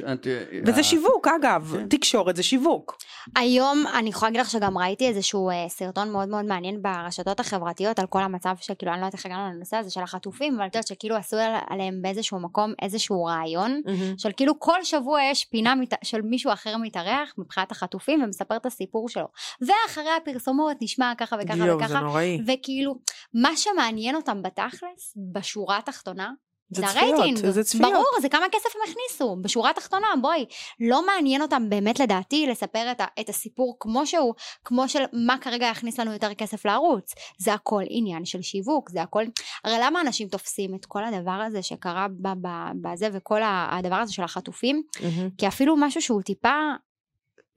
וזה 0.66 0.82
שיווק 0.82 1.28
אגב 1.40 1.74
כן. 1.76 1.88
תקשורת 1.88 2.36
זה 2.36 2.42
שיווק 2.42 2.98
היום 3.36 3.84
אני 3.98 4.08
יכולה 4.08 4.30
להגיד 4.30 4.40
לך 4.40 4.50
שגם 4.50 4.78
ראיתי 4.78 5.08
איזשהו 5.08 5.50
אה, 5.50 5.68
סרטון 5.68 6.12
מאוד 6.12 6.28
מאוד 6.28 6.44
מעניין 6.44 6.82
ברשתות 6.82 7.40
החברתיות 7.40 7.98
על 7.98 8.06
כל 8.06 8.22
המצב 8.22 8.54
שכאילו 8.60 8.92
אני 8.92 9.00
לא 9.00 9.06
יודעת 9.06 9.14
איך 9.14 9.26
הגענו 9.26 9.54
לנושא 9.54 9.76
הזה 9.76 9.90
של 9.90 10.00
החטופים 10.00 10.54
אבל 10.54 10.66
את 10.66 10.74
יודעת 10.74 10.86
שכאילו 10.86 11.16
עשו 11.16 11.36
על- 11.36 11.54
עליהם 11.68 12.02
באיזשהו 12.02 12.40
מקום 12.40 12.72
איזשהו 12.82 13.24
רעיון 13.24 13.80
של 14.18 14.30
כאילו 14.36 14.60
כל 14.60 14.84
שבוע 14.84 15.22
יש 15.22 15.44
פינה 15.44 15.74
מת... 15.74 15.94
של 16.04 16.22
מישהו 16.22 16.52
אחר 16.52 16.76
מתארח 16.76 17.34
מבחינת 17.38 17.70
החטופים 17.70 18.22
ומספר 18.22 18.56
את 18.56 18.66
הסיפור 18.66 19.08
שלו 19.08 19.26
ואחרי 19.60 20.10
הפרסומות 20.22 20.76
נשמע 20.80 21.12
ככה 21.18 21.36
וככה 21.42 21.56
יואו 21.56 21.78
זה 21.78 21.84
וככה 21.84 22.00
נוראי 22.00 22.40
וכאילו 22.46 22.98
מה 23.34 23.56
שמעניין 23.56 24.14
אותם 24.16 24.42
בתכלס 24.42 25.14
בשורה 25.32 25.78
התחתונה 25.78 26.30
זה 26.70 26.82
זה 26.82 26.88
צפיות 26.88 27.18
הרייטינג, 27.18 27.50
זה 27.50 27.64
צפיות. 27.64 27.92
ברור, 27.92 28.06
זה 28.20 28.28
כמה 28.28 28.46
כסף 28.52 28.68
הם 28.74 28.80
הכניסו, 28.90 29.36
בשורה 29.42 29.70
התחתונה, 29.70 30.06
בואי, 30.22 30.44
לא 30.80 31.06
מעניין 31.06 31.42
אותם 31.42 31.70
באמת 31.70 32.00
לדעתי 32.00 32.46
לספר 32.46 32.90
את, 32.90 33.00
ה, 33.00 33.04
את 33.20 33.28
הסיפור 33.28 33.76
כמו 33.80 34.06
שהוא, 34.06 34.34
כמו 34.64 34.88
של 34.88 35.02
מה 35.12 35.36
כרגע 35.40 35.66
יכניס 35.66 36.00
לנו 36.00 36.12
יותר 36.12 36.34
כסף 36.34 36.64
לערוץ, 36.64 37.14
זה 37.38 37.54
הכל 37.54 37.82
עניין 37.88 38.24
של 38.24 38.42
שיווק, 38.42 38.90
זה 38.90 39.02
הכל, 39.02 39.24
הרי 39.64 39.76
למה 39.80 40.00
אנשים 40.00 40.28
תופסים 40.28 40.74
את 40.74 40.86
כל 40.86 41.04
הדבר 41.04 41.30
הזה 41.46 41.62
שקרה 41.62 42.06
ב, 42.08 42.28
ב, 42.42 42.48
בזה 42.82 43.08
וכל 43.12 43.40
הדבר 43.44 43.96
הזה 43.96 44.12
של 44.12 44.22
החטופים, 44.22 44.82
מהמם. 45.00 45.30
כי 45.38 45.48
אפילו 45.48 45.76
משהו 45.76 46.02
שהוא 46.02 46.22
טיפה, 46.22 46.72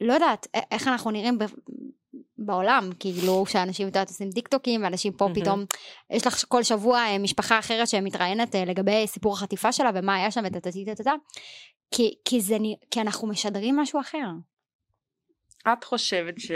לא 0.01 0.13
יודעת 0.13 0.47
איך 0.71 0.87
אנחנו 0.87 1.11
נראים 1.11 1.37
ב, 1.37 1.45
בעולם, 2.45 2.89
כאילו 2.99 3.45
שאנשים 3.47 3.87
את 3.87 3.95
יודעת, 3.95 4.09
עושים 4.09 4.31
טיק 4.31 4.47
טוקים 4.47 4.83
ואנשים 4.83 5.13
פה 5.13 5.25
מהמם. 5.27 5.41
פתאום, 5.41 5.65
יש 6.09 6.27
לך 6.27 6.43
כל 6.47 6.63
שבוע 6.63 6.99
אה, 6.99 7.17
משפחה 7.17 7.59
אחרת 7.59 7.87
שמתראיינת 7.87 8.55
אה, 8.55 8.65
לגבי 8.65 9.07
סיפור 9.07 9.33
החטיפה 9.33 9.71
שלה 9.71 9.89
ומה 9.95 10.15
היה 10.15 10.31
שם 10.31 10.41
וטטטטטטה, 10.45 11.13
כי, 11.91 12.15
כי, 12.25 12.41
זה, 12.41 12.57
כי 12.91 13.01
אנחנו 13.01 13.27
משדרים 13.27 13.75
משהו 13.75 13.99
אחר. 13.99 14.27
את 15.73 15.83
חושבת 15.83 16.39
ש... 16.39 16.51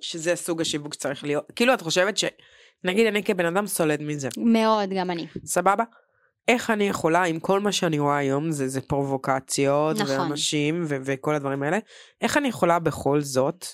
שזה 0.00 0.36
סוג 0.36 0.60
השיווק 0.60 0.94
שצריך 0.94 1.24
להיות 1.24 1.52
כאילו 1.56 1.74
את 1.74 1.82
חושבת 1.82 2.16
שנגיד 2.16 3.06
אני 3.06 3.24
כבן 3.24 3.46
אדם 3.46 3.66
סולד 3.66 4.02
מזה 4.02 4.28
מאוד, 4.36 4.90
גם 4.90 5.10
אני. 5.10 5.26
סבבה? 5.44 5.84
איך 6.48 6.70
אני 6.70 6.88
יכולה 6.88 7.24
עם 7.24 7.40
כל 7.40 7.60
מה 7.60 7.72
שאני 7.72 7.98
רואה 7.98 8.16
היום 8.16 8.50
זה 8.50 8.68
זה 8.68 8.80
פרובוקציות 8.80 9.96
נכון. 9.96 10.18
ואנשים 10.18 10.84
ו- 10.88 10.96
וכל 11.04 11.34
הדברים 11.34 11.62
האלה 11.62 11.78
איך 12.20 12.36
אני 12.36 12.48
יכולה 12.48 12.78
בכל 12.78 13.20
זאת 13.20 13.66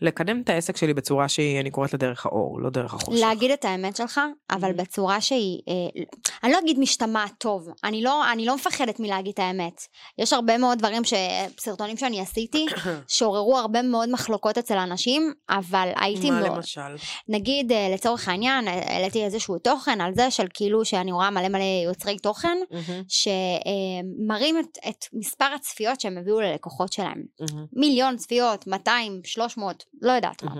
לקדם 0.00 0.40
את 0.40 0.48
העסק 0.50 0.76
שלי 0.76 0.94
בצורה 0.94 1.28
שהיא, 1.28 1.60
אני 1.60 1.70
קוראת 1.70 1.92
לה 1.92 1.98
דרך 1.98 2.26
האור, 2.26 2.60
לא 2.60 2.70
דרך 2.70 2.94
החושך. 2.94 3.20
להגיד 3.20 3.50
את 3.50 3.64
האמת 3.64 3.96
שלך, 3.96 4.20
אבל 4.50 4.70
Mhm. 4.70 4.74
בצורה 4.74 5.20
שהיא, 5.20 5.60
אה, 5.68 6.02
אני 6.44 6.52
לא 6.52 6.58
אגיד 6.58 6.78
משתמעת 6.78 7.32
טוב, 7.38 7.68
אני 7.84 8.02
לא, 8.02 8.32
אני 8.32 8.44
לא 8.46 8.54
מפחדת 8.54 9.00
מלהגיד 9.00 9.32
את 9.32 9.38
האמת. 9.38 9.80
יש 10.18 10.32
הרבה 10.32 10.58
מאוד 10.58 10.78
דברים, 10.78 11.04
ש... 11.04 11.14
סרטונים 11.60 11.96
שאני 11.96 12.20
עשיתי, 12.20 12.66
שעוררו 13.08 13.58
הרבה 13.58 13.82
מאוד 13.82 14.08
מחלוקות 14.08 14.58
אצל 14.58 14.78
אנשים, 14.78 15.32
אבל 15.50 15.92
הייתי 15.96 16.30
מה 16.30 16.40
מאוד, 16.40 16.56
למשל? 16.56 16.80
נגיד 17.28 17.72
אה, 17.72 17.88
לצורך 17.94 18.28
העניין, 18.28 18.68
אה, 18.68 18.72
העליתי 18.94 19.24
איזשהו 19.24 19.58
תוכן 19.58 20.00
על 20.00 20.14
זה 20.14 20.30
של 20.30 20.46
כאילו 20.54 20.84
שאני 20.84 21.12
רואה 21.12 21.30
מלא 21.30 21.48
מלא 21.48 21.64
יוצרי 21.86 22.18
תוכן, 22.18 22.58
מהמם, 22.70 23.02
שמראים 23.08 24.58
את, 24.58 24.78
את 24.88 25.04
מספר 25.12 25.44
הצפיות 25.44 26.00
שהם 26.00 26.18
הביאו 26.18 26.40
ללקוחות 26.40 26.92
שלהם. 26.92 27.22
מהמם, 27.40 27.66
מיליון 27.72 28.16
צפיות, 28.16 28.66
200, 28.66 29.20
300, 29.24 29.84
לא 30.02 30.12
יודעת 30.12 30.42
מה. 30.42 30.54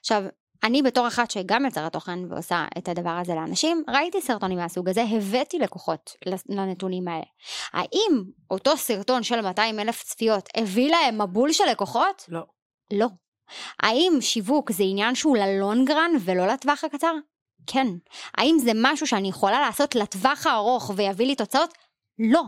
עכשיו, 0.00 0.22
אני 0.64 0.82
בתור 0.82 1.08
אחת 1.08 1.30
שגם 1.30 1.64
יוצרת 1.64 1.92
תוכן 1.92 2.32
ועושה 2.32 2.66
את 2.78 2.88
הדבר 2.88 3.10
הזה 3.10 3.34
לאנשים, 3.34 3.82
ראיתי 3.88 4.20
סרטונים 4.20 4.58
מהסוג 4.58 4.88
הזה, 4.88 5.02
הבאתי 5.02 5.58
לקוחות 5.58 6.16
לנתונים 6.48 7.08
האלה. 7.08 7.24
האם 7.72 8.24
אותו 8.50 8.76
סרטון 8.76 9.22
של 9.22 9.40
200 9.40 9.80
אלף 9.80 10.02
צפיות 10.02 10.48
הביא 10.56 10.90
להם 10.90 11.22
מבול 11.22 11.52
של 11.52 11.64
לקוחות? 11.70 12.24
לא. 12.28 12.42
לא. 12.92 13.06
האם 13.82 14.12
שיווק 14.20 14.72
זה 14.72 14.84
עניין 14.86 15.14
שהוא 15.14 15.36
ללונגרן 15.36 16.10
ולא 16.20 16.46
לטווח 16.46 16.84
הקצר? 16.84 17.12
כן. 17.66 17.86
האם 18.34 18.56
זה 18.58 18.70
משהו 18.74 19.06
שאני 19.06 19.28
יכולה 19.28 19.60
לעשות 19.60 19.94
לטווח 19.94 20.46
הארוך 20.46 20.90
ויביא 20.96 21.26
לי 21.26 21.34
תוצאות? 21.34 21.74
לא. 22.18 22.42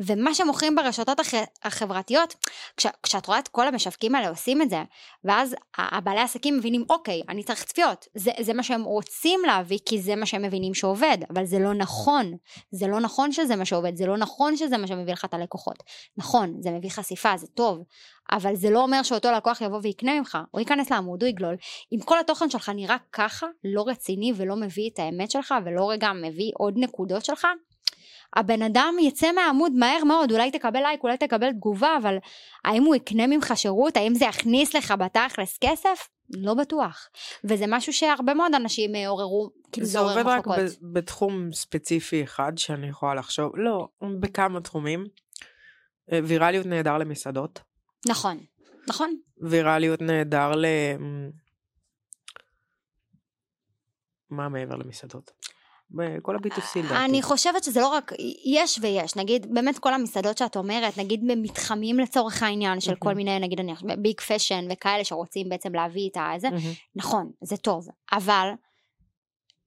ומה 0.00 0.34
שמוכרים 0.34 0.74
ברשתות 0.74 1.20
הח... 1.20 1.34
החברתיות, 1.62 2.34
כש... 2.76 2.86
כשאת 3.02 3.26
רואה 3.26 3.38
את 3.38 3.48
כל 3.48 3.68
המשווקים 3.68 4.14
האלה 4.14 4.28
עושים 4.28 4.62
את 4.62 4.70
זה, 4.70 4.82
ואז 5.24 5.54
הבעלי 5.78 6.20
עסקים 6.20 6.58
מבינים, 6.58 6.84
אוקיי, 6.90 7.22
אני 7.28 7.42
צריך 7.42 7.64
צפיות. 7.64 8.06
זה, 8.14 8.30
זה 8.40 8.54
מה 8.54 8.62
שהם 8.62 8.82
רוצים 8.82 9.40
להביא, 9.46 9.78
כי 9.86 10.00
זה 10.00 10.16
מה 10.16 10.26
שהם 10.26 10.42
מבינים 10.42 10.74
שעובד, 10.74 11.18
אבל 11.30 11.44
זה 11.44 11.58
לא 11.58 11.74
נכון. 11.74 12.36
זה 12.70 12.86
לא 12.86 13.00
נכון 13.00 13.32
שזה 13.32 13.56
מה 13.56 13.64
שעובד, 13.64 13.96
זה 13.96 14.06
לא 14.06 14.16
נכון 14.16 14.56
שזה 14.56 14.78
מה 14.78 14.86
שמביא 14.86 15.12
לך 15.12 15.24
את 15.24 15.34
הלקוחות. 15.34 15.82
נכון, 16.16 16.56
זה 16.60 16.70
מביא 16.70 16.90
חשיפה, 16.90 17.36
זה 17.36 17.46
טוב, 17.46 17.82
אבל 18.32 18.54
זה 18.54 18.70
לא 18.70 18.82
אומר 18.82 19.02
שאותו 19.02 19.30
לקוח 19.32 19.60
יבוא 19.60 19.78
ויקנה 19.82 20.18
ממך, 20.18 20.38
הוא 20.50 20.60
ייכנס 20.60 20.90
לעמוד, 20.90 21.22
הוא 21.22 21.28
יגלול. 21.28 21.56
אם 21.92 22.00
כל 22.04 22.20
התוכן 22.20 22.50
שלך 22.50 22.68
נראה 22.68 22.96
ככה, 23.12 23.46
לא 23.64 23.84
רציני 23.86 24.32
ולא 24.36 24.56
מביא 24.56 24.90
את 24.94 24.98
האמת 24.98 25.30
שלך, 25.30 25.54
ולא 25.64 25.90
רגע 25.90 26.12
מביא 26.12 26.50
עוד 26.54 26.74
נקודות 26.76 27.24
שלך, 27.24 27.46
הבן 28.36 28.62
אדם 28.62 28.94
יצא 29.00 29.32
מהעמוד 29.32 29.72
מהר 29.72 30.04
מאוד, 30.04 30.32
אולי 30.32 30.50
תקבל 30.50 30.80
לייק, 30.80 31.02
אולי 31.02 31.16
תקבל 31.16 31.52
תגובה, 31.52 31.96
אבל 32.02 32.16
האם 32.64 32.82
הוא 32.82 32.94
יקנה 32.94 33.26
ממך 33.26 33.52
שירות? 33.56 33.96
האם 33.96 34.14
זה 34.14 34.24
יכניס 34.24 34.74
לך 34.74 34.94
בתכלס 34.98 35.58
כסף? 35.60 36.08
לא 36.30 36.54
בטוח. 36.54 37.08
וזה 37.44 37.64
משהו 37.68 37.92
שהרבה 37.92 38.34
מאוד 38.34 38.54
אנשים 38.54 38.94
אה, 38.94 39.08
עוררו, 39.08 39.50
כאילו 39.72 39.86
זה 39.86 39.92
זה 39.92 39.98
עורר 39.98 40.18
עובד 40.18 40.26
רק. 40.26 40.48
ב- 40.48 40.92
בתחום 40.92 41.52
ספציפי 41.52 42.24
אחד 42.24 42.52
שאני 42.56 42.88
יכולה 42.88 43.14
לחשוב, 43.14 43.52
לא, 43.56 43.88
בכמה 44.20 44.60
תחומים. 44.60 45.04
אה, 46.12 46.20
ויראליות 46.24 46.66
נהדר 46.66 46.98
למסעדות, 46.98 47.60
נכון, 48.08 48.40
נכון. 48.88 49.16
ויראליות 49.40 50.02
נהדר 50.02 50.52
ל... 50.56 50.66
מה 54.30 54.48
מעבר 54.48 54.76
למסעדות? 54.76 55.30
בכל 55.94 56.36
ה-B2C 56.36 56.78
לדעתי. 56.78 57.04
אני 57.04 57.22
חושבת 57.22 57.64
שזה 57.64 57.80
לא 57.80 57.88
רק, 57.88 58.12
יש 58.44 58.78
ויש, 58.82 59.16
נגיד 59.16 59.54
באמת 59.54 59.78
כל 59.78 59.94
המסעדות 59.94 60.38
שאת 60.38 60.56
אומרת, 60.56 60.98
נגיד 60.98 61.20
במתחמים 61.28 61.98
לצורך 61.98 62.42
העניין 62.42 62.80
של 62.80 62.94
כל. 62.94 63.14
מיני, 63.14 63.38
נגיד 63.38 63.60
אני 63.60 63.72
ביג 63.98 64.20
פשן 64.20 64.64
וכאלה 64.70 65.04
שרוצים 65.04 65.48
בעצם 65.48 65.74
להביא 65.74 66.08
את 66.10 66.16
הזה, 66.34 66.50
מהמם. 66.50 66.72
נכון, 66.96 67.30
זה 67.42 67.56
טוב, 67.56 67.88
אבל 68.12 68.48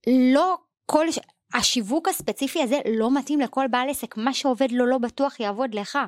לא 0.08 0.58
כל, 0.86 1.06
השיווק 1.54 2.08
הספציפי 2.08 2.64
הזה 2.64 2.80
לא 2.98 3.18
מתאים 3.18 3.40
לכל 3.40 3.66
בעל 3.72 3.90
עסק, 3.90 4.18
מה 4.18 4.34
שעובד 4.34 4.72
לו 4.72 4.86
לא 4.86 4.98
בטוח 4.98 5.40
יעבוד 5.40 5.76
לך. 5.76 6.00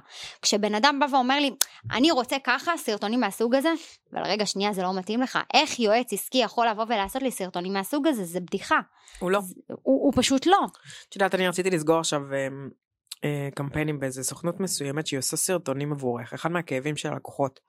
כשבן 0.42 0.76
אדם 0.76 1.00
בא 1.00 1.06
ואומר 1.12 1.40
לי, 1.40 1.52
אני 1.92 2.12
רוצה 2.12 2.38
ככה 2.44 2.78
סרטונים 2.78 3.20
מהסוג 3.20 3.56
הזה, 3.56 3.70
אבל 4.14 4.24
רגע 4.26 4.46
שנייה 4.46 4.74
זה 4.74 4.82
לא 4.84 5.00
מתאים 5.00 5.22
לך, 5.22 5.40
איך 5.54 5.80
יועץ 5.80 6.14
עסקי 6.14 6.38
יכול 6.38 6.68
לבוא 6.68 6.86
ולעשות 6.88 7.22
לי 7.22 7.32
סרטונים 7.32 7.74
מהסוג 7.74 8.08
הזה, 8.08 8.24
זה 8.24 8.40
בדיחה, 8.40 8.80
הוא 9.20 9.32
לא. 9.32 9.40
הוא, 9.68 10.06
הוא 10.06 10.14
פשוט 10.16 10.46
לא. 10.46 10.66
את 11.10 11.16
יודעת, 11.16 11.36
אני 11.36 11.48
רציתי 11.48 11.70
לסגור 11.70 12.00
עכשיו 12.00 12.22
אה, 12.34 12.48
אה, 13.24 13.50
קמפיינים 13.56 14.00
באיזה 14.00 14.24
סוכנות 14.24 14.60
מסוימת 14.60 15.08
שהיא 15.08 15.18
עושה 15.18 15.38
סרטונים 15.38 15.92
עבורך. 15.92 16.34
אחד 16.34 16.52
מהכאבים 16.52 16.98
של 16.98 17.10
הלקוחות 17.10 17.60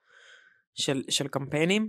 של, 0.75 1.03
של 1.09 1.29
קמפיינים, 1.29 1.89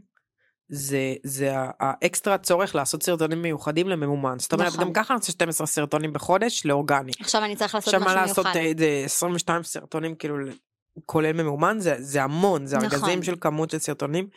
זה, 0.74 1.14
זה 1.24 1.54
האקסטרה 1.80 2.38
צורך 2.38 2.76
לעשות 2.76 3.04
סרטונים 3.04 3.42
מיוחדים 3.42 3.90
לממומן. 3.90 4.40
זאת 4.40 4.54
אומרת, 4.54 4.68
נכון. 4.68 4.84
גם 4.84 4.94
ככה 4.94 5.14
אני 5.14 5.20
עושה 5.20 5.32
12 5.32 5.68
סרטונים 5.68 6.14
בחודש 6.14 6.66
לאורגני. 6.66 7.12
עכשיו 7.20 7.44
אני 7.44 7.56
צריך 7.56 7.76
לעשות 7.76 7.94
עכשיו 7.94 8.02
משהו 8.08 8.16
מה 8.16 8.22
לעשות 8.22 8.46
מיוחד. 8.46 8.60
אה, 8.60 8.72
זה 8.78 9.02
22 9.06 9.64
סרטונים 9.64 10.16
כאילו 10.16 10.36
כולל 11.06 11.34
ממומן 11.34 11.80
זה 11.80 11.96
זה 12.00 12.24
המון 12.24 12.66
זה 12.66 12.78
נכון. 12.78 12.90
ארגזים 12.90 13.24
של 13.24 13.36
כמות 13.42 13.70
של 13.70 13.80
סרטונים. 13.80 14.28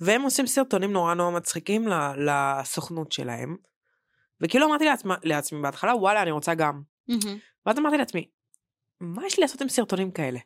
והם 0.00 0.22
עושים 0.22 0.46
סרטונים 0.46 0.92
נורא 0.92 1.14
נורא 1.14 1.30
מצחיקים 1.30 1.88
לסוכנות 2.16 3.12
שלהם. 3.12 3.56
וכאילו 4.40 4.66
אמרתי 4.66 4.84
לעצמי, 4.84 5.14
לעצמי 5.24 5.62
בהתחלה 5.62 5.94
וואלה 5.94 6.22
אני 6.22 6.30
רוצה 6.30 6.54
גם. 6.54 6.82
מהמם. 7.08 7.38
ואז 7.66 7.78
אמרתי 7.78 7.96
לעצמי 7.96 8.28
מה 9.00 9.26
יש 9.26 9.38
לי 9.38 9.42
לעשות 9.42 9.60
עם 9.60 9.68
סרטונים 9.68 10.10
כאלה. 10.10 10.38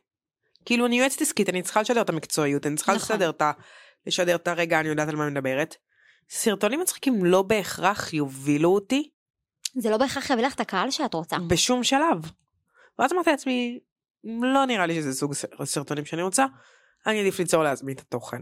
כאילו 0.65 0.85
אני 0.85 0.99
יועצת 0.99 1.21
עסקית 1.21 1.49
אני 1.49 1.61
צריכה 1.61 1.81
לשדר 1.81 2.01
את 2.01 2.09
המקצועיות 2.09 2.67
אני 2.67 2.75
צריכה 2.75 2.95
נכון. 2.95 3.15
לשדר 3.15 3.29
את 3.29 3.41
ה... 3.41 3.51
לשדר 4.07 4.35
את 4.35 4.47
הרגע 4.47 4.79
אני 4.79 4.89
יודעת 4.89 5.07
על 5.07 5.15
מה 5.15 5.29
מדברת. 5.29 5.75
סרטונים 6.29 6.79
מצחיקים 6.79 7.25
לא 7.25 7.41
בהכרח 7.41 8.13
יובילו 8.13 8.69
אותי 8.69 9.09
זה 9.75 9.89
לא 9.89 9.97
בהכרח 9.97 10.29
יביא 10.29 10.45
לך 10.45 10.53
את 10.53 10.59
הקהל 10.59 10.91
שאת 10.91 11.13
רוצה. 11.13 11.37
בשום 11.47 11.83
שלב. 11.83 12.31
ואז 12.99 13.13
אמרתי 13.13 13.29
לעצמי, 13.29 13.79
לא 14.23 14.65
נראה 14.65 14.85
לי 14.85 14.95
שזה 14.95 15.13
סוג 15.13 15.33
סרטונים 15.63 16.05
שאני 16.05 16.21
רוצה, 16.21 16.45
אני 17.07 17.19
עדיף 17.19 17.39
ליצור 17.39 17.63
לעצמי 17.63 17.93
את 17.93 17.99
התוכן. 17.99 18.41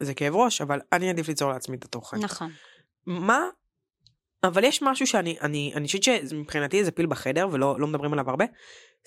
זה 0.00 0.14
כאב 0.14 0.34
ראש, 0.34 0.60
אבל 0.60 0.80
אני 0.92 1.10
עדיף 1.10 1.28
ליצור 1.28 1.52
לעצמי 1.52 1.76
את 1.76 1.84
התוכן. 1.84 2.16
נכון. 2.16 2.50
מה? 3.06 3.40
אבל 4.44 4.64
יש 4.64 4.82
משהו 4.82 5.06
שאני, 5.06 5.36
אני, 5.40 5.72
אני 5.74 5.86
חושבת 5.86 6.02
שמבחינתי 6.02 6.84
זה 6.84 6.90
פיל 6.90 7.06
בחדר 7.06 7.48
ולא 7.52 7.80
לא 7.80 7.86
מדברים 7.86 8.12
עליו 8.12 8.30
הרבה, 8.30 8.44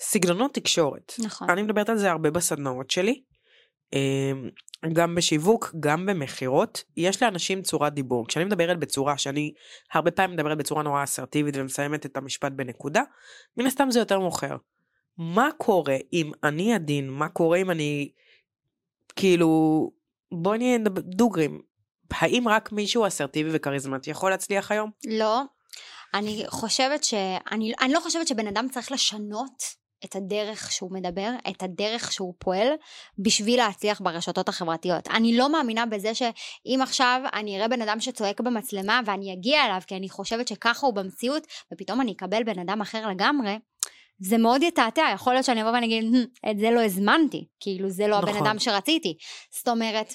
סגנונות 0.00 0.54
תקשורת. 0.54 1.12
נכון. 1.18 1.50
אני 1.50 1.62
מדברת 1.62 1.88
על 1.88 1.98
זה 1.98 2.10
הרבה 2.10 2.30
בסדנאות 2.30 2.90
שלי, 2.90 3.22
גם 4.92 5.14
בשיווק, 5.14 5.74
גם 5.80 6.06
במכירות, 6.06 6.84
יש 6.96 7.22
לאנשים 7.22 7.62
צורת 7.62 7.92
דיבור. 7.92 8.26
כשאני 8.28 8.44
מדברת 8.44 8.78
בצורה 8.78 9.18
שאני 9.18 9.52
הרבה 9.92 10.10
פעמים 10.10 10.36
מדברת 10.36 10.58
בצורה 10.58 10.82
נורא 10.82 11.04
אסרטיבית 11.04 11.56
ומסיימת 11.56 12.06
את 12.06 12.16
המשפט 12.16 12.52
בנקודה, 12.52 13.02
מן 13.56 13.66
הסתם 13.66 13.90
זה 13.90 13.98
יותר 13.98 14.20
מוכר. 14.20 14.56
מה 15.18 15.48
קורה 15.58 15.96
אם 16.12 16.30
אני 16.44 16.74
עדין? 16.74 17.10
מה 17.10 17.28
קורה 17.28 17.58
אם 17.58 17.70
אני 17.70 18.10
כאילו 19.16 19.90
בואי 20.32 20.58
נהיה 20.58 20.78
דוגרים. 20.98 21.60
האם 22.10 22.48
רק 22.48 22.72
מישהו 22.72 23.06
אסרטיבי 23.06 23.50
וכריזמטי 23.52 24.10
יכול 24.10 24.30
להצליח 24.30 24.70
היום? 24.70 24.90
לא. 25.06 25.42
אני 26.14 26.44
חושבת 26.46 27.04
ש... 27.04 27.14
אני, 27.50 27.72
אני 27.80 27.92
לא 27.92 28.00
חושבת 28.00 28.26
שבן 28.26 28.46
אדם 28.46 28.68
צריך 28.68 28.92
לשנות 28.92 29.62
את 30.04 30.16
הדרך 30.16 30.72
שהוא 30.72 30.92
מדבר, 30.92 31.30
את 31.50 31.62
הדרך 31.62 32.12
שהוא 32.12 32.34
פועל, 32.38 32.68
בשביל 33.18 33.56
להצליח 33.58 34.00
ברשתות 34.00 34.48
החברתיות. 34.48 35.08
אני 35.08 35.36
לא 35.36 35.52
מאמינה 35.52 35.86
בזה 35.86 36.14
שאם 36.14 36.78
עכשיו 36.82 37.20
אני 37.34 37.56
אראה 37.56 37.68
בן 37.68 37.82
אדם 37.82 38.00
שצועק 38.00 38.40
במצלמה 38.40 39.00
ואני 39.06 39.32
אגיע 39.32 39.64
אליו, 39.64 39.80
כי 39.86 39.96
אני 39.96 40.08
חושבת 40.08 40.48
שככה 40.48 40.86
הוא 40.86 40.94
במציאות, 40.94 41.46
ופתאום 41.72 42.00
אני 42.00 42.12
אקבל 42.12 42.42
בן 42.42 42.58
אדם 42.58 42.80
אחר 42.80 43.08
לגמרי, 43.08 43.58
זה 44.18 44.38
מאוד 44.38 44.62
יתעתע, 44.62 45.02
יכול 45.14 45.32
להיות 45.32 45.44
שאני 45.44 45.62
אבוא 45.62 45.70
ואני 45.70 45.86
אגיד, 45.86 46.04
"הם, 46.04 46.24
את 46.50 46.58
זה 46.58 46.70
לא 46.70 46.84
הזמנתי, 46.84 47.44
כאילו 47.60 47.90
זה 47.90 48.06
לא 48.06 48.16
הבן 48.16 48.28
נכון. 48.28 48.46
אדם 48.46 48.58
שרציתי. 48.58 49.16
זאת 49.50 49.68
אומרת, 49.68 50.14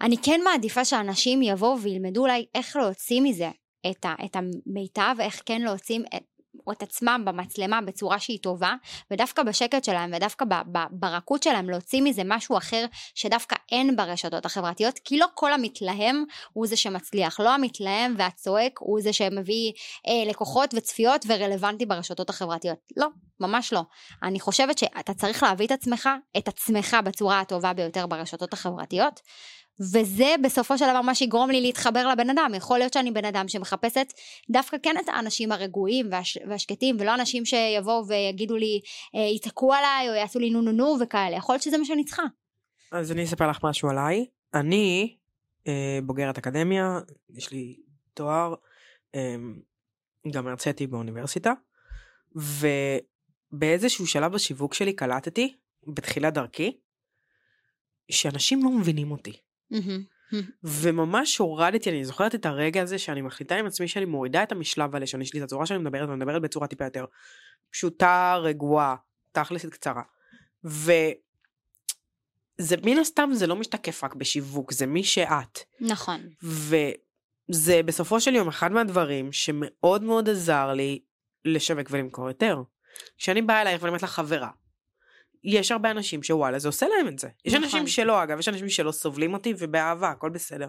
אני 0.00 0.16
כן 0.22 0.40
מעדיפה 0.44 0.84
שאנשים 0.84 1.42
יבואו 1.42 1.80
וילמדו 1.80 2.20
אולי 2.20 2.46
איך 2.54 2.76
להוציא 2.76 3.20
מזה 3.20 3.50
את, 3.90 4.04
ה, 4.04 4.14
את 4.24 4.36
המיטב, 4.36 5.16
איך 5.20 5.42
כן 5.46 5.62
להוציא 5.62 5.98
את, 6.72 6.82
עצמם 6.82 7.22
במצלמה 7.24 7.80
בצורה 7.80 8.18
שהיא 8.18 8.38
טובה, 8.42 8.74
ודווקא 9.10 9.42
בשקט 9.42 9.84
שלהם 9.84 10.10
ודווקא 10.16 10.44
ב, 10.44 10.54
ב, 10.72 10.78
ברכות 10.90 11.42
שלהם 11.42 11.70
להוציא 11.70 12.02
מזה 12.02 12.22
משהו 12.24 12.58
אחר 12.58 12.84
שדווקא 13.14 13.56
אין 13.72 13.96
ברשתות 13.96 14.46
החברתיות, 14.46 14.98
כי 15.04 15.18
לא 15.18 15.26
כל 15.34 15.52
המתלהם 15.52 16.24
הוא 16.52 16.66
זה 16.66 16.76
שמצליח, 16.76 17.40
לא 17.40 17.54
המתלהם 17.54 18.14
והצועק 18.18 18.78
הוא 18.78 19.00
זה 19.00 19.12
שמביא 19.12 19.72
אה, 20.08 20.30
לקוחות 20.30 20.74
וצפיות 20.76 21.24
ורלוונטי 21.28 21.86
ברשתות 21.86 22.30
החברתיות. 22.30 22.78
לא, 22.96 23.08
ממש 23.40 23.72
לא. 23.72 23.82
אני 24.22 24.40
חושבת 24.40 24.78
שאתה 24.78 25.14
צריך 25.14 25.42
להביא 25.42 25.66
את 25.66 25.72
עצמך, 25.72 26.08
את 26.36 26.48
עצמך 26.48 26.96
בצורה 27.04 27.40
הטובה 27.40 27.72
ביותר 27.72 28.06
ברשתות 28.06 28.52
החברתיות. 28.52 29.20
וזה 29.80 30.34
בסופו 30.44 30.78
של 30.78 30.84
דבר 30.90 31.00
מה 31.00 31.14
שיגרום 31.14 31.50
לי 31.50 31.60
להתחבר 31.60 32.08
לבן 32.08 32.30
אדם. 32.30 32.52
יכול 32.54 32.78
להיות 32.78 32.92
שאני 32.92 33.10
בן 33.10 33.24
אדם 33.24 33.48
שמחפשת 33.48 34.06
דווקא 34.50 34.76
כן 34.82 34.94
את 35.04 35.08
האנשים 35.08 35.52
הרגועים 35.52 36.08
והש, 36.10 36.38
והשקטים, 36.48 36.96
ולא 37.00 37.14
אנשים 37.14 37.44
שיבואו 37.44 38.06
ויגידו 38.08 38.56
לי, 38.56 38.80
אה, 39.14 39.20
יתקעו 39.20 39.72
עליי, 39.72 40.08
או 40.08 40.14
יעשו 40.14 40.38
לי 40.38 40.50
נו 40.50 40.62
נו 40.62 40.72
נו 40.72 40.96
וכאלה. 41.00 41.36
יכול 41.36 41.54
להיות 41.54 41.62
שזה 41.62 41.78
מה 41.78 41.84
שאני 41.84 42.04
צריכה. 42.04 42.22
אז 42.92 43.12
אני 43.12 43.24
אספר 43.24 43.50
לך 43.50 43.58
משהו 43.64 43.88
עליי. 43.88 44.26
אני 44.54 45.16
אה, 45.66 45.98
בוגרת 46.02 46.38
אקדמיה, 46.38 46.98
יש 47.30 47.52
לי 47.52 47.76
תואר, 48.14 48.54
אה, 49.14 49.36
גם 50.30 50.46
הרציתי 50.46 50.86
באוניברסיטה, 50.86 51.52
ובאיזשהו 53.52 54.06
שלב 54.06 54.32
בשיווק 54.32 54.74
שלי 54.74 54.92
קלטתי, 54.92 55.56
בתחילת 55.86 56.34
דרכי, 56.34 56.76
שאנשים 58.10 58.64
לא 58.64 58.70
מבינים 58.70 59.10
אותי. 59.10 59.32
מהמם. 59.74 60.02
וממש 60.64 61.38
הורדתי, 61.38 61.90
אני 61.90 62.04
זוכרת 62.04 62.34
את 62.34 62.46
הרגע 62.46 62.82
הזה 62.82 62.98
שאני 62.98 63.22
מחליטה 63.22 63.56
עם 63.56 63.66
עצמי 63.66 63.88
שאני 63.88 64.04
מורידה 64.04 64.42
את 64.42 64.52
המשלב 64.52 64.96
הלשוני 64.96 65.24
שלי, 65.24 65.40
את 65.40 65.44
הצורה 65.44 65.66
שאני 65.66 65.78
מדברת, 65.78 66.08
ואני 66.08 66.16
מדברת 66.16 66.42
בצורה 66.42 66.66
טיפה 66.66 66.84
יותר 66.84 67.04
פשוטה, 67.70 68.36
רגועה, 68.42 68.96
תכלסית 69.32 69.70
קצרה. 69.70 70.02
וזה 70.64 71.14
מן 72.84 72.98
הסתם 72.98 73.30
זה 73.32 73.46
לא 73.46 73.56
משתקף 73.56 74.04
רק 74.04 74.14
בשיווק, 74.14 74.72
זה 74.72 74.86
מי 74.86 75.04
שאת. 75.04 75.58
נכון. 75.80 76.20
וזה 76.42 77.82
בסופו 77.82 78.20
של 78.20 78.34
יום 78.34 78.48
אחד 78.48 78.72
מהדברים 78.72 79.32
שמאוד 79.32 80.02
מאוד 80.02 80.28
עזר 80.28 80.72
לי 80.72 81.00
לשווק 81.44 81.86
ולמכור 81.90 82.28
יותר. 82.28 82.62
כשאני 83.18 83.42
באה 83.42 83.62
אלייך 83.62 83.82
ואני 83.82 83.88
אומרת 83.88 84.02
לך 84.02 84.10
חברה, 84.10 84.48
יש 85.44 85.72
הרבה 85.72 85.90
אנשים 85.90 86.22
שוואלה 86.22 86.58
זה 86.58 86.68
עושה 86.68 86.86
להם 86.88 87.08
את 87.08 87.18
זה. 87.18 87.28
יש 87.44 87.54
נכון. 87.54 87.64
אנשים 87.64 87.86
שלא 87.86 88.22
אגב, 88.22 88.38
יש 88.38 88.48
אנשים 88.48 88.68
שלא 88.68 88.92
סובלים 88.92 89.34
אותי 89.34 89.54
ובאהבה, 89.58 90.10
הכל 90.10 90.30
בסדר. 90.30 90.68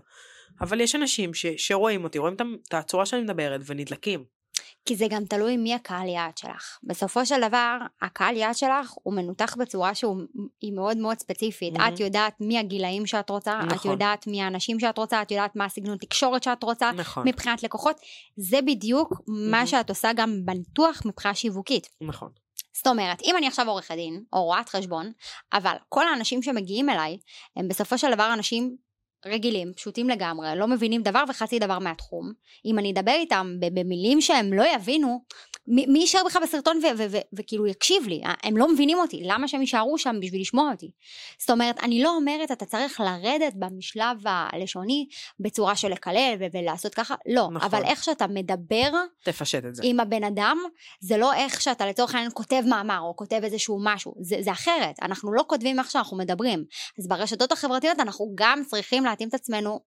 אבל 0.62 0.82
יש 0.82 0.96
אנשים 0.96 1.34
ש, 1.34 1.46
שרואים 1.58 2.04
אותי, 2.04 2.20
רואים 2.20 2.36
את 2.36 2.42
את 2.68 2.74
הצורה 2.74 3.06
שאני 3.06 3.22
מדברת 3.22 3.62
ונדלקים. 3.66 4.24
כי 4.86 4.96
זה 4.96 5.06
גם 5.10 5.26
תלוי 5.26 5.58
מי 5.58 5.74
הקהל 5.74 6.08
יעד 6.08 6.38
שלך. 6.38 6.78
בסופו 6.84 7.26
של 7.26 7.48
דבר, 7.48 7.78
הקהל 8.02 8.38
יעד 8.38 8.56
שלך 8.56 8.92
הוא 9.04 9.14
מנותח 9.14 9.56
בצורה 9.60 9.96
שהיא 9.96 10.74
מאוד 10.76 10.98
מאוד 10.98 11.20
ספציפית. 11.20 11.74
מהמם. 11.74 11.94
את 11.94 12.00
יודעת 12.00 12.34
מי 12.42 12.60
הגילאים 12.60 13.06
שאת 13.06 13.30
רוצה, 13.30 13.60
את 13.60 13.74
נכון. 13.74 13.92
יודעת 13.92 14.28
מי 14.28 14.42
האנשים 14.42 14.80
שאת 14.80 14.98
רוצה, 14.98 15.22
את 15.22 15.32
יודעת 15.32 15.56
מה 15.56 15.66
הסגנון 15.66 15.98
תקשורת 15.98 16.44
שאת 16.44 16.64
רוצה, 16.64 16.92
נכון, 16.92 17.28
מבחינת 17.28 17.64
לקוחות. 17.64 17.96
זה 18.38 18.62
בדיוק 18.62 19.14
מה 19.28 19.52
מהמם. 19.52 19.66
שאת 19.66 19.90
עושה 19.90 20.14
גם 20.16 20.46
בניתוח 20.46 21.02
מבחינה 21.06 21.36
שיווקית. 21.36 21.90
נכון. 22.02 22.45
זאת 22.76 22.88
אומרת, 22.88 23.22
אם 23.22 23.38
אני 23.38 23.48
עכשיו 23.48 23.70
עורכת 23.70 23.96
דין, 23.96 24.24
או 24.34 24.44
רואת 24.44 24.70
חשבון, 24.70 25.12
אבל 25.54 25.76
כל 25.90 26.08
האנשים 26.08 26.42
שמגיעים 26.44 26.90
אליי, 26.90 27.18
הם 27.56 27.68
בסופו 27.68 27.98
של 27.98 28.14
דבר 28.14 28.34
אנשים 28.34 28.76
רגילים, 29.26 29.74
פשוטים 29.74 30.10
לגמרי, 30.10 30.48
לא 30.56 30.68
מבינים 30.68 31.02
דבר 31.02 31.24
וחצי 31.30 31.60
דבר 31.60 31.80
מהתחום. 31.80 32.34
אם 32.66 32.80
אני 32.80 32.92
אדבר 32.92 33.12
איתם 33.12 33.56
במילים 33.60 34.22
שהם 34.22 34.54
לא 34.54 34.64
יבינו, 34.76 35.24
מי 35.67 35.86
מי 35.86 35.99
יישאר 35.99 36.21
בכלל 36.25 36.41
בסרטון 36.43 36.78
ו- 36.78 36.97
ו- 36.97 37.12
ו- 37.12 37.17
וכאילו 37.34 37.67
יקשיב 37.67 38.08
לי? 38.08 38.21
הם 38.43 38.58
לא 38.58 38.73
מבינים 38.73 38.97
אותי, 38.97 39.21
למה 39.23 39.47
שהם 39.47 39.62
יישארו 39.62 39.97
שם 39.97 40.15
בשביל 40.21 40.41
לשמוע 40.41 40.71
אותי? 40.71 40.91
זאת 41.39 41.49
אומרת, 41.49 41.80
אני 41.84 42.04
לא 42.04 42.15
אומרת 42.15 42.51
אתה 42.51 42.65
צריך 42.65 42.99
לרדת 42.99 43.54
במשלב 43.56 44.17
הלשוני 44.25 45.08
בצורה 45.39 45.75
של 45.75 45.88
לקלל 45.88 46.36
ו- 46.39 46.45
ולעשות 46.54 46.95
ככה, 46.95 47.15
לא. 47.25 47.49
נכון. 47.54 47.62
אבל 47.62 47.84
איך 47.86 48.04
שאתה 48.04 48.28
מדבר, 48.28 48.91
תפשט 49.23 49.65
את 49.65 49.75
זה. 49.75 49.82
עם 49.86 49.99
הבן 49.99 50.23
אדם, 50.23 50.58
זה 50.99 51.17
לא 51.17 51.34
איך 51.34 51.62
שאתה 51.62 51.86
לצורך 51.86 52.15
העניין 52.15 52.32
כותב 52.34 52.63
מאמר 52.69 52.99
או 52.99 53.15
כותב 53.15 53.39
איזשהו 53.43 53.80
משהו, 53.84 54.13
זה, 54.21 54.38
זה 54.41 54.51
אחרת, 54.51 54.95
אנחנו 55.01 55.34
לא 55.34 55.43
כותבים 55.47 55.80
איך 55.80 55.91
שאנחנו 55.91 56.17
מדברים. 56.17 56.65
אז 56.99 57.08
ברשתות 57.08 57.51
החברתיות 57.51 57.99
אנחנו 57.99 58.32
גם 58.36 58.62
צריכים 58.65 59.06
להתאים 59.06 59.30
את 59.30 59.34
עצמנו 59.34 59.80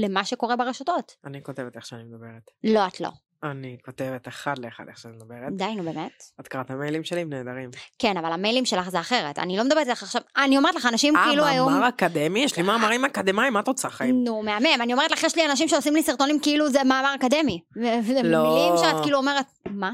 למה 0.00 0.24
שקורה 0.24 0.56
ברשתות. 0.56 1.12
אני 1.24 1.42
כותבת 1.42 1.76
איך 1.76 1.86
שאני 1.86 2.02
מדברת. 2.04 2.50
לא, 2.64 2.86
את 2.86 3.00
לא. 3.00 3.08
אני 3.42 3.76
כותבת 3.84 4.28
אחד 4.28 4.58
לאחד 4.58 4.84
איך 4.88 4.98
שאני 4.98 5.16
מדברת. 5.16 5.56
די, 5.56 5.74
נו 5.76 5.82
באמת. 5.82 6.22
את 6.40 6.48
קראת 6.48 6.70
המיילים 6.70 7.04
שלי 7.04 7.20
הם 7.20 7.30
נהדרים. 7.30 7.70
כן, 7.98 8.16
אבל 8.16 8.32
המיילים 8.32 8.64
שלך 8.64 8.88
זה 8.88 9.00
אחרת. 9.00 9.38
אני 9.38 9.56
לא 9.56 9.64
מדברת 9.64 9.86
איתך 9.88 10.02
עכשיו, 10.02 10.22
אני 10.36 10.56
אומרת 10.56 10.74
לך, 10.74 10.86
אנשים 10.86 11.14
כאילו 11.24 11.44
אה, 11.44 11.50
היום... 11.50 11.72
מאמר 11.72 11.88
אקדמי? 11.88 12.40
יש 12.44 12.56
לי 12.56 12.62
מאמרים 12.62 13.04
אקדמיים, 13.04 13.52
מה 13.52 13.60
את 13.60 13.68
רוצה 13.68 13.90
חיים? 13.90 14.24
נו, 14.24 14.42
מהמם. 14.42 14.82
אני 14.82 14.92
אומרת 14.92 15.10
לך, 15.10 15.22
יש 15.22 15.36
לי 15.36 15.46
אנשים 15.46 15.68
שעושים 15.68 15.94
לי 15.94 16.02
סרטונים 16.02 16.40
כאילו 16.40 16.68
זה 16.68 16.84
מאמר 16.84 17.14
אקדמי. 17.14 17.60
וזה 17.76 18.22
לא. 18.22 18.54
מילים 18.54 18.76
שאת 18.76 19.02
כאילו 19.02 19.18
אומרת, 19.18 19.46
מה? 19.70 19.92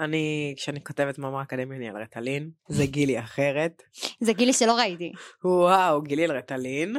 אני, 0.00 0.54
כשאני 0.56 0.84
כותבת 0.84 1.18
מאמר 1.18 1.42
אקדמי 1.42 1.76
אני 1.76 1.88
על 1.88 1.96
רטלין, 1.96 2.50
זה 2.68 2.86
גילי 2.86 3.18
אחרת. 3.18 3.82
זה 4.20 4.32
גילי 4.32 4.52
שלא 4.52 4.76
ראיתי. 4.76 5.12
וואו, 5.44 6.02
גילי 6.02 6.24
על 6.24 6.36
רטלין, 6.36 6.96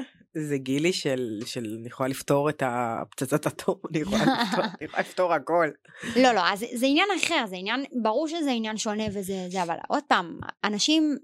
זה 0.48 0.58
גילי 0.58 0.94
של, 0.94 1.40
של 1.46 1.78
אני 1.80 1.88
יכולה 1.88 2.10
לפתור 2.10 2.50
את 2.50 2.64
הפצצת 2.66 3.48
אטום, 3.48 3.76
אני 3.90 4.00
יכולה 4.00 4.24
לפתור, 4.44 4.64
אני 4.64 4.86
יכולה 4.86 5.02
לפתור 5.02 5.34
הכל. 5.34 5.68
לא, 6.16 6.32
לא, 6.32 6.42
אז 6.50 6.66
זה, 6.74 6.86
עניין 6.86 7.08
אחר, 7.24 7.46
זה 7.48 7.56
עניין, 7.56 7.86
ברור 8.02 8.28
שזה 8.28 8.52
עניין 8.52 8.78
שונה 8.78 9.04
וזה, 9.14 9.48
זה, 9.50 9.64
אבל 9.64 9.76
עוד 9.88 10.04
פעם, 10.08 10.40
אנשים, 10.64 11.18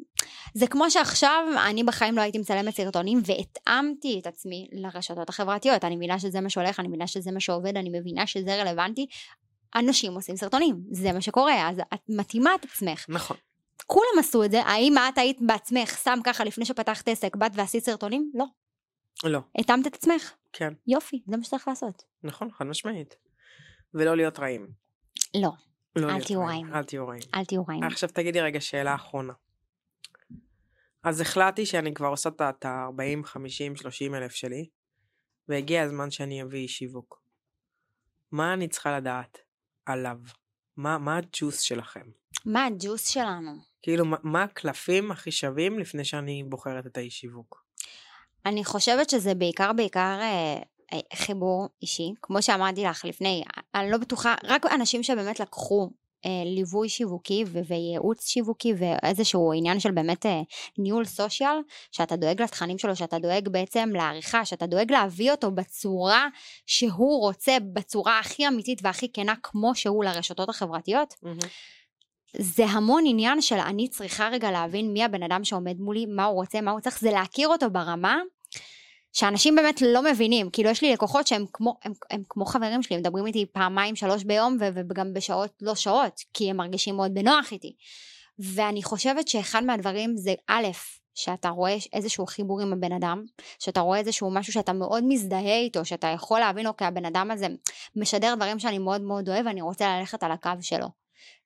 זה 0.53 0.67
כמו 0.67 0.91
שעכשיו, 0.91 1.47
אני 1.69 1.83
בחיים 1.83 2.15
לא 2.15 2.21
הייתי 2.21 2.37
מצלמת 2.37 2.75
סרטונים 2.75 3.21
והתאמתי 3.25 4.19
את 4.21 4.27
עצמי 4.27 4.67
לרשתות 4.71 5.29
החברתיות. 5.29 5.85
אני 5.85 5.95
מבינה 5.95 6.19
שזה 6.19 6.41
מה 6.41 6.49
שהולך, 6.49 6.79
אני 6.79 6.87
מבינה 6.87 7.07
שזה 7.07 7.31
מה 7.31 7.39
שעובד, 7.39 7.77
אני 7.77 7.89
מבינה 7.99 8.27
שזה 8.27 8.55
רלוונטי. 8.55 9.05
אנשים 9.75 10.13
עושים 10.13 10.35
סרטונים, 10.35 10.75
זה 10.91 11.13
מה 11.13 11.21
שקורה, 11.21 11.69
אז 11.69 11.79
את 11.93 11.99
מתאימה 12.09 12.55
את 12.55 12.65
עצמך. 12.65 13.05
נכון. 13.09 13.37
כולם 13.87 14.19
עשו 14.19 14.43
את 14.43 14.51
זה, 14.51 14.61
האם 14.61 14.97
את 14.97 15.17
היית 15.17 15.41
בעצמך 15.41 15.97
שם 16.03 16.19
ככה 16.23 16.43
לפני 16.43 16.65
שפתחת 16.65 17.07
עסק, 17.07 17.35
באת 17.35 17.51
ועשית 17.55 17.85
סרטונים? 17.85 18.31
לא. 18.33 18.45
לא, 19.23 19.39
התאמת 19.59 19.87
את 19.87 19.95
עצמך? 19.95 20.33
כן, 20.53 20.73
יופי, 20.87 21.23
זה 21.27 21.37
מה 21.37 21.43
שצריך 21.43 21.67
לעשות. 21.67 22.03
נכון, 22.23 22.51
חד 22.51 22.65
משמעית. 22.65 23.15
ולא 23.93 24.17
להיות 24.17 24.39
רעים. 24.39 24.67
לא, 25.35 25.51
לא 25.95 26.09
אל 26.11 26.23
תהיו 26.23 26.45
רעים. 26.45 26.73
אל 26.73 26.83
תהיו 26.83 27.07
רעים. 27.07 27.23
אל 27.35 27.45
תהיו 27.45 27.63
רעים. 27.67 27.83
עכשיו 27.83 28.09
תגידי 28.09 28.41
רגע 28.41 28.61
שאלה 28.61 28.95
אחרונה. 28.95 29.33
אז 31.03 31.21
החלטתי 31.21 31.65
שאני 31.65 31.93
כבר 31.93 32.07
עושה 32.07 32.29
את 32.49 32.65
ה-40, 32.65 33.25
50, 33.25 33.75
30 33.75 34.15
אלף 34.15 34.31
שלי, 34.31 34.69
והגיע 35.47 35.83
הזמן 35.83 36.11
שאני 36.11 36.43
אביא 36.43 36.67
שיווק. 36.67 37.21
מה 38.31 38.53
אני 38.53 38.67
צריכה 38.67 38.97
לדעת 38.97 39.37
עליו? 39.85 40.17
מה, 40.77 40.97
מה 40.97 41.17
הג'וס 41.17 41.59
שלכם? 41.59 42.09
מה 42.45 42.65
הג'וס 42.65 43.07
שלנו? 43.07 43.51
כאילו, 43.81 44.05
מה, 44.05 44.17
מה 44.23 44.43
הקלפים 44.43 45.11
הכי 45.11 45.31
שווים 45.31 45.79
לפני 45.79 46.05
שאני 46.05 46.43
בוחרת 46.49 46.87
את 46.87 46.97
האי 46.97 47.09
שיווק? 47.09 47.64
אני 48.45 48.63
חושבת 48.63 49.09
שזה 49.09 49.35
בעיקר 49.35 49.73
בעיקר 49.73 50.17
אה, 50.21 50.57
אה, 50.93 50.99
חיבור 51.13 51.67
אישי, 51.81 52.13
כמו 52.21 52.41
שאמרתי 52.41 52.83
לך 52.83 53.05
לפני, 53.05 53.43
אני 53.75 53.91
לא 53.91 53.97
בטוחה, 53.97 54.35
רק 54.43 54.65
אנשים 54.65 55.03
שבאמת 55.03 55.39
לקחו 55.39 55.89
אה, 56.25 56.43
ליווי 56.45 56.89
שיווקי 56.89 57.43
ו- 57.47 57.59
וייעוץ 57.67 58.27
שיווקי 58.27 58.73
ואיזשהו 58.77 59.53
עניין 59.53 59.79
של 59.79 59.91
באמת 59.91 60.25
אה, 60.25 60.41
ניהול 60.77 61.05
סושיאל, 61.05 61.55
שאתה 61.91 62.15
דואג 62.15 62.41
לתכנים 62.41 62.77
שלו, 62.77 62.95
שאתה 62.95 63.19
דואג 63.19 63.49
בעצם 63.49 63.89
לעריכה, 63.93 64.45
שאתה 64.45 64.65
דואג 64.65 64.91
להביא 64.91 65.31
אותו 65.31 65.51
בצורה 65.51 66.27
שהוא 66.65 67.21
רוצה, 67.21 67.57
בצורה 67.73 68.19
הכי 68.19 68.47
אמיתית 68.47 68.79
והכי 68.83 69.11
כנה 69.13 69.33
כמו 69.43 69.75
שהוא 69.75 70.03
לרשתות 70.03 70.49
החברתיות, 70.49 71.13
זה 72.37 72.65
המון 72.65 73.03
עניין 73.07 73.41
של 73.41 73.55
אני 73.55 73.89
צריכה 73.89 74.29
רגע 74.29 74.51
להבין 74.51 74.93
מי 74.93 75.03
הבן 75.03 75.23
אדם 75.23 75.43
שעומד 75.43 75.79
מולי, 75.79 76.05
מה 76.05 76.25
הוא 76.25 76.35
רוצה, 76.35 76.61
מה 76.61 76.71
הוא 76.71 76.79
צריך, 76.79 76.99
זה 76.99 77.11
להכיר 77.11 77.47
אותו 77.47 77.69
ברמה 77.69 78.17
שאנשים 79.15 79.55
באמת 79.55 79.81
לא 79.81 80.03
מבינים. 80.03 80.49
כאילו 80.49 80.69
יש 80.69 80.81
לי 80.81 80.93
לקוחות 80.93 81.27
שהם 81.27 81.45
כמו, 81.53 81.77
הם, 81.83 81.91
הם 82.11 82.23
כמו 82.29 82.45
חברים 82.45 82.83
שלי, 82.83 82.95
הם 82.95 83.01
מדברים 83.01 83.25
איתי 83.25 83.45
פעמיים 83.53 83.95
שלוש 83.95 84.23
ביום 84.23 84.57
וגם 84.59 85.13
בשעות 85.13 85.51
לא 85.61 85.75
שעות, 85.75 86.21
כי 86.33 86.49
הם 86.49 86.57
מרגישים 86.57 86.95
מאוד 86.95 87.13
בנוח 87.13 87.51
איתי. 87.51 87.75
ואני 88.39 88.83
חושבת 88.83 89.27
שאחד 89.27 89.63
מהדברים 89.63 90.17
זה 90.17 90.33
א', 90.47 90.67
שאתה 91.15 91.49
רואה 91.49 91.75
איזשהו 91.93 92.25
חיבור 92.25 92.61
עם 92.61 92.73
הבן 92.73 92.91
אדם, 92.91 93.23
שאתה 93.59 93.79
רואה 93.79 93.99
איזשהו 93.99 94.31
משהו 94.31 94.53
שאתה 94.53 94.73
מאוד 94.73 95.03
מזדהה 95.07 95.57
איתו, 95.57 95.85
שאתה 95.85 96.07
יכול 96.07 96.39
להבין, 96.39 96.67
אוקיי, 96.67 96.87
הבן 96.87 97.05
אדם 97.05 97.31
הזה 97.31 97.47
משדר 97.95 98.35
דברים 98.35 98.59
שאני 98.59 98.77
מאוד 98.77 99.01
מאוד 99.01 99.29
אוהב, 99.29 99.45
ואני 99.45 99.61
רוצה 99.61 99.99
ללכת 99.99 100.23
על 100.23 100.31
הקו 100.31 100.51
שלו. 100.61 100.87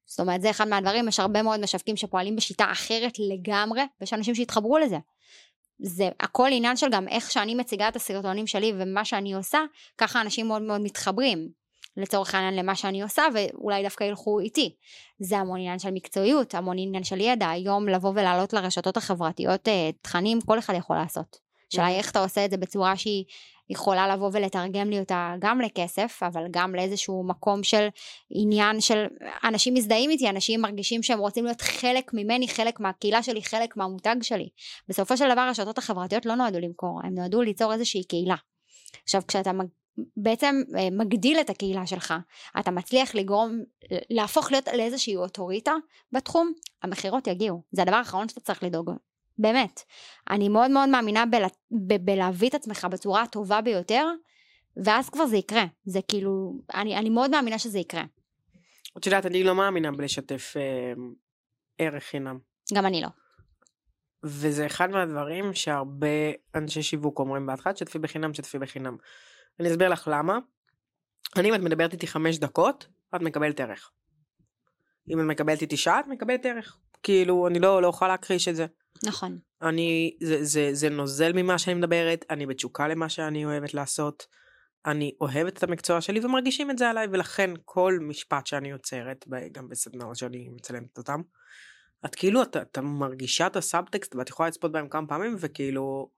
זאת 0.05 0.19
אומרת, 0.19 0.41
זה 0.41 0.49
אחד 0.49 0.67
מהדברים, 0.67 1.07
יש 1.07 1.19
הרבה 1.19 1.43
מאוד 1.43 1.59
משווקים 1.59 1.97
שפועלים 1.97 2.35
בשיטה 2.35 2.71
אחרת 2.71 3.13
לגמרי, 3.19 3.81
ויש 4.01 4.13
אנשים 4.13 4.35
שהתחברו 4.35 4.77
לזה. 4.77 4.97
זה 5.79 6.09
הכל 6.19 6.47
עניין 6.51 6.77
של 6.77 6.87
גם 6.91 7.07
איך 7.07 7.31
שאני 7.31 7.55
מציגה 7.55 7.87
את 7.87 7.95
הסרטונים 7.95 8.47
שלי 8.47 8.73
ומה 8.79 9.05
שאני 9.05 9.33
עושה, 9.33 9.59
ככה 9.97 10.21
אנשים 10.21 10.47
מאוד 10.47 10.61
מאוד 10.61 10.81
מתחברים. 10.81 11.59
לצורך 11.97 12.35
העניין 12.35 12.55
למה 12.55 12.75
שאני 12.75 13.01
עושה 13.01 13.23
ואולי 13.33 13.83
דווקא 13.83 14.03
ילכו 14.03 14.39
איתי. 14.39 14.75
זה 15.19 15.37
המון 15.37 15.59
עניין 15.59 15.79
של 15.79 15.91
מקצועיות, 15.91 16.55
המון 16.55 16.77
עניין 16.79 17.03
של 17.03 17.21
ידע, 17.21 17.49
היום 17.49 17.89
לבוא 17.89 18.09
ולהעלות 18.09 18.53
לרשתות 18.53 18.97
החברתיות 18.97 19.67
אה, 19.67 19.89
תכנים, 20.01 20.41
כל 20.41 20.59
אחד 20.59 20.73
יכול 20.77 20.95
לעשות. 20.95 21.37
השאלה 21.71 21.85
היא 21.85 21.97
איך 21.97 22.11
אתה 22.11 22.23
עושה 22.23 22.45
את 22.45 22.51
זה 22.51 22.57
בצורה 22.57 22.97
שהיא 22.97 23.25
יכולה 23.69 24.07
לבוא 24.07 24.29
ולתרגם 24.33 24.89
לי 24.89 24.99
אותה 24.99 25.35
גם 25.39 25.61
לכסף, 25.61 26.19
אבל 26.21 26.43
גם 26.51 26.75
לאיזשהו 26.75 27.23
מקום 27.23 27.63
של 27.63 27.87
עניין 28.29 28.81
של 28.81 29.05
אנשים 29.43 29.73
מזדהים 29.73 30.09
איתי, 30.09 30.29
אנשים 30.29 30.61
מרגישים 30.61 31.03
שהם 31.03 31.19
רוצים 31.19 31.45
להיות 31.45 31.61
חלק 31.61 32.13
ממני, 32.13 32.47
חלק 32.47 32.79
מהקהילה 32.79 33.23
שלי, 33.23 33.43
חלק 33.43 33.77
מהמותג 33.77 34.15
שלי. 34.21 34.49
בסופו 34.87 35.17
של 35.17 35.31
דבר 35.31 35.41
הרשתות 35.41 35.77
החברתיות 35.77 36.25
לא 36.25 36.35
נועדו 36.35 36.59
למכור, 36.59 36.99
הם 37.03 37.15
נועדו 37.15 37.41
ליצור 37.41 37.73
איזושהי 37.73 38.03
קהילה. 38.03 38.35
עכשיו 39.03 39.21
כשאתה. 39.27 39.51
בעצם 40.17 40.55
אה, 40.77 40.87
מגדיל 40.91 41.39
את 41.39 41.49
הקהילה 41.49 41.87
שלך, 41.87 42.13
אתה 42.59 42.71
מצליח 42.71 43.15
לגרום, 43.15 43.59
להפוך 44.09 44.51
להיות 44.51 44.67
לאיזושהי 44.67 45.15
אוטוריטה 45.15 45.73
בתחום, 46.11 46.53
המכירות 46.83 47.27
יגיעו. 47.27 47.63
זה 47.71 47.81
הדבר 47.81 47.95
האחרון 47.95 48.29
שאתה 48.29 48.39
צריך 48.39 48.63
לדאוג 48.63 48.91
באמת. 49.39 49.81
אני 50.29 50.49
מאוד 50.49 50.71
מאוד 50.71 50.89
מאמינה 50.89 51.25
בל, 51.25 51.43
ב, 51.71 52.05
בלהביא 52.05 52.49
את 52.49 52.55
עצמך 52.55 52.87
בצורה 52.91 53.21
הטובה 53.21 53.61
ביותר, 53.61 54.05
ואז 54.83 55.09
כבר 55.09 55.25
זה 55.25 55.37
יקרה. 55.37 55.65
זה 55.85 55.99
כאילו, 56.07 56.53
אני, 56.73 56.97
אני 56.97 57.09
מאוד 57.09 57.31
מאמינה 57.31 57.59
שזה 57.59 57.79
יקרה. 57.79 58.03
את 58.97 59.05
יודעת, 59.05 59.25
אני 59.25 59.43
לא 59.43 59.55
מאמינה 59.55 59.91
בלשתף 59.91 60.53
אה, 60.57 60.93
ערך 61.77 62.03
חינם. 62.03 62.39
גם 62.73 62.85
אני 62.85 63.01
לא. 63.01 63.07
וזה 64.23 64.65
אחד 64.65 64.89
מהדברים 64.89 65.53
שהרבה 65.53 66.07
אנשי 66.55 66.83
שיווק 66.83 67.19
אומרים 67.19 67.45
בהתחלה, 67.45 67.73
תשתפי 67.73 67.99
בחינם, 67.99 68.31
תשתפי 68.31 68.59
בחינם. 68.59 68.97
אני 69.59 69.69
אסביר 69.69 69.89
לך 69.89 70.09
למה. 70.11 70.39
אני, 71.37 71.49
אם 71.49 71.55
את 71.55 71.59
מדברת 71.59 71.93
איתי 71.93 72.07
חמש 72.07 72.37
דקות, 72.37 72.87
את 73.15 73.21
מקבלת 73.21 73.59
ערך. 73.59 73.91
אם 75.09 75.19
את 75.19 75.25
מקבלת 75.25 75.61
איתי 75.61 75.77
שעה, 75.77 75.99
את 75.99 76.05
מקבלת 76.07 76.45
ערך. 76.45 76.77
כאילו, 77.03 77.47
אני 77.47 77.59
לא, 77.59 77.81
לא 77.81 77.87
אוכל 77.87 78.07
להכחיש 78.07 78.47
את 78.47 78.55
זה. 78.55 78.65
נכון. 79.05 79.39
אני, 79.61 80.17
זה, 80.21 80.43
זה, 80.43 80.69
זה 80.73 80.89
נוזל 80.89 81.31
ממה 81.33 81.57
שאני 81.57 81.73
מדברת, 81.73 82.25
אני 82.29 82.45
בתשוקה 82.45 82.87
למה 82.87 83.09
שאני 83.09 83.45
אוהבת 83.45 83.73
לעשות. 83.73 84.27
אני 84.85 85.11
אוהבת 85.21 85.57
את 85.57 85.63
המקצוע 85.63 86.01
שלי 86.01 86.25
ומרגישים 86.25 86.71
את 86.71 86.77
זה 86.77 86.89
עליי, 86.89 87.07
ולכן 87.11 87.49
כל 87.65 87.97
משפט 88.01 88.47
שאני 88.47 88.69
יוצרת, 88.69 89.25
גם 89.51 89.69
בסדנאות 89.69 90.15
שאני 90.15 90.49
מצלמת 90.49 90.97
אותם, 90.97 91.21
את 92.05 92.15
כאילו, 92.15 92.41
את, 92.41 92.57
את 92.57 92.77
מרגישה 92.77 93.47
את 93.47 93.55
הסאבטקסט 93.55 94.15
ואת 94.15 94.29
יכולה 94.29 94.49
לצפות 94.49 94.71
בהם 94.71 94.89
כמה 94.89 95.07
פעמים 95.07 95.35
וכאילו 95.39 96.09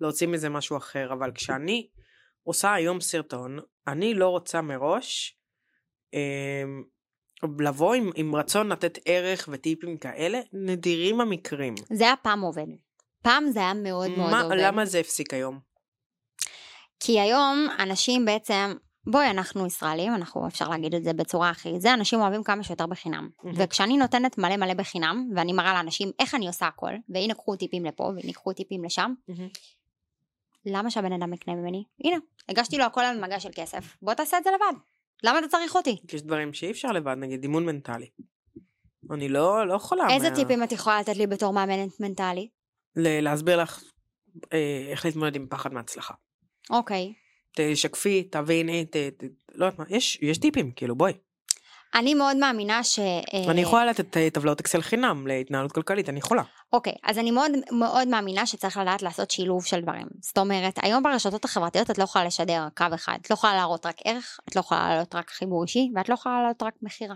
להוציא 0.00 0.26
מזה 0.26 0.48
משהו 0.48 0.76
אחר, 0.76 1.12
אבל 1.12 1.32
כשאני 1.34 1.88
עושה 2.42 2.74
היום 2.74 3.00
סרטון, 3.00 3.58
אני 3.86 4.14
לא 4.14 4.28
רוצה 4.28 4.60
מראש 4.60 5.38
אה, 6.14 6.64
לבוא 7.58 7.94
עם, 7.94 8.10
עם 8.14 8.36
רצון 8.36 8.68
לתת 8.72 8.98
ערך 9.04 9.48
וטיפים 9.52 9.96
כאלה, 9.96 10.40
נדירים 10.52 11.20
המקרים. 11.20 11.74
זה 11.92 12.04
היה 12.04 12.16
פעם 12.16 12.40
עובד. 12.40 12.66
פעם 13.22 13.50
זה 13.50 13.60
היה 13.60 13.74
מאוד 13.74 14.10
מאוד 14.10 14.30
מה, 14.30 14.42
עובד. 14.42 14.56
למה 14.58 14.84
זה 14.84 15.00
הפסיק 15.00 15.34
היום? 15.34 15.58
כי 17.00 17.20
היום 17.20 17.66
אנשים 17.78 18.24
בעצם, 18.24 18.74
בואי, 19.06 19.30
אנחנו 19.30 19.66
ישראלים, 19.66 20.14
אנחנו 20.14 20.46
אפשר 20.46 20.68
להגיד 20.68 20.94
את 20.94 21.04
זה 21.04 21.12
בצורה 21.12 21.50
הכי 21.50 21.80
זה, 21.80 21.94
אנשים 21.94 22.20
אוהבים 22.20 22.42
כמה 22.42 22.62
שיותר 22.62 22.86
בחינם. 22.86 23.28
מהמם. 23.42 23.56
וכשאני 23.58 23.96
נותנת 23.96 24.38
מלא 24.38 24.56
מלא 24.56 24.74
בחינם, 24.74 25.30
ואני 25.36 25.52
מראה 25.52 25.74
לאנשים 25.74 26.10
איך 26.18 26.34
אני 26.34 26.46
עושה 26.46 26.66
הכל, 26.66 26.92
והנה 27.08 27.34
קחו 27.34 27.56
טיפים 27.56 27.84
לפה, 27.84 28.02
והנה 28.02 28.32
קחו 28.32 28.52
טיפים 28.52 28.84
לשם, 28.84 29.14
למה 30.66 30.90
שהבן 30.90 31.12
אדם 31.12 31.32
יקנה 31.32 31.54
ממני? 31.54 31.84
הנה, 32.04 32.16
הגשתי 32.48 32.78
לו 32.78 32.84
הכל 32.84 33.00
על 33.00 33.20
מגע 33.20 33.40
של 33.40 33.50
כסף, 33.54 33.96
בוא 34.02 34.14
תעשה 34.14 34.38
את 34.38 34.44
זה 34.44 34.50
לבד. 34.50 34.78
למה 35.24 35.38
אתה 35.38 35.48
צריך 35.48 35.74
אותי? 35.76 35.96
יש 36.12 36.22
דברים 36.22 36.52
שאי 36.52 36.70
אפשר 36.70 36.92
לבד, 36.92 37.16
נגיד 37.18 37.42
אימון 37.42 37.66
מנטלי. 37.66 38.08
אני 39.10 39.28
לא, 39.28 39.66
לא 39.68 39.74
יכולה. 39.74 40.06
איזה 40.10 40.30
מה- 40.30 40.36
טיפים 40.36 40.62
את 40.62 40.72
יכולה 40.72 41.00
לתת 41.00 41.16
לי 41.16 41.26
בתור 41.26 41.52
מאמנת 41.52 42.00
מנטלי? 42.00 42.48
ל- 42.96 43.20
להסביר 43.20 43.62
לך 43.62 43.82
אה, 44.52 44.86
איך 44.90 45.04
להתמודד 45.04 45.36
עם 45.36 45.46
פחד 45.50 45.72
מהצלחה. 45.72 46.14
אוקיי. 46.70 47.12
תשקפי, 47.56 48.22
תביני, 48.22 48.84
ת, 48.84 48.96
ת, 48.96 49.22
לא 49.54 49.64
יודעת 49.66 49.78
מה, 49.78 49.84
יש, 49.88 50.18
יש 50.22 50.38
טיפים, 50.38 50.70
כאילו 50.70 50.96
בואי. 50.96 51.12
אני 51.96 52.14
מאוד 52.14 52.36
מאמינה 52.36 52.84
ש... 52.84 52.98
אה, 52.98 53.50
אני 53.50 53.60
יכולה 53.60 53.84
לתת 53.84 54.16
אה, 54.16 54.30
טבלאות 54.30 54.60
אקסל 54.60 54.82
חינם 54.82 55.26
להתנהלות 55.26 55.72
כלכלית, 55.72 56.08
אני 56.08 56.18
יכולה. 56.18 56.42
אוקיי, 56.72 56.92
אז 57.04 57.18
אני 57.18 57.30
מאוד 57.30 57.50
מאוד 57.72 58.08
מאמינה 58.08 58.46
שצריך 58.46 58.76
לדעת 58.76 59.02
לעשות 59.02 59.30
שילוב 59.30 59.64
של 59.64 59.80
דברים. 59.80 60.06
זאת 60.20 60.38
אומרת, 60.38 60.78
היום 60.82 61.02
ברשתות 61.02 61.44
החברתיות 61.44 61.90
את 61.90 61.98
לא 61.98 62.04
יכולה 62.04 62.24
לשדר 62.24 62.68
קו 62.76 62.84
אחד, 62.94 63.18
את 63.22 63.30
לא 63.30 63.34
יכולה 63.34 63.54
להראות 63.54 63.86
רק 63.86 63.96
ערך, 64.04 64.38
את 64.48 64.56
לא 64.56 64.60
יכולה 64.60 64.88
להעלות 64.88 65.14
רק 65.14 65.30
חיבור 65.30 65.62
אישי, 65.62 65.90
ואת 65.94 66.08
לא 66.08 66.14
יכולה 66.14 66.40
להעלות 66.40 66.62
רק 66.62 66.74
מכירה. 66.82 67.14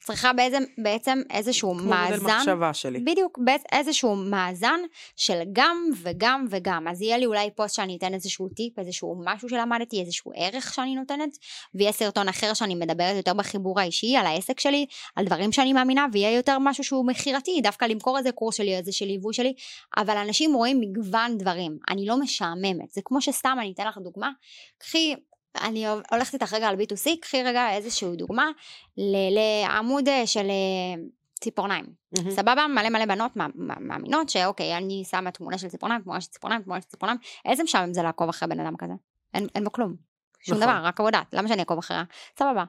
צריכה 0.00 0.32
בעצם, 0.32 0.62
בעצם 0.82 1.18
איזשהו 1.30 1.74
כמו 1.74 1.82
מודל 1.82 1.94
מאזן, 1.94 2.36
מחשבה 2.36 2.74
שלי. 2.74 3.00
בדיוק, 3.00 3.38
איזשהו 3.72 4.16
מאזן 4.16 4.80
של 5.16 5.42
גם 5.52 5.84
וגם 6.02 6.46
וגם. 6.50 6.88
אז 6.88 7.02
יהיה 7.02 7.18
לי 7.18 7.26
אולי 7.26 7.50
פוסט 7.56 7.74
שאני 7.74 7.96
אתן 7.96 8.14
איזשהו 8.14 8.48
טיפ, 8.48 8.78
איזשהו 8.78 9.22
משהו 9.24 9.48
שלמדתי, 9.48 10.00
איזשהו 10.00 10.32
ערך 10.36 10.74
שאני 10.74 10.94
נותנת, 10.94 11.30
ויהיה 11.74 11.92
סרטון 11.92 12.28
אחר 12.28 12.54
שאני 12.54 12.74
מדברת 12.74 13.16
יותר 13.16 13.34
בחיבור 13.34 13.80
האישי, 13.80 14.16
על 14.16 14.26
העסק 14.26 14.60
שלי, 14.60 14.86
על 15.16 15.24
דברים 15.24 15.52
שאני 15.52 15.72
מאמינה, 15.72 16.06
ויהיה 16.12 16.36
יותר 16.36 16.58
משהו 16.58 16.84
שהוא 16.84 17.06
מכירתי, 17.06 17.60
דווקא 17.62 17.84
למכור 17.84 18.18
איזה 18.18 18.32
קורס 18.32 18.54
שלי, 18.54 18.76
איזה 18.76 18.92
של 18.92 19.04
ליווי 19.04 19.34
שלי, 19.34 19.54
אבל 19.96 20.16
אנשים 20.16 20.54
רואים 20.54 20.80
מגוון 20.80 21.38
דברים, 21.38 21.78
אני 21.90 22.06
לא 22.06 22.20
משעממת, 22.20 22.90
זה 22.90 23.00
כמו 23.04 23.20
שסתם, 23.20 23.56
אני 23.60 23.72
אתן 23.72 23.86
לך 23.86 23.98
דוגמה, 23.98 24.30
קחי, 24.78 25.14
אני 25.62 25.86
הולכת 26.10 26.34
איתך 26.34 26.52
רגע 26.52 26.68
על 26.68 26.76
B2C, 26.76 27.10
קחי 27.20 27.42
רגע 27.42 27.70
איזושהי 27.70 28.16
דוגמה 28.16 28.50
ל- 28.96 29.34
לעמוד 29.34 30.08
אה, 30.08 30.26
של 30.26 30.46
אה, 30.50 31.02
ציפורניים. 31.40 31.84
מהמם. 32.12 32.30
סבבה? 32.30 32.66
מלא 32.66 32.88
מלא 32.88 33.06
בנות 33.06 33.36
מא- 33.36 33.46
מא- 33.54 33.74
מאמינות 33.80 34.28
שאוקיי, 34.28 34.76
אני 34.76 35.04
שמה 35.10 35.30
תמונה 35.30 35.58
של 35.58 35.68
ציפורניים, 35.68 36.00
תמונה 36.02 36.20
של 36.20 36.28
ציפורניים, 36.30 36.62
תמונה 36.62 36.80
של 36.80 36.86
ציפורניים, 36.88 37.18
איזה 37.44 37.62
משעמם 37.62 37.92
זה 37.92 38.02
לעקוב 38.02 38.28
אחרי 38.28 38.48
בן 38.48 38.60
אדם 38.60 38.76
כזה? 38.76 38.92
אין, 39.34 39.46
אין 39.54 39.64
בו 39.64 39.72
כלום. 39.72 39.94
שום 40.40 40.58
נכון. 40.58 40.68
דבר, 40.68 40.80
רק 40.86 41.00
עבודה. 41.00 41.22
למה 41.32 41.48
שאני 41.48 41.60
אעקוב 41.60 41.78
אחריה? 41.78 42.02
סבבה. 42.38 42.64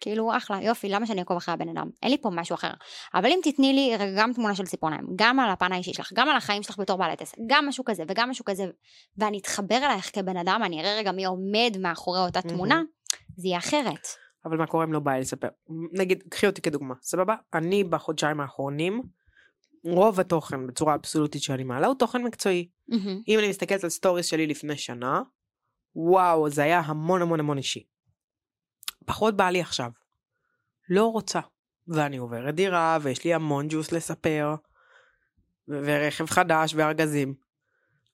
כאילו 0.00 0.36
אחלה, 0.36 0.62
יופי, 0.62 0.88
למה 0.88 1.06
שאני 1.06 1.20
אעקוב 1.20 1.36
אחרי 1.36 1.54
הבן 1.54 1.68
אדם? 1.68 1.90
אין 2.02 2.10
לי 2.10 2.18
פה 2.18 2.30
משהו 2.30 2.54
אחר. 2.54 2.70
אבל 3.14 3.26
אם 3.26 3.38
תתני 3.42 3.72
לי 3.72 3.96
רגע 3.96 4.22
גם 4.22 4.32
תמונה 4.32 4.54
של 4.54 4.64
ציפורניים, 4.64 5.06
גם 5.16 5.40
על 5.40 5.50
הפן 5.50 5.72
האישי 5.72 5.94
שלך, 5.94 6.12
גם 6.14 6.28
על 6.28 6.36
החיים 6.36 6.62
שלך 6.62 6.78
בתור 6.78 6.98
בעלת 6.98 7.22
עסק, 7.22 7.38
גם 7.46 7.68
משהו 7.68 7.84
כזה 7.84 8.04
וגם 8.08 8.30
משהו 8.30 8.44
כזה, 8.44 8.64
ואני 9.18 9.38
אתחבר 9.38 9.76
אלייך 9.76 10.10
כבן 10.14 10.36
אדם, 10.36 10.60
אני 10.64 10.80
אראה 10.80 10.96
רגע 10.98 11.12
מי 11.12 11.24
עומד 11.24 11.76
מאחורי 11.80 12.20
אותה. 12.20 12.42
תמונה, 12.42 12.82
זה 13.36 13.48
יהיה 13.48 13.58
אחרת. 13.58 14.06
אבל 14.44 14.56
מה 14.56 14.66
קורה 14.66 14.84
אם 14.84 14.92
לא 14.92 15.00
בא 15.00 15.12
לי 15.12 15.20
לספר? 15.20 15.48
נגיד, 15.92 16.22
קחי 16.28 16.46
אותי 16.46 16.60
כדוגמה, 16.62 16.94
סבבה? 17.02 17.34
אני 17.54 17.84
בחודשיים 17.84 18.40
האחרונים, 18.40 19.02
רוב 19.84 20.20
התוכן 20.20 20.66
בצורה 20.66 20.94
אבסולוטית 20.94 21.42
שאני 21.42 21.64
מעלה 21.64 21.86
הוא 21.86 21.94
תוכן 21.94 22.22
מקצועי. 22.22 22.68
אם 23.28 23.38
אני 23.38 23.48
מסתכלת 23.48 23.84
על 23.84 23.90
סטוריס 23.90 24.26
שלי 24.26 24.46
לפני 24.46 24.76
שנה, 24.76 25.22
וואו, 25.96 26.50
זה 26.50 26.62
היה 26.62 26.80
המון 26.80 27.22
המון 27.22 27.40
המון 27.40 27.58
אישי. 27.58 27.84
פחות 29.06 29.36
בא 29.36 29.50
לי 29.50 29.60
עכשיו. 29.60 29.90
לא 30.88 31.04
רוצה. 31.04 31.40
ואני 31.88 32.16
עוברת 32.16 32.54
דירה, 32.54 32.98
ויש 33.02 33.24
לי 33.24 33.34
המון 33.34 33.66
ג'וס 33.68 33.92
לספר, 33.92 34.54
ו- 35.68 35.80
ורכב 35.84 36.26
חדש 36.26 36.74
וארגזים. 36.74 37.34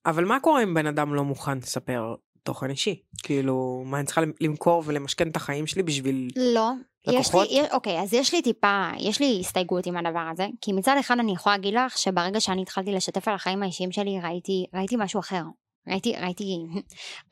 אבל 0.07 0.25
מה 0.25 0.41
קורה 0.41 0.63
אם 0.63 0.75
בן 0.75 0.87
אדם 0.87 1.15
לא 1.15 1.25
מוכן 1.25 1.59
לספר 1.59 2.15
תוכן 2.43 2.71
אישי? 2.71 3.03
כאילו, 3.23 3.83
מה 3.87 3.99
אני 3.99 4.07
צריכה 4.07 4.21
למכור 4.41 4.83
ולמשכן 4.87 5.29
את 5.29 5.37
החיים 5.37 5.67
שלי 5.67 5.83
בשביל... 5.83 6.29
לא. 6.37 6.71
יש? 7.07 7.35
לי, 7.35 7.61
אוקיי, 7.73 8.01
אז 8.01 8.15
יש 8.15 8.35
לי 8.35 8.43
טיפה, 8.43 8.91
יש 8.99 9.21
לי 9.21 9.39
הסתייגות 9.41 9.87
עם 9.87 9.97
הדבר 9.97 10.29
הזה, 10.33 10.47
כי 10.61 10.73
מצד 10.73 10.97
אחד 11.01 11.17
אני 11.19 11.33
יכולה 11.33 11.57
להגיד 11.57 11.75
לך 11.75 11.99
שברגע 11.99 12.41
שאני 12.41 12.63
התחלתי 12.63 12.93
לשתף 12.93 13.29
על 13.29 13.35
החיים 13.35 13.63
האישיים 13.63 13.93
שלי, 13.93 14.21
ראיתי, 14.23 14.67
ראיתי 14.75 14.97
משהו 14.99 15.21
אחר. 15.21 15.43
ראיתי, 15.89 16.15
ראיתי, 16.17 16.59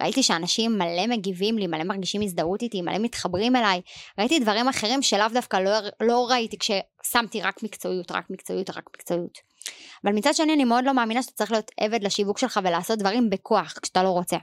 ראיתי 0.02 0.22
שאנשים 0.22 0.78
מלא 0.78 1.06
מגיבים 1.06 1.58
לי, 1.58 1.66
מלא 1.66 1.84
מרגישים 1.84 2.22
הזדהות 2.22 2.62
איתי, 2.62 2.82
מלא 2.82 2.98
מתחברים 2.98 3.56
אליי. 3.56 3.80
ראיתי 4.18 4.38
דברים 4.38 4.68
אחרים 4.68 5.02
שלאו 5.02 5.26
דווקא 5.34 5.56
לא, 5.56 5.70
לא 6.00 6.26
ראיתי 6.30 6.56
כששמתי 6.58 7.42
רק 7.42 7.62
מקצועיות, 7.62 8.12
רק 8.12 8.30
מקצועיות, 8.30 8.70
רק 8.70 8.84
מקצועיות. 8.96 9.38
אבל 10.04 10.12
מצד 10.12 10.34
שני 10.34 10.54
אני 10.54 10.64
מאוד 10.64 10.84
לא 10.84 10.94
מאמינה 10.94 11.22
שאתה 11.22 11.34
צריך 11.34 11.52
להיות 11.52 11.70
עבד 11.80 12.02
לשיווק 12.02 12.38
שלך 12.38 12.60
ולעשות 12.64 12.98
דברים 12.98 13.30
בכוח 13.30 13.78
כשאתה 13.82 14.02
לא 14.02 14.08
רוצה. 14.08 14.36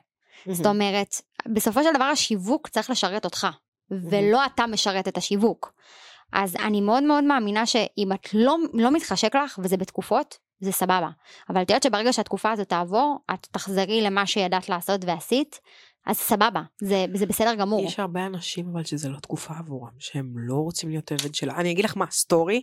זאת 0.52 0.66
אומרת, 0.66 1.16
בסופו 1.54 1.84
של 1.84 1.94
דבר 1.96 2.04
השיווק 2.04 2.68
צריך 2.68 2.90
לשרת 2.90 3.26
אותך, 3.26 3.48
ולא 3.92 4.46
אתה 4.46 4.68
משרת 4.68 5.08
את 5.08 5.18
השיווק. 5.18 5.74
אז 6.34 6.56
אני 6.56 6.82
מאוד 6.82 7.04
מאוד 7.04 7.24
מאמינה 7.24 7.66
שאם 7.66 8.12
את 8.14 8.34
לא, 8.34 8.56
לא 8.74 8.92
מתחשק 8.92 9.36
לך, 9.36 9.60
וזה 9.64 9.78
בתקופות, 9.78 10.38
זה 10.60 10.72
סבבה. 10.72 11.10
אבל 11.50 11.62
את 11.62 11.70
יודעת 11.70 11.84
שברגע 11.84 12.14
שהתקופה 12.14 12.52
הזאת 12.52 12.70
תעבור, 12.70 13.20
את 13.34 13.48
תחזרי 13.52 14.02
למה 14.02 14.26
שידעת 14.26 14.70
לעשות 14.70 15.06
ועשית, 15.06 15.60
אז 16.06 16.18
סבבה, 16.18 16.62
זה, 16.82 17.06
זה 17.14 17.26
בסדר 17.26 17.56
גמור. 17.56 17.86
יש 17.86 18.00
הרבה 18.00 18.26
אנשים 18.26 18.70
אבל 18.74 18.84
שזה 18.84 19.10
לא 19.10 19.20
תקופה 19.20 19.54
עבורם, 19.60 19.92
שהם 20.00 20.34
לא 20.36 20.56
רוצים 20.56 20.90
להיות 20.90 21.12
עבד 21.12 21.36
שלה. 21.36 21.56
אני 21.56 21.72
אגיד 21.72 21.86
לך 21.86 21.98
מה, 21.98 22.06
סטורי, 22.12 22.62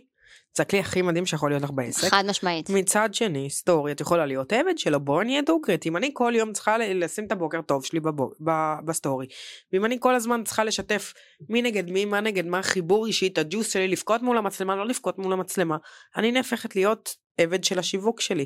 זה 0.55 0.63
הכלי 0.63 0.79
הכי 0.79 1.01
מדהים 1.01 1.25
שיכול 1.25 1.51
להיות 1.51 1.63
לך 1.63 1.71
בעסק. 1.71 2.07
חד 2.07 2.23
משמעית. 2.29 2.69
מצד 2.69 3.13
שני, 3.13 3.49
סטורי, 3.49 3.91
את 3.91 4.01
יכולה 4.01 4.25
להיות 4.25 4.53
עבד 4.53 4.77
שלו, 4.77 4.99
בואי 4.99 5.25
נהיה 5.25 5.41
דוגרית. 5.41 5.85
אם 5.85 5.97
אני 5.97 6.11
כל 6.13 6.33
יום 6.35 6.53
צריכה 6.53 6.77
לשים 6.77 7.25
את 7.25 7.31
הבוקר 7.31 7.61
טוב 7.61 7.85
שלי 7.85 7.99
בבוק, 7.99 8.33
ב, 8.45 8.51
בסטורי, 8.85 9.27
ואם 9.73 9.85
אני 9.85 9.97
כל 9.99 10.15
הזמן 10.15 10.43
צריכה 10.43 10.63
לשתף 10.63 11.13
מי 11.49 11.61
נגד 11.61 11.91
מי, 11.91 12.05
מה 12.05 12.21
נגד 12.21 12.45
מה, 12.45 12.63
חיבור 12.63 13.05
אישי, 13.05 13.27
את 13.27 13.37
הג'וס 13.37 13.73
שלי, 13.73 13.87
לבכות 13.87 14.21
מול 14.21 14.37
המצלמה, 14.37 14.75
לא 14.75 14.85
לבכות 14.85 15.17
מול 15.17 15.33
המצלמה, 15.33 15.77
אני 16.17 16.31
נהפכת 16.31 16.75
להיות 16.75 17.24
עבד 17.37 17.63
של 17.63 17.79
השיווק 17.79 18.21
שלי. 18.21 18.45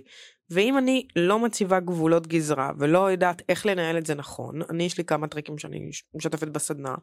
ואם 0.50 0.78
אני 0.78 1.08
לא 1.16 1.40
מציבה 1.40 1.80
גבולות 1.80 2.28
גזרה, 2.28 2.72
ולא 2.80 3.12
יודעת 3.12 3.42
איך 3.50 3.66
לנהל 3.66 3.98
את 3.98 4.06
זה 4.06 4.16
נכון, 4.16 4.62
אני 4.70 4.84
יש 4.84 4.98
לי 4.98 5.04
כמה 5.04 5.28
טריקים 5.28 5.58
שאני 5.58 5.90
משתפת 6.16 6.48
בסדנה, 6.48 6.96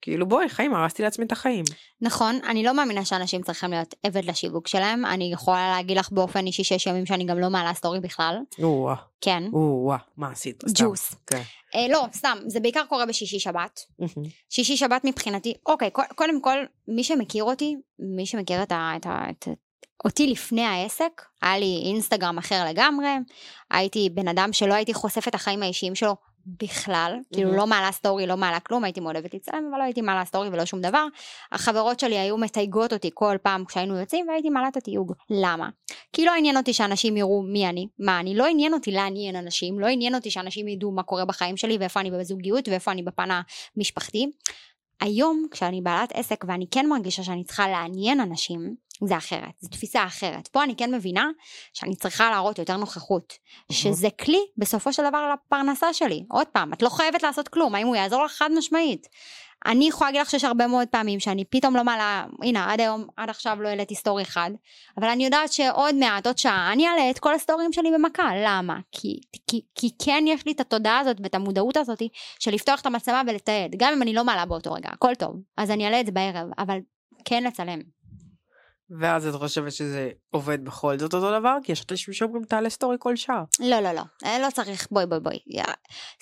כאילו 0.00 0.26
בואי, 0.26 0.48
חיים, 0.48 0.74
הרסתי 0.74 1.02
לעצמי 1.02 1.24
את 1.24 1.32
החיים. 1.32 1.64
נכון, 2.00 2.38
אני 2.48 2.62
לא 2.64 2.74
מאמינה 2.74 3.04
שאנשים 3.04 3.42
צריכים 3.42 3.70
להיות 3.70 3.94
עבד 4.02 4.24
לשיווק 4.24 4.68
שלהם, 4.68 5.04
אני 5.06 5.32
יכולה 5.32 5.70
להגיד 5.70 5.98
לך 5.98 6.12
באופן 6.12 6.46
אישי 6.46 6.64
שיש 6.64 6.86
ימים 6.86 7.06
שאני 7.06 7.24
גם 7.24 7.38
לא 7.38 7.50
מעלה 7.50 7.74
סטורי 7.74 8.00
בכלל, 8.00 8.36
או-אה, 8.62 8.94
כן. 9.20 9.42
או-אה, 9.52 9.96
מה 10.16 10.30
עשית? 10.30 10.64
ג'וס. 10.74 11.14
כן. 11.26 11.42
אה, 11.74 11.88
לא, 11.90 12.06
סתם, 12.12 12.38
זה 12.46 12.60
בעיקר 12.60 12.82
קורה 12.88 13.06
בשישי 13.06 13.38
שבת. 13.38 13.80
שישי 14.50 14.76
שבת 14.76 15.04
מבחינתי, 15.04 15.54
אוקיי, 15.66 15.90
קו- 15.90 16.02
קודם 16.14 16.40
כל, 16.40 16.58
מי 16.88 17.04
שמכיר 17.04 17.44
אותי, 17.44 17.76
מי 17.98 18.26
שמכיר 18.26 18.62
את, 18.62 18.72
ה, 18.72 18.92
את, 18.96 19.06
ה, 19.06 19.24
את, 19.30 19.48
אותי 20.04 20.26
לפני 20.26 20.64
העסק, 20.64 21.22
היה 21.42 21.58
לי 21.58 21.82
אינסטגרם 21.84 22.38
אחר 22.38 22.64
לגמרי, 22.68 23.08
הייתי 23.70 24.10
בן 24.14 24.28
אדם 24.28 24.52
שלא 24.52 24.74
הייתי 24.74 24.94
חושפת 24.94 25.28
את 25.28 25.34
החיים 25.34 25.62
האישיים 25.62 25.94
שלו 25.94 26.16
בכלל, 26.46 27.16
כאילו 27.32 27.52
לא 27.52 27.66
מעלה 27.66 27.92
סטורי, 27.92 28.26
לא 28.26 28.36
מעלה 28.36 28.60
כלום, 28.60 28.84
הייתי 28.84 29.00
מאוד 29.00 29.16
אוהבת 29.16 29.34
להצטלם, 29.34 29.68
אבל 29.70 29.78
לא 29.78 29.84
הייתי 29.84 30.00
מעלה 30.00 30.24
סטורי 30.24 30.48
ולא 30.48 30.64
שום 30.64 30.80
דבר. 30.80 31.06
החברות 31.52 32.00
שלי 32.00 32.18
היו 32.18 32.38
מתייגות 32.38 32.92
אותי 32.92 33.10
כל 33.14 33.36
פעם 33.42 33.64
כשהיינו 33.64 33.98
יוצאים, 33.98 34.28
והייתי 34.28 34.50
מעלה 34.50 34.68
את 34.68 34.76
התיוג. 34.76 35.12
למה? 35.30 35.68
כי 36.12 36.24
לא 36.24 36.32
עניין 36.38 36.56
אותי 36.56 36.72
שאנשים 36.72 37.16
יראו 37.16 37.42
מי 37.42 37.68
אני, 37.68 37.88
מה 37.98 38.20
אני, 38.20 38.34
לא 38.34 38.46
עניין 38.46 38.74
אותי 38.74 38.90
לעניין 38.90 39.36
אנשים, 39.36 39.80
לא 39.80 39.86
עניין 39.86 40.14
אותי 40.14 40.30
שאנשים 40.30 40.68
ידעו 40.68 40.92
מה 40.92 41.02
קורה 41.02 41.24
בחיים 41.24 41.56
שלי, 41.56 41.76
ואיפה 41.78 42.00
אני 42.00 42.10
בזוגיות, 42.10 42.68
ואיפה 42.68 42.92
אני 42.92 43.02
בפן 43.02 43.28
המשפחתי. 43.76 44.30
היום, 45.00 45.46
כשאני 45.50 45.80
בעלת 45.80 46.12
עסק 46.14 46.44
ואני 46.48 46.66
כן 46.70 46.86
מרגישה 46.88 47.22
שאני 47.22 47.44
צריכה 47.44 47.68
לעניין 47.68 48.20
אנשים, 48.20 48.74
זה 49.04 49.16
אחרת, 49.16 49.52
זו 49.60 49.68
תפיסה 49.68 50.04
אחרת. 50.04 50.48
פה 50.48 50.64
אני 50.64 50.76
כן 50.76 50.94
מבינה 50.94 51.28
שאני 51.72 51.96
צריכה 51.96 52.30
להראות 52.30 52.58
יותר 52.58 52.76
נוכחות, 52.76 53.32
שזה 53.72 54.08
כלי 54.20 54.40
בסופו 54.56 54.92
של 54.92 55.02
דבר 55.08 55.34
לפרנסה 55.34 55.92
שלי. 55.92 56.24
עוד 56.30 56.46
פעם, 56.46 56.72
את 56.72 56.82
לא 56.82 56.88
חייבת 56.88 57.22
לעשות 57.22 57.48
כלום, 57.48 57.74
האם 57.74 57.86
הוא 57.86 57.96
יעזור 57.96 58.24
לך 58.24 58.32
חד 58.32 58.50
משמעית. 58.58 59.06
אני 59.66 59.88
יכולה 59.88 60.10
להגיד 60.10 60.20
לך 60.20 60.30
שיש 60.30 60.44
הרבה 60.44 60.66
מאוד 60.66 60.88
פעמים 60.88 61.20
שאני 61.20 61.44
פתאום 61.44 61.76
לא 61.76 61.84
מעלה, 61.84 62.24
הנה 62.42 62.72
עד 62.72 62.80
היום, 62.80 63.06
עד 63.16 63.30
עכשיו 63.30 63.62
לא 63.62 63.68
העליתי 63.68 63.94
סטורי 63.94 64.22
אחד, 64.22 64.50
אבל 64.98 65.08
אני 65.08 65.24
יודעת 65.24 65.52
שעוד 65.52 65.94
מעט, 65.94 66.26
עוד 66.26 66.38
שעה, 66.38 66.72
אני 66.72 66.88
אעלה 66.88 67.10
את 67.10 67.18
כל 67.18 67.34
הסטורים 67.34 67.72
שלי 67.72 67.90
במכה, 67.94 68.30
למה? 68.44 68.78
כי, 68.92 69.20
כי, 69.46 69.60
כי 69.74 69.90
כן 70.04 70.24
יש 70.26 70.46
לי 70.46 70.52
את 70.52 70.60
התודעה 70.60 70.98
הזאת 70.98 71.16
ואת 71.22 71.34
המודעות 71.34 71.76
הזאת 71.76 72.02
של 72.38 72.50
לפתוח 72.50 72.80
את 72.80 72.86
המצלמה 72.86 73.22
ולתעד, 73.26 73.70
גם 73.76 73.92
אם 73.92 74.02
אני 74.02 74.14
לא 74.14 74.24
מעלה 74.24 74.46
באותו 74.46 74.72
רגע, 74.72 74.88
הכל 74.92 75.14
טוב, 75.14 75.36
אז 75.56 75.70
אני 75.70 75.84
אעלה 75.84 76.00
את 76.00 76.06
זה 76.06 76.12
בערב, 76.12 76.48
אבל 76.58 76.78
כן 77.24 77.44
לצלם. 77.44 77.80
ואז 78.90 79.26
את 79.26 79.34
חושבת 79.34 79.72
שזה 79.72 80.10
עובד 80.30 80.64
בכל 80.64 80.98
זאת 80.98 81.14
אותו 81.14 81.38
דבר? 81.38 81.56
כי 81.62 81.72
יש 81.72 81.84
אנשים 81.90 82.14
שאומרים 82.14 82.44
תעלה 82.44 82.70
סטורי 82.70 82.96
כל 82.98 83.16
שעה. 83.16 83.44
לא, 83.60 83.80
לא, 83.80 83.92
לא, 83.92 84.02
אה, 84.24 84.38
לא 84.38 84.50
צריך, 84.50 84.88
בואי, 84.90 85.06
בואי, 85.06 85.20
בואי. 85.20 85.38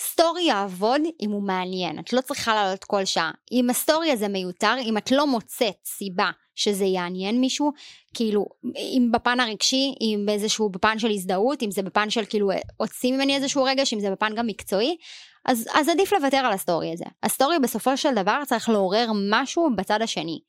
סטורי 0.00 0.42
יעבוד 0.42 1.00
אם 1.20 1.30
הוא 1.30 1.42
מעניין, 1.42 1.98
את 1.98 2.12
לא 2.12 2.20
צריכה 2.20 2.54
לעלות 2.54 2.84
כל 2.84 3.04
שעה. 3.04 3.30
אם 3.52 3.70
הסטורי 3.70 4.10
הזה 4.10 4.28
מיותר, 4.28 4.74
אם 4.84 4.98
את 4.98 5.12
לא 5.12 5.26
מוצאת 5.26 5.76
סיבה 5.84 6.30
שזה 6.54 6.84
יעניין 6.84 7.40
מישהו, 7.40 7.72
כאילו, 8.14 8.46
אם 8.76 9.08
בפן 9.12 9.40
הרגשי, 9.40 9.94
אם 10.00 10.22
באיזשהו 10.26 10.68
בפן 10.68 10.98
של 10.98 11.10
הזדהות, 11.10 11.62
אם 11.62 11.70
זה 11.70 11.82
בפן 11.82 12.10
של 12.10 12.24
כאילו, 12.24 12.50
הוציא 12.76 13.12
ממני 13.12 13.36
איזשהו 13.36 13.64
רגש, 13.64 13.94
אם 13.94 14.00
זה 14.00 14.10
בפן 14.10 14.34
גם 14.34 14.46
מקצועי, 14.46 14.96
אז, 15.44 15.68
אז 15.74 15.88
עדיף 15.88 16.12
לוותר 16.12 16.36
על 16.36 16.52
הסטורי 16.52 16.92
הזה. 16.92 17.04
הסטורי 17.22 17.58
בסופו 17.58 17.96
של 17.96 18.14
דבר 18.14 18.42
צריך 18.46 18.68
לעורר 18.68 19.06
משהו 19.30 19.68
בצד 19.76 20.02
השני. 20.02 20.40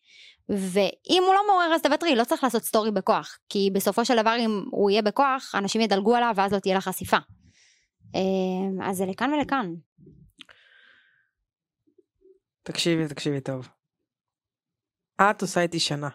ואם 0.49 1.23
הוא 1.25 1.33
לא 1.33 1.47
מעורר 1.47 1.73
אז 1.75 1.81
תוותרי, 1.81 2.15
לא 2.15 2.23
צריך 2.23 2.43
לעשות 2.43 2.63
סטורי 2.63 2.91
בכוח, 2.91 3.37
כי 3.49 3.69
בסופו 3.73 4.05
של 4.05 4.21
דבר 4.21 4.35
אם 4.39 4.63
הוא 4.71 4.89
יהיה 4.89 5.01
בכוח, 5.01 5.55
אנשים 5.55 5.81
ידלגו 5.81 6.15
עליו 6.15 6.33
ואז 6.35 6.53
לא 6.53 6.59
תהיה 6.59 6.75
לה 6.75 6.81
חשיפה. 6.81 7.17
אמ, 8.15 8.81
אז 8.81 8.97
זה 8.97 9.05
לכאן 9.05 9.33
ולכאן. 9.33 9.73
תקשיבי, 12.63 13.07
תקשיבי 13.07 13.41
טוב. 13.41 13.67
את 15.21 15.41
עושה 15.41 15.61
איתי 15.61 15.79
שנה. 15.79 16.09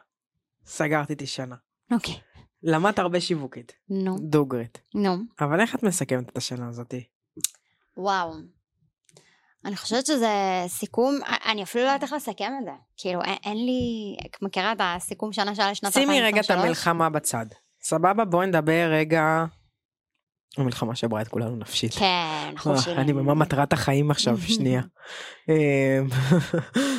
סגרת 0.64 1.10
איתי 1.10 1.26
שנה. 1.26 1.56
אוקיי. 1.92 2.14
למדת 2.62 2.98
הרבה 2.98 3.20
שיווקית. 3.20 3.72
נו. 3.88 4.16
דוגרית. 4.20 4.80
נו. 4.94 5.16
אבל 5.40 5.60
איך 5.60 5.74
את 5.74 5.82
מסכמת 5.82 6.28
את 6.28 6.36
השנה 6.36 6.68
הזאתי? 6.68 7.04
וואו. 7.96 8.34
אני 9.64 9.76
חושבת 9.76 10.06
שזה 10.06 10.64
סיכום, 10.68 11.18
אני 11.46 11.62
אפילו 11.62 11.84
לא 11.84 11.88
יודעת 11.88 12.02
איך 12.02 12.12
לסכם 12.12 12.52
את 12.60 12.64
זה. 12.64 12.70
כאילו, 12.96 13.22
אין, 13.22 13.36
אין 13.44 13.56
לי, 13.66 14.16
מכירה 14.42 14.72
את 14.72 14.80
הסיכום 14.80 15.32
שנה 15.32 15.54
שלה 15.54 15.70
לשנת 15.70 15.96
2023? 15.96 16.16
שימי 16.16 16.26
רגע 16.26 16.40
את 16.40 16.50
המלחמה 16.50 17.10
בצד. 17.10 17.46
סבבה, 17.82 18.24
בואי 18.24 18.46
נדבר 18.46 18.88
רגע. 18.92 19.44
המלחמה 20.58 20.94
שעברה 20.94 21.22
את 21.22 21.28
כולנו 21.28 21.56
נפשית. 21.56 21.94
כן, 21.94 22.54
חושבים. 22.56 22.98
אני 22.98 23.12
במה 23.12 23.34
מטרת 23.34 23.72
החיים 23.72 24.10
עכשיו, 24.10 24.38
שנייה. 24.56 24.82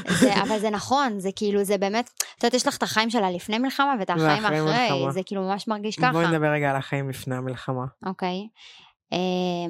זה, 0.08 0.34
אבל 0.44 0.60
זה 0.60 0.70
נכון, 0.70 1.20
זה 1.20 1.30
כאילו, 1.36 1.64
זה 1.64 1.78
באמת, 1.78 2.10
את 2.38 2.44
יודעת, 2.44 2.54
יש 2.54 2.68
לך 2.68 2.78
את 2.78 2.84
החיים 2.84 3.10
שלה 3.10 3.32
לפני 3.32 3.58
מלחמה 3.58 3.96
ואת 4.00 4.10
החיים 4.10 4.46
אחרי, 4.46 4.62
מלחמה. 4.62 5.12
זה 5.12 5.22
כאילו 5.26 5.42
ממש 5.42 5.68
מרגיש 5.68 5.96
ככה. 6.00 6.12
בואי 6.12 6.28
נדבר 6.28 6.48
רגע 6.48 6.70
על 6.70 6.76
החיים 6.76 7.10
לפני 7.10 7.36
המלחמה. 7.36 7.86
אוקיי. 8.06 8.48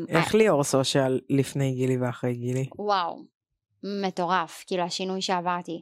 איך 0.10 0.36
ליאור 0.36 0.64
סושיאל 0.64 1.20
לפני 1.30 1.72
גילי 1.72 1.98
ואחרי 1.98 2.34
גילי? 2.34 2.66
וואו, 2.80 3.24
מטורף, 3.84 4.64
כאילו 4.68 4.84
השינוי 4.84 5.22
שעברתי. 5.22 5.82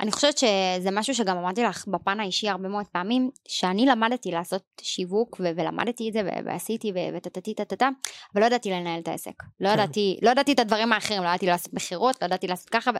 אני 0.00 0.12
חושבת 0.12 0.38
שזה 0.38 0.90
משהו 0.92 1.14
שגם 1.14 1.36
אמרתי 1.36 1.62
לך 1.62 1.84
בפן 1.88 2.20
האישי 2.20 2.48
הרבה 2.48 2.68
מאוד 2.68 2.86
פעמים, 2.86 3.30
שאני 3.48 3.86
למדתי 3.86 4.30
לעשות 4.30 4.62
שיווק 4.80 5.36
ו- 5.40 5.50
ולמדתי 5.56 6.08
את 6.08 6.12
זה 6.12 6.20
ו- 6.24 6.46
ועשיתי 6.46 6.92
וטטטי 7.14 7.54
טטטה, 7.54 7.88
אבל 8.34 8.40
לא 8.42 8.46
ידעתי 8.46 8.70
לנהל 8.70 9.00
את 9.00 9.08
העסק. 9.08 9.42
לא 9.60 9.68
כן. 9.68 9.74
ידעתי, 9.74 10.18
לא 10.22 10.30
ידעתי 10.30 10.52
את 10.52 10.58
הדברים 10.58 10.92
האחרים, 10.92 11.22
לא 11.22 11.28
ידעתי 11.28 11.46
לעשות 11.46 11.72
מכירות, 11.74 12.16
לא 12.22 12.26
ידעתי 12.26 12.46
לעשות 12.46 12.68
ככה, 12.68 12.90
ו... 12.94 12.98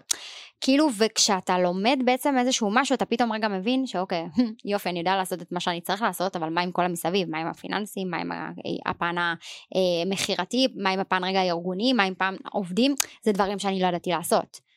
כאילו, 0.61 0.89
וכשאתה 0.99 1.59
לומד 1.59 1.99
בעצם 2.05 2.39
איזשהו 2.39 2.71
משהו, 2.71 2.95
אתה 2.95 3.05
פתאום 3.05 3.33
רגע 3.33 3.49
מבין 3.49 3.87
שאוקיי, 3.87 4.27
יופי, 4.65 4.89
אני 4.89 4.99
יודע 4.99 5.17
לעשות 5.17 5.43
את 5.43 5.53
מה 5.53 5.61
שאני 5.61 5.81
צריך 5.81 6.03
לעשות, 6.03 6.37
אבל 6.37 6.49
מה 6.49 6.61
עם 6.61 6.73
כל 6.73 6.85
המסביב? 6.85 7.31
מה 7.31 7.39
עם 7.39 7.47
הפיננסים? 7.47 8.11
מה 8.11 8.17
עם 8.17 8.33
ה- 8.33 8.51
הפן 8.87 9.15
המכירתי? 9.75 10.69
מה 10.77 10.91
עם 10.91 11.01
הפן 11.01 11.25
רגע 11.25 11.41
הארגוני? 11.41 11.93
מה 11.93 12.03
עם 12.03 12.15
הפן 12.15 12.37
עובדים? 12.53 12.95
זה 13.23 13.33
דברים 13.33 13.59
שאני 13.59 13.81
לא 13.81 13.87
ידעתי 13.87 14.11
לעשות. 14.11 14.68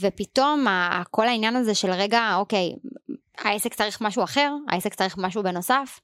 ופתאום 0.00 0.66
כל 1.10 1.28
העניין 1.28 1.56
הזה 1.56 1.74
של 1.74 1.90
רגע, 1.90 2.34
אוקיי, 2.36 2.74
העסק 3.38 3.74
צריך 3.74 4.00
משהו 4.00 4.24
אחר, 4.24 4.52
העסק 4.68 4.94
צריך 4.94 5.14
משהו 5.18 5.42
בנוסף. 5.42 6.00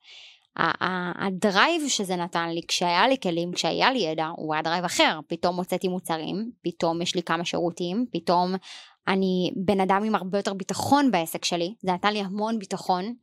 הדרייב 0.56 1.88
שזה 1.88 2.16
נתן 2.16 2.48
לי 2.48 2.60
כשהיה 2.68 3.08
לי 3.08 3.16
כלים, 3.22 3.52
כשהיה 3.52 3.92
לי 3.92 3.98
ידע, 3.98 4.26
הוא 4.36 4.54
היה 4.54 4.62
דרייב 4.62 4.84
אחר. 4.84 5.20
פתאום 5.26 5.56
הוצאתי 5.56 5.88
מוצרים, 5.88 6.50
פתאום 6.62 7.02
יש 7.02 7.14
לי 7.14 7.22
כמה 7.22 7.44
שירותים, 7.44 8.06
פתאום 8.12 8.54
אני 9.08 9.50
בן 9.56 9.80
אדם 9.80 10.04
עם 10.04 10.14
הרבה 10.14 10.38
יותר 10.38 10.54
ביטחון 10.54 11.10
בעסק 11.10 11.44
שלי, 11.44 11.74
זה 11.82 11.92
נתן 11.92 12.12
לי 12.12 12.20
המון 12.20 12.58
ביטחון, 12.58 13.14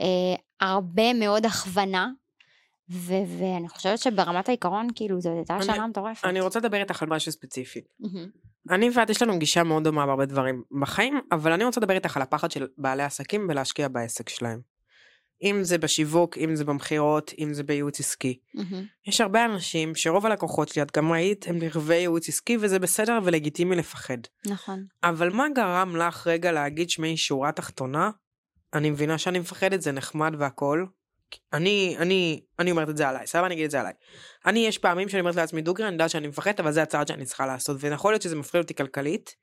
אה, 0.00 0.34
הרבה 0.60 1.12
מאוד 1.12 1.46
הכוונה, 1.46 2.10
ו- 2.90 3.38
ואני 3.38 3.68
חושבת 3.68 3.98
שברמת 3.98 4.48
העיקרון, 4.48 4.88
כאילו, 4.94 5.20
זו 5.20 5.30
הייתה 5.30 5.58
שנה 5.62 5.86
מטורפת. 5.86 6.24
אני 6.24 6.40
רוצה 6.40 6.58
לדבר 6.58 6.80
איתך 6.80 7.02
על 7.02 7.08
משהו 7.08 7.32
ספציפי. 7.32 7.80
מהמם. 8.00 8.28
אני 8.70 8.90
ואת 8.94 9.10
יש 9.10 9.22
לנו 9.22 9.38
גישה 9.38 9.62
מאוד 9.62 9.84
דומה 9.84 10.06
בהרבה 10.06 10.24
דברים 10.24 10.62
בחיים, 10.80 11.20
אבל 11.32 11.52
אני 11.52 11.64
רוצה 11.64 11.80
לדבר 11.80 11.94
איתך 11.94 12.16
על 12.16 12.22
הפחד 12.22 12.50
של 12.50 12.66
בעלי 12.78 13.02
עסקים 13.02 13.46
בלהשקיע 13.46 13.88
בעסק 13.88 14.28
שלהם. 14.28 14.60
אם 15.42 15.64
זה 15.64 15.78
בשיווק, 15.78 16.38
אם 16.38 16.56
זה 16.56 16.64
במכירות, 16.64 17.32
אם 17.38 17.54
זה 17.54 17.62
בייעוץ 17.62 18.00
עסקי. 18.00 18.38
מהמם. 18.54 18.84
יש 19.06 19.20
הרבה 19.20 19.44
אנשים 19.44 19.94
שרוב 19.94 20.26
הלקוחות 20.26 20.68
שלי, 20.68 20.82
את 20.82 20.96
גם 20.96 21.12
ראית, 21.12 21.48
הם 21.48 21.58
לרבי 21.60 21.94
ייעוץ 21.94 22.28
עסקי 22.28 22.56
וזה 22.60 22.78
בסדר 22.78 23.18
ולגיטימי 23.24 23.76
לפחד. 23.76 24.18
נכון. 24.46 24.84
אבל 25.04 25.30
מה 25.30 25.46
גרם 25.54 25.96
לך 25.96 26.26
רגע 26.26 26.52
להגיד 26.52 26.90
שמי 26.90 27.16
שורה 27.16 27.52
תחתונה? 27.52 28.10
אני 28.74 28.90
מבינה 28.90 29.18
שאני 29.18 29.38
מפחדת, 29.38 29.82
זה 29.82 29.92
נחמד 29.92 30.34
והכל. 30.38 30.86
אני, 31.52 31.96
אני, 31.98 32.40
אני 32.58 32.70
אומרת 32.70 32.88
את 32.88 32.96
זה 32.96 33.08
עליי, 33.08 33.26
סבבה? 33.26 33.46
אני 33.46 33.54
אגיד 33.54 33.64
את 33.64 33.70
זה 33.70 33.80
עליי. 33.80 33.92
אני, 34.46 34.66
יש 34.66 34.78
פעמים 34.78 35.08
שאני 35.08 35.20
אומרת 35.20 35.36
לעצמי 35.36 35.62
דוגרי, 35.62 35.86
אני 35.86 35.92
יודעת 35.92 36.10
שאני 36.10 36.28
מפחדת, 36.28 36.60
אבל 36.60 36.72
זה 36.72 36.82
הצעד 36.82 37.08
שאני 37.08 37.24
צריכה 37.24 37.46
לעשות. 37.46 37.76
ויכול 37.80 38.12
להיות 38.12 38.22
שזה 38.22 38.36
מפחיד 38.36 38.60
אותי 38.60 38.74
כלכלית, 38.74 39.34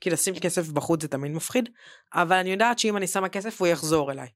כי 0.00 0.10
לשים 0.10 0.34
כסף 0.34 0.68
בחוץ 0.68 1.02
זה 1.02 1.08
תמיד 1.08 1.32
מפחיד, 1.32 1.68
אבל 2.14 2.36
אני 2.36 2.50
יודעת 2.50 2.78
שאם 2.78 2.96
אני 2.96 3.06
שמה 3.06 3.28
כסף 3.28 3.60
הוא 3.60 3.68
יחזור 3.68 4.12
אליי. 4.12 4.28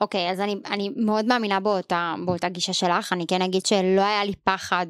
אוקיי, 0.00 0.30
אז 0.30 0.40
אני, 0.40 0.56
אני 0.66 0.90
מאוד 0.96 1.24
מאמינה 1.24 1.60
באותה, 1.60 2.14
באותה 2.26 2.48
גישה 2.48 2.72
שלך, 2.72 3.12
אני 3.12 3.26
כן 3.28 3.42
אגיד 3.42 3.66
שלא 3.66 4.00
היה 4.00 4.24
לי 4.24 4.32
פחד 4.44 4.86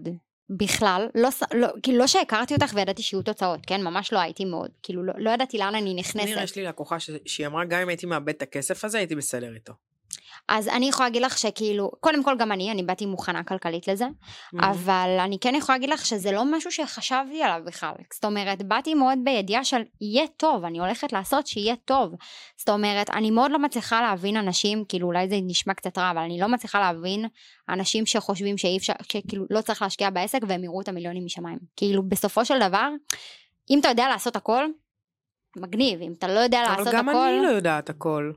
בכלל, 0.51 1.09
לא, 1.15 1.29
לא, 1.55 1.69
כאילו 1.83 1.99
לא 1.99 2.07
שהכרתי 2.07 2.55
אותך 2.55 2.73
וידעתי 2.75 3.03
שיהיו 3.03 3.23
תוצאות, 3.23 3.61
כן? 3.67 3.83
ממש 3.83 4.13
לא 4.13 4.19
הייתי 4.19 4.45
מאוד, 4.45 4.71
כאילו 4.83 5.03
לא, 5.03 5.13
לא 5.19 5.31
ידעתי 5.31 5.59
לאן 5.59 5.75
אני 5.75 5.95
נכנסת. 5.95 6.29
נראה, 6.29 6.43
יש 6.43 6.57
לי 6.57 6.65
לקוחה 6.65 7.01
ש... 7.01 7.11
שהיא 7.27 7.47
אמרה, 7.47 7.65
גם 7.65 7.81
אם 7.81 7.89
הייתי 7.89 8.07
מאבד 8.07 8.29
את 8.29 8.43
הכסף 8.43 8.85
הזה, 8.85 8.99
הייתי 8.99 9.15
בסדר 9.15 9.55
איתו. 9.55 9.73
אז 10.49 10.69
אני 10.69 10.89
יכולה 10.89 11.09
להגיד 11.09 11.23
לך 11.23 11.39
שכאילו, 11.39 11.91
קודם 12.01 12.25
כל 12.25 12.37
גם 12.39 12.53
אני, 12.53 12.71
אני 12.71 12.83
באתי 12.83 13.07
מוכנה 13.07 13.45
כלכלית 13.45 13.89
לזה, 13.89 14.07
אבל 14.61 15.17
אני 15.21 15.39
כן 15.41 15.55
יכולה 15.55 15.79
להגיד 15.79 15.91
לך 15.91 16.07
שזה 16.07 16.33
לא 16.33 16.45
משהו 16.45 16.71
שחשבתי 16.71 17.43
עליו 17.43 17.61
בכלל. 17.67 17.93
זאת 18.15 18.25
אומרת, 18.25 18.63
באתי 18.63 18.95
מאוד 18.95 19.19
בידיעה 19.25 19.65
של 19.65 19.83
יהיה 20.01 20.27
טוב, 20.37 20.65
אני 20.65 20.79
הולכת 20.79 21.13
לעשות 21.13 21.47
שיהיה 21.47 21.77
טוב. 21.85 22.15
זאת 22.57 22.69
אומרת, 22.69 23.11
אני 23.11 23.31
מאוד 23.31 23.51
לא 23.51 23.59
מצליחה 23.59 24.01
להבין 24.01 24.37
אנשים, 24.37 24.85
כאילו 24.89 25.07
אולי 25.07 25.29
זה 25.29 25.37
נשמע 25.43 25.75
קצת 25.75 25.99
רע, 25.99 26.11
אבל 26.11 26.21
אני 26.21 26.41
לא 26.41 26.49
מצליחה 26.49 26.81
להבין 26.81 27.27
אנשים 27.69 28.07
שחושבים 28.07 28.59
שאי 28.59 28.77
אפשר, 28.77 28.93
שכאילו 29.03 29.45
לא 29.51 29.61
צריך 29.61 29.83
להשקיע 29.83 30.11
בעסק 30.11 30.41
והם 30.49 30.65
יראו 30.65 30.81
את 30.81 30.89
המיליונים 30.89 31.25
משמיים. 31.25 31.59
כאילו 31.77 32.03
בסופו 32.09 32.45
של 32.45 32.59
דבר, 32.59 32.89
אם 33.71 33.81
אתה 33.81 33.89
יודע 33.89 34.09
לעשות 34.09 34.37
הכל, 34.37 34.65
מגניב, 35.57 36.01
אם 36.03 36.13
אתה 36.19 36.29
לא 36.29 36.41
יודע 36.41 36.63
לעשות 36.63 36.87
אבל 36.87 36.97
הכל... 36.97 36.99
גם 36.99 37.09
אני 37.09 37.43
לא 37.43 37.49
יודעת 37.49 37.91
הכל. 37.91 38.33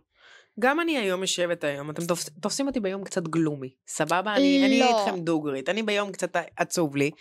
גם 0.59 0.79
אני 0.79 0.97
היום 0.97 1.21
יושבת 1.21 1.63
היום, 1.63 1.89
אתם 1.89 2.05
תופס, 2.05 2.29
תופסים 2.41 2.67
אותי 2.67 2.79
ביום 2.79 3.03
קצת 3.03 3.27
גלומי, 3.27 3.69
סבבה? 3.87 4.35
אני, 4.35 4.65
אני 4.65 4.79
לא. 4.79 4.99
איתכם 4.99 5.19
דוגרית, 5.19 5.69
אני 5.69 5.83
ביום 5.83 6.11
קצת 6.11 6.35
עצוב 6.57 6.95
לי, 6.95 7.11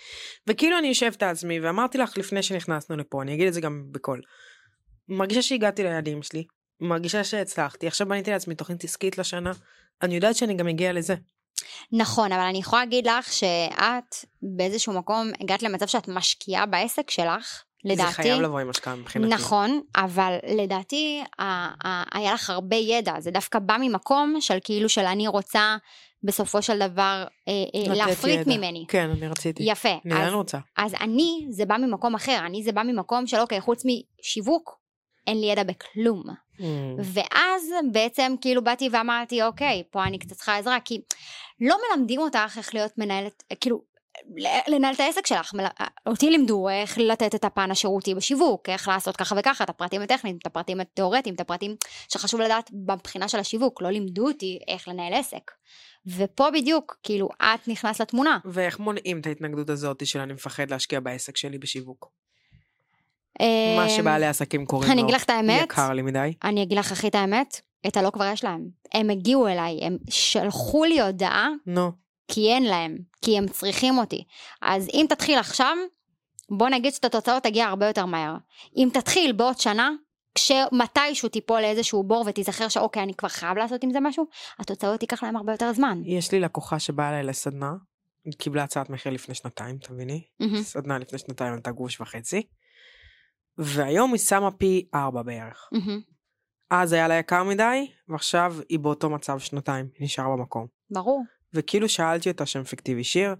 וכאילו 0.47 0.79
אני 0.79 0.89
יושבת 0.89 1.23
על 1.23 1.29
עצמי, 1.29 1.61
ואמרתי 1.61 1.99
לך 1.99 2.19
לפני 2.19 2.43
שנכנסנו 2.43 2.97
לפה, 2.97 3.23
אני 3.23 3.35
אגיד 3.35 3.47
את 3.47 3.55
זה 3.55 3.61
גם 3.61 3.85
בקול. 3.91 4.21
מרגישה 5.09 5.43
שהגעתי 5.43 5.83
ליעדים 5.83 6.23
שלי, 6.23 6.45
מרגישה 6.81 7.25
שהצלחתי, 7.25 7.87
עכשיו 7.87 8.09
בניתי 8.09 8.31
לעצמי 8.31 8.55
תוכנית 8.55 8.85
עסקית 8.85 9.19
לשנה, 9.19 9.53
אני 10.03 10.15
יודעת 10.15 10.37
שאני 10.37 10.55
גם 10.55 10.69
אגיע 10.69 10.93
לזה. 10.93 11.15
נכון, 11.93 12.33
אבל 12.33 12.43
אני 12.43 12.59
יכולה 12.59 12.85
להגיד 12.85 13.07
לך 13.07 13.33
שאת 13.33 14.27
באיזשהו 14.57 14.93
מקום 14.93 15.31
הגעת 15.41 15.63
למצב 15.63 15.87
שאת 15.87 16.09
משקיעה 16.09 16.67
בעסק 16.67 17.11
שלך, 17.11 17.63
לדעתי. 17.85 18.11
זה 18.11 18.17
חייב 18.17 18.41
לבוא 18.41 18.61
עם 18.61 18.71
השקעה 18.71 18.97
מבחינתי. 18.97 19.35
נכון, 19.35 19.81
אבל 19.97 20.37
לדעתי 20.49 21.23
היה 22.13 22.33
לך 22.33 22.51
הרבה 22.51 22.77
ידע, 22.77 23.21
זה 23.21 23.31
דווקא 23.31 23.59
בא 23.59 23.77
ממקום 23.81 24.37
של 24.41 24.59
כאילו 24.65 24.89
של 24.89 25.05
אני 25.05 25.29
רוצה 25.29 25.77
בסופו 26.23 26.63
של 26.63 26.79
דבר 26.79 27.25
אה, 27.49 27.53
אה, 27.91 27.95
להפריט 27.95 28.41
ידע. 28.41 28.57
ממני. 28.57 28.85
כן, 28.89 29.11
אני 29.11 29.29
רציתי. 29.29 29.63
יפה. 29.63 29.99
אני 30.05 30.15
עדיין 30.15 30.35
רוצה. 30.35 30.59
אז 30.77 30.95
אני, 31.01 31.47
זה 31.51 31.65
בא 31.65 31.77
ממקום 31.77 32.15
אחר, 32.15 32.43
אני 32.47 32.63
זה 32.63 32.73
בא 32.73 32.83
ממקום 32.83 33.27
של 33.27 33.39
אוקיי, 33.39 33.61
חוץ 33.61 33.83
משיווק, 33.85 34.79
אין 35.27 35.41
לי 35.41 35.47
ידע 35.47 35.63
בכלום. 35.63 36.23
Mm. 36.59 36.63
ואז 36.99 37.63
בעצם 37.93 38.35
כאילו 38.41 38.65
באתי 38.65 38.89
ואמרתי, 38.93 39.43
אוקיי, 39.43 39.83
פה 39.91 40.05
אני 40.05 40.19
קצת 40.19 40.33
צריכה 40.33 40.59
עזרה, 40.59 40.79
כי 40.85 41.01
לא 41.61 41.77
מלמדים 41.91 42.21
אותך 42.21 42.55
איך 42.57 42.75
להיות 42.75 42.93
מנהלת, 42.99 43.43
כאילו, 43.61 43.92
לנהל 44.69 44.95
את 44.95 45.01
העסק 45.01 45.27
שלך. 45.27 45.55
מל... 45.55 45.67
אותי 46.07 46.31
לימדו 46.31 46.69
איך 46.69 46.99
לתת 46.99 47.35
את 47.35 47.45
הפן 47.45 47.71
השירותי 47.71 48.15
בשיווק, 48.15 48.69
איך 48.69 48.89
לעשות 48.89 49.17
ככה 49.17 49.35
וככה, 49.39 49.65
את 49.65 49.71
הפרטים 49.71 50.03
הטכניים, 50.03 50.39
את 50.43 50.47
הפרטים 50.47 50.81
התיאורטיים, 50.81 51.35
את 51.35 51.41
הפרטים 51.41 51.77
שחשוב 52.09 52.41
לדעת 52.41 52.71
מבחינה 52.73 53.29
של 53.29 53.39
השיווק, 53.39 53.83
לא 53.83 53.91
לימדו 53.91 54.29
אותי 54.29 54.59
איך 54.69 54.89
לנהל 54.89 55.15
עסק. 55.15 55.51
ופה 56.07 56.51
בדיוק, 56.51 56.97
כאילו, 57.03 57.29
את 57.43 57.69
נכנסת 57.69 58.01
לתמונה. 58.01 58.39
ואיך 58.45 58.81
מונעים 58.81 59.21
את 59.21 59.27
ההתנגדות 59.27 59.71
הזאת 59.71 60.07
של 60.07 60.21
אני 60.21 60.33
מפחד 60.33 60.71
להשקיע 60.71 61.01
בעסק 61.01 61.37
שלי 61.37 61.59
בשיווק? 61.59 62.11
אה, 63.41 63.77
מה 63.77 63.89
שבעלי 63.89 64.27
עסקים 64.27 64.67
קוראים 64.67 64.89
לו. 64.89 64.95
אני 64.95 65.03
אגיד 65.03 65.15
לך 65.15 65.25
את 65.25 65.31
האמת, 65.31 65.63
יקר 65.63 65.93
לי 65.93 66.03
מדי. 66.03 66.33
אני 66.45 66.63
אגיד 66.63 66.79
לך 66.79 66.93
הכי 66.93 67.09
את 67.09 67.15
האמת, 67.15 67.61
את 67.87 67.97
הלא 67.97 68.11
כבר 68.11 68.25
יש 68.33 68.45
להם. 68.45 68.69
הם 68.95 69.11
הגיעו 69.11 69.49
אליי, 69.49 69.79
הם 69.83 69.97
שלחו 70.11 70.85
לי 70.85 71.01
הודעה 71.01 71.49
נו. 71.67 72.02
כי 72.35 72.53
אין 72.53 72.63
להם, 72.63 72.99
כי 73.23 73.39
הם 73.39 73.49
צריכים 73.49 73.99
אותי. 73.99 74.25
אז 74.63 74.89
אם 74.93 75.07
תתחיל 75.09 75.39
עכשיו, 75.39 75.77
בוא 76.51 76.69
נגיד 76.69 76.93
שאת 76.93 77.05
התוצאות 77.05 77.43
תגיע 77.43 77.67
הרבה 77.67 77.87
יותר 77.87 78.07
מהר. 78.07 78.37
אם 78.77 78.89
תתחיל 78.93 79.33
בעוד 79.33 79.59
שנה, 79.59 79.91
כשמתישהו 80.35 81.29
תיפול 81.29 81.61
לאיזשהו 81.61 82.05
בור 82.05 82.25
ותיזכר 82.27 82.69
שאוקיי, 82.69 83.03
אני 83.03 83.15
כבר 83.15 83.29
חייב 83.29 83.59
לעשות 83.59 83.85
עם 83.85 83.93
זה 83.93 84.01
משהו, 84.01 84.27
התוצאות 84.59 85.03
ייקח 85.03 85.23
להם 85.23 85.37
הרבה 85.37 85.53
יותר 85.53 85.73
זמן. 85.73 86.03
יש 86.05 86.33
לי 86.33 86.41
לקוחה 86.41 86.79
שבאה 86.79 87.09
אליי 87.11 87.23
לסדנה, 87.23 87.73
היא 88.25 88.33
קיבלה 88.33 88.63
הצעת 88.63 88.91
מחיר 88.91 89.13
לפני 89.13 89.35
שנתיים, 89.35 89.79
תביני? 89.79 90.25
מהמם. 90.41 90.63
סדנה 90.63 90.99
לפני 90.99 91.19
שנתיים 91.19 91.53
עלתה 91.53 91.71
גרוש 91.71 92.01
וחצי. 92.01 92.43
והיום 93.59 94.13
היא 94.13 94.21
שמה 94.21 94.51
פי 94.51 94.89
ארבע 94.95 95.23
בערך. 95.23 95.69
מהמם. 95.73 96.01
אז 96.71 96.93
היה 96.93 97.09
לה 97.09 97.15
יקר 97.15 97.45
מדי, 97.45 97.91
ועכשיו 98.09 98.55
היא 98.69 98.79
באותו 98.79 99.11
מצב 99.11 99.39
שנתיים, 99.39 99.89
היא 99.99 100.05
נשארה 100.05 100.37
במקום. 100.37 100.67
ברור. 100.91 101.23
וכאילו 101.55 101.89
שאלתי 101.89 102.31
אותה 102.31 102.47
שם 102.47 102.65
פיקטיבי, 102.65 103.05
שיר, 103.05 103.35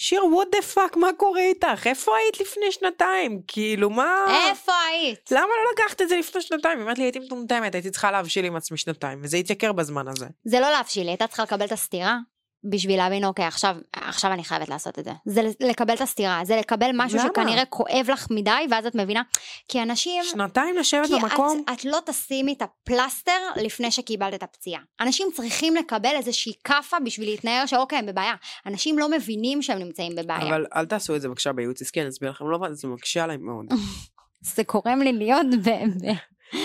שיר, 0.00 0.22
what 0.22 0.56
the 0.56 0.76
fuck, 0.76 0.98
מה 0.98 1.08
קורה 1.16 1.40
איתך? 1.40 1.86
איפה 1.86 2.12
היית 2.16 2.40
לפני 2.40 2.72
שנתיים? 2.72 3.40
כאילו, 3.46 3.90
מה... 3.90 4.14
איפה 4.50 4.72
היית? 4.90 5.30
למה 5.30 5.42
לא 5.42 5.72
לקחת 5.72 6.02
את 6.02 6.08
זה 6.08 6.16
לפני 6.16 6.42
שנתיים? 6.42 6.78
היא 6.78 6.82
אומרת 6.82 6.98
לי, 6.98 7.04
הייתי 7.04 7.18
מטומטמת, 7.18 7.74
הייתי 7.74 7.90
צריכה 7.90 8.10
להבשיל 8.10 8.44
עם 8.44 8.56
עצמי 8.56 8.78
שנתיים, 8.78 9.20
וזה 9.22 9.36
התייקר 9.36 9.72
בזמן 9.72 10.08
הזה. 10.08 10.26
זה 10.44 10.60
לא 10.60 10.70
להבשיל, 10.70 11.02
היא 11.02 11.10
הייתה 11.10 11.26
צריכה 11.26 11.42
לקבל 11.42 11.66
את 11.66 11.72
הסטירה. 11.72 12.18
בשביל 12.64 12.96
להבין 12.96 13.24
אוקיי 13.24 13.44
עכשיו 13.44 13.76
עכשיו 13.92 14.32
אני 14.32 14.44
חייבת 14.44 14.68
לעשות 14.68 14.98
את 14.98 15.04
זה 15.04 15.10
זה 15.24 15.42
לקבל 15.60 15.94
את 15.94 16.00
הסטירה 16.00 16.40
זה 16.44 16.56
לקבל 16.56 16.90
משהו 16.94 17.18
למה? 17.18 17.28
שכנראה 17.28 17.64
כואב 17.64 18.06
לך 18.12 18.26
מדי 18.30 18.66
ואז 18.70 18.86
את 18.86 18.94
מבינה 18.94 19.22
כי 19.68 19.82
אנשים 19.82 20.24
שנתיים 20.24 20.76
לשבת 20.76 21.06
כי 21.06 21.12
במקום? 21.22 21.62
את, 21.64 21.72
את 21.72 21.84
לא 21.84 21.98
תשימי 22.06 22.52
את 22.52 22.62
הפלסטר 22.62 23.38
לפני 23.56 23.90
שקיבלת 23.90 24.34
את 24.34 24.42
הפציעה. 24.42 24.80
אנשים 25.00 25.28
צריכים 25.34 25.76
לקבל 25.76 26.12
איזושהי 26.14 26.52
כאפה 26.64 26.96
בשביל 27.04 27.28
להתנער 27.28 27.66
שאוקיי 27.66 27.98
הם 27.98 28.06
בבעיה. 28.06 28.34
אנשים 28.66 28.98
לא 28.98 29.10
מבינים 29.10 29.62
שהם 29.62 29.78
נמצאים 29.78 30.16
בבעיה. 30.16 30.48
אבל 30.48 30.66
אל 30.76 30.86
תעשו 30.86 31.16
את 31.16 31.20
זה 31.20 31.28
בבקשה 31.28 31.52
בייעוץ 31.52 31.82
עסקי, 31.82 32.00
אני 32.00 32.08
אסביר 32.08 32.30
לכם, 32.30 32.50
לא, 32.50 32.58
זה 32.72 32.88
מקשה 32.88 33.24
עליי 33.24 33.36
מאוד. 33.36 33.66
זה 34.54 34.62
גורם 34.72 35.02
לי 35.02 35.12
להיות 35.12 35.46
ב... 35.64 35.68
ב... 35.68 36.12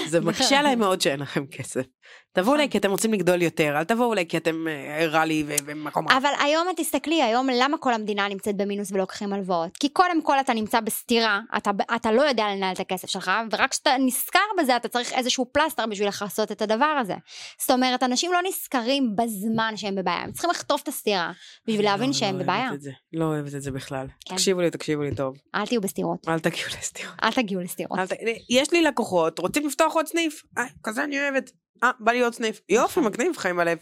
זה 0.07 0.21
מקשה 0.21 0.59
עליי 0.59 0.75
מאוד 0.75 1.01
שאין 1.01 1.19
לכם 1.19 1.45
כסף. 1.47 1.85
תבואו 2.33 2.55
אליי 2.55 2.69
כי 2.69 2.77
אתם 2.77 2.91
רוצים 2.91 3.13
לגדול 3.13 3.41
יותר, 3.41 3.77
אל 3.79 3.83
תבואו 3.83 4.13
אליי 4.13 4.27
כי 4.27 4.37
אתם 4.37 4.67
אה, 4.67 5.05
רע 5.07 5.25
לי 5.25 5.43
ומקום 5.65 6.07
רע. 6.09 6.17
אבל 6.17 6.29
היום 6.43 6.67
את 6.69 6.77
תסתכלי, 6.77 7.23
היום 7.23 7.47
למה 7.53 7.77
כל 7.77 7.93
המדינה 7.93 8.27
נמצאת 8.27 8.55
במינוס 8.57 8.91
ולוקחים 8.91 9.33
הלוואות? 9.33 9.77
כי 9.79 9.89
קודם 9.89 10.21
כל 10.21 10.39
אתה 10.39 10.53
נמצא 10.53 10.79
בסתירה, 10.79 11.39
אתה, 11.57 11.71
אתה 11.95 12.11
לא 12.11 12.21
יודע 12.21 12.45
לנהל 12.55 12.73
את 12.73 12.79
הכסף 12.79 13.09
שלך, 13.09 13.31
ורק 13.51 13.71
כשאתה 13.71 13.91
נזכר 13.99 14.39
בזה 14.59 14.75
אתה 14.75 14.87
צריך 14.87 15.13
איזשהו 15.13 15.45
פלסטר 15.51 15.85
בשביל 15.85 16.07
לכסות 16.07 16.51
את 16.51 16.61
הדבר 16.61 16.85
הזה. 17.01 17.15
זאת 17.61 17.71
אומרת, 17.71 18.03
אנשים 18.03 18.33
לא 18.33 18.39
נזכרים 18.49 19.15
בזמן 19.15 19.73
שהם 19.77 19.95
בבעיה, 19.95 20.17
הם 20.21 20.31
צריכים 20.31 20.49
לחטוף 20.49 20.81
את 20.83 20.87
הסתירה 20.87 21.31
בשביל 21.67 21.85
להבין 21.85 22.07
לא, 22.07 22.13
שהם 22.13 22.37
לא 22.37 22.43
בבעיה. 22.43 22.69
לא 23.13 23.25
אוהבת 23.25 23.55
את 23.55 23.61
זה 23.61 23.71
בכלל. 23.71 24.07
כן. 24.25 24.35
תקשיבו 24.35 24.61
לי, 24.61 24.71
תקשיבו 24.71 25.01
לי 25.01 25.15
טוב. 25.15 25.35
אל 25.55 25.65
תהיו 25.65 25.81
בסתירות, 25.81 26.27
אל 26.27 26.39
תגיעו 26.39 26.67
לסתירה. 26.79 27.11
אל 27.23 27.31
תגיעו 27.31 27.61
לסתירות. 27.61 27.99
אל 27.99 28.07
ת- 28.07 28.13
יש 28.49 28.71
לי 28.71 28.81
לקוחות, 28.81 29.39
רוצים 29.39 29.67
לפתוח 29.67 29.93
עוד 29.93 30.07
סניף. 30.07 30.41
אה, 30.57 30.63
כזה 30.83 31.03
אני 31.03 31.19
אוהבת. 31.21 31.51
אה, 31.83 31.91
בא 31.99 32.11
לי 32.11 32.21
עוד 32.21 32.33
סניף. 32.33 32.61
יופי, 32.69 32.99
נכון. 32.99 33.11
מגניב, 33.11 33.37
חיים 33.37 33.57
בלב. 33.57 33.77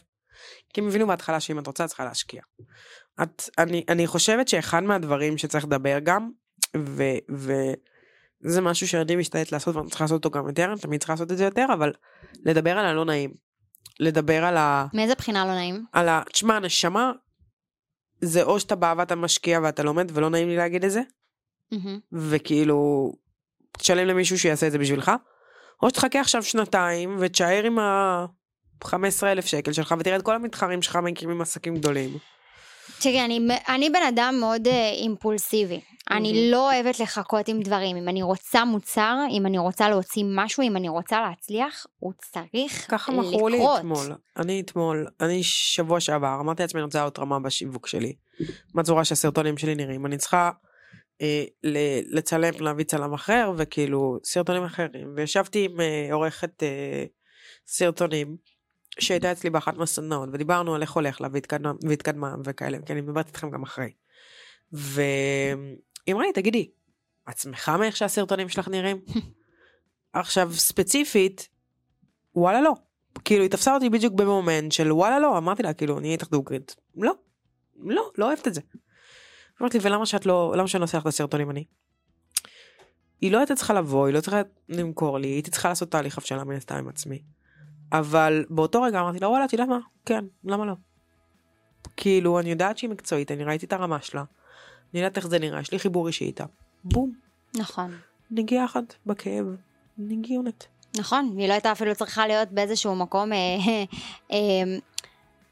כי 0.74 0.82
הם 0.82 0.88
הבינו 0.88 1.08
בהתחלה 1.08 1.40
שאם 1.40 1.60
את 1.60 1.68
רוצה, 1.68 1.84
את 1.84 1.90
צריכה 1.90 2.06
להשקיע. 2.06 2.42
את, 3.24 3.50
אני, 3.58 3.86
אני 3.90 4.08
חושבת 4.08 4.48
שאחד 4.48 4.84
מהדברים 4.84 5.38
שצריך 5.38 5.66
לדבר 5.66 6.00
גם, 6.04 6.32
ו, 6.78 7.04
וזה 7.30 8.62
משהו 8.62 8.88
שאני 8.88 9.16
משתדלת 9.16 9.52
לעשות 9.52 9.76
ואני 9.76 9.90
צריכה 9.90 10.04
לעשות 10.04 10.26
אותו 10.26 10.40
גם 10.40 10.48
יותר, 10.48 10.66
אני 10.72 10.80
תמיד 10.80 11.00
צריכה 11.00 11.14
לעשות 11.14 11.32
את 11.32 11.38
זה 11.38 11.44
יותר, 11.44 11.66
אבל 11.74 11.94
לדבר 12.46 12.78
על 12.78 12.86
הלא 12.86 13.06
נעים. 13.06 13.34
לדבר 14.00 14.46
על 14.46 14.58
ה... 14.58 14.88
מאיזה 14.94 15.16
בחינה 15.16 15.46
לא 15.46 15.54
נעים? 15.54 15.86
על 15.92 16.10
ה... 16.10 16.22
תשמע, 16.32 16.60
נשמה, 16.60 17.12
זה 18.22 18.44
או 18.44 18.60
שאתה 18.60 18.76
בא 18.76 18.94
ואתה 18.98 19.16
משקיע 19.16 19.60
ואתה 19.64 19.84
לומד, 19.84 20.12
ולא 20.14 20.30
נעים 20.30 20.48
לי 20.48 20.56
להגיד 20.56 20.86
את 20.86 20.92
זה, 20.92 21.02
מהמם. 21.72 22.00
וכאילו, 22.12 23.12
תשלם 23.78 24.08
למישהו 24.08 24.40
שיעשה 24.40 24.68
את 24.68 24.72
זה 24.72 24.78
בשבילך, 24.78 25.12
או 25.82 25.90
שתחכה 25.90 26.20
עכשיו 26.20 26.44
שנתיים 26.44 27.18
ותשאר 27.20 27.64
עם 27.66 27.80
ה-15 27.80 29.24
אלף 29.24 29.46
שקל 29.46 29.74
שלך 29.74 29.96
ותראה 30.00 30.16
את 30.16 30.22
כל 30.22 30.36
המתחרים 30.36 30.82
שלך 30.82 30.96
מקימים 30.96 31.42
עסקים 31.42 31.76
גדולים. 31.76 32.18
תראי, 33.00 33.26
אני, 33.26 33.40
אני 33.70 33.90
בן 33.90 34.04
אדם 34.10 34.36
מאוד 34.40 34.68
uh, 34.68 34.72
אימפולסיבי. 35.04 35.82
אני 36.12 36.52
לא 36.52 36.72
אוהבת 36.72 37.00
לחכות 37.00 37.48
עם 37.48 37.62
דברים. 37.62 37.98
אם 37.98 38.10
אני 38.10 38.22
רוצה 38.22 38.66
מוצר, 38.66 39.16
אם 39.32 39.46
אני 39.46 39.58
רוצה 39.58 39.90
להוציא 39.90 40.24
משהו, 40.28 40.64
אם 40.64 40.78
אני 40.78 40.90
רוצה 40.90 41.22
להצליח, 41.22 41.86
הוא 42.00 42.14
צריך 42.32 42.86
ככה 42.90 43.12
לקרות. 43.12 43.34
מכרו 43.34 43.50
לי 43.50 43.66
אתמול. 43.78 44.16
אני 44.38 44.62
אתמול, 44.62 45.08
אני 45.22 45.44
שבוע 45.44 46.00
שעבר, 46.00 46.38
אמרתי 46.40 46.64
לעצמי 46.64 46.80
אני 46.80 46.86
רוצה 46.86 47.04
עוד 47.04 47.20
רמה 47.20 47.40
בשיווק 47.40 47.88
שלי. 47.88 48.14
בצורה 48.76 49.06
שהסרטונים 49.06 49.58
שלי 49.58 49.76
נראים. 49.76 50.06
אני 50.06 50.18
צריכה 50.18 50.52
לצלם, 52.12 52.54
להביא 52.60 52.86
צלם 52.86 53.14
אחר, 53.14 53.52
וכאילו 53.58 54.18
סרטונים 54.24 54.64
אחרים. 54.64 55.14
וישבתי 55.16 55.66
עם 55.66 55.82
אה, 55.82 56.14
עורכת 56.14 56.64
אה, 56.64 57.06
סרטונים, 57.68 58.38
שהייתה 59.00 59.32
אצלי 59.32 59.50
באחת 59.50 59.78
מהסדנאות, 59.78 60.30
ודיברנו 60.34 60.76
על 60.76 60.82
איך 60.82 60.92
הולך 60.92 61.22
לה, 61.22 61.28
והתקדמה, 61.34 61.72
והתקדמה 61.88 62.36
וכאלה, 62.46 62.78
כי 62.86 62.94
אני 62.94 63.02
מדברת 63.02 63.28
איתכם 63.28 63.50
גם 63.50 63.64
אחרי. 63.64 63.92
והיא 64.72 66.12
אמרה 66.12 66.24
לי, 66.24 66.34
תגידי, 66.34 66.72
את 67.30 67.38
שמחה 67.38 67.78
מאיך 67.78 67.98
שהסרטונים 67.98 68.50
שלך 68.50 68.68
נראים? 68.68 69.02
עכשיו, 70.14 70.54
ספציפית, 70.54 71.50
וואלה 72.36 72.62
לא. 72.62 72.74
כאילו, 73.26 73.44
היא 73.44 73.52
תפסה 73.52 73.74
אותי 73.74 73.90
בדיוק 73.90 74.14
במומנט 74.14 74.72
של 74.72 74.92
וואלה 74.92 75.20
לא, 75.20 75.38
אמרתי 75.38 75.64
לה, 75.64 75.74
כאילו, 75.74 75.98
אני 75.98 76.08
אהיה 76.08 76.14
איתך 76.14 76.30
דוגרית. 76.30 76.76
לא, 76.96 77.14
לא, 77.84 78.12
לא 78.18 78.26
אוהבת 78.26 78.48
את 78.48 78.54
זה. 78.54 78.62
אמרתי 79.62 79.78
לי, 79.78 79.88
ולמה 79.88 80.06
שאת 80.06 80.26
לא, 80.26 80.54
למה 80.58 80.68
שאני 80.68 80.82
לא 80.82 80.86
אעשה 80.86 80.98
לך 80.98 81.04
את 81.04 81.08
הסרטונים 81.08 81.52
אני? 81.52 81.64
היא 83.22 83.32
לא 83.32 83.38
הייתה 83.38 83.56
צריכה 83.56 83.74
לבוא, 83.74 84.08
היא 84.08 84.14
לא 84.14 84.22
צריכה 84.22 84.42
למכור 84.70 85.20
לי, 85.20 85.28
הייתי 85.28 85.52
צריכה 85.52 85.70
לעשות 85.70 85.92
תהליך 85.92 86.18
הבשלה 86.18 86.44
מן 86.44 86.56
הסתם 86.56 86.76
עם 86.76 86.88
עצמי. 86.88 87.22
אבל 87.92 88.46
באותו 88.50 88.82
רגע 88.82 89.00
אמרתי 89.00 89.20
לה, 89.20 89.30
וואלה, 89.30 89.46
את 89.46 89.54
יודעת 89.54 89.68
מה? 89.68 89.80
כן, 90.06 90.26
למה 90.44 90.66
לא? 90.66 90.74
כאילו, 91.98 92.40
אני 92.40 92.50
יודעת 92.50 92.78
שהיא 92.78 92.90
מקצועית, 92.90 93.32
אני 93.32 93.44
ראיתי 93.44 93.66
את 93.66 93.74
הרמה 93.74 94.02
שלה, 94.02 94.24
אני 94.94 95.00
יודעת 95.00 95.18
איך 95.18 95.28
זה 95.28 95.40
נראה, 95.40 95.60
יש 95.60 95.72
לי 95.72 95.80
חיבור 95.80 96.08
אישי 96.08 96.26
איתה. 96.26 96.46
בום, 96.84 97.14
נכון. 97.56 97.92
נגיע 98.32 98.64
יחד 98.64 98.84
בכאב, 99.06 99.46
נגיונת. 99.98 100.68
נכון, 100.98 101.34
והיא 101.36 101.48
לא 101.48 101.54
הייתה 101.54 101.72
אפילו 101.72 101.96
צריכה 101.96 102.28
להיות 102.28 102.52
באיזשהו 102.52 102.96
מקום, 102.96 103.34
אה, 103.34 103.38
אה, 104.32 104.38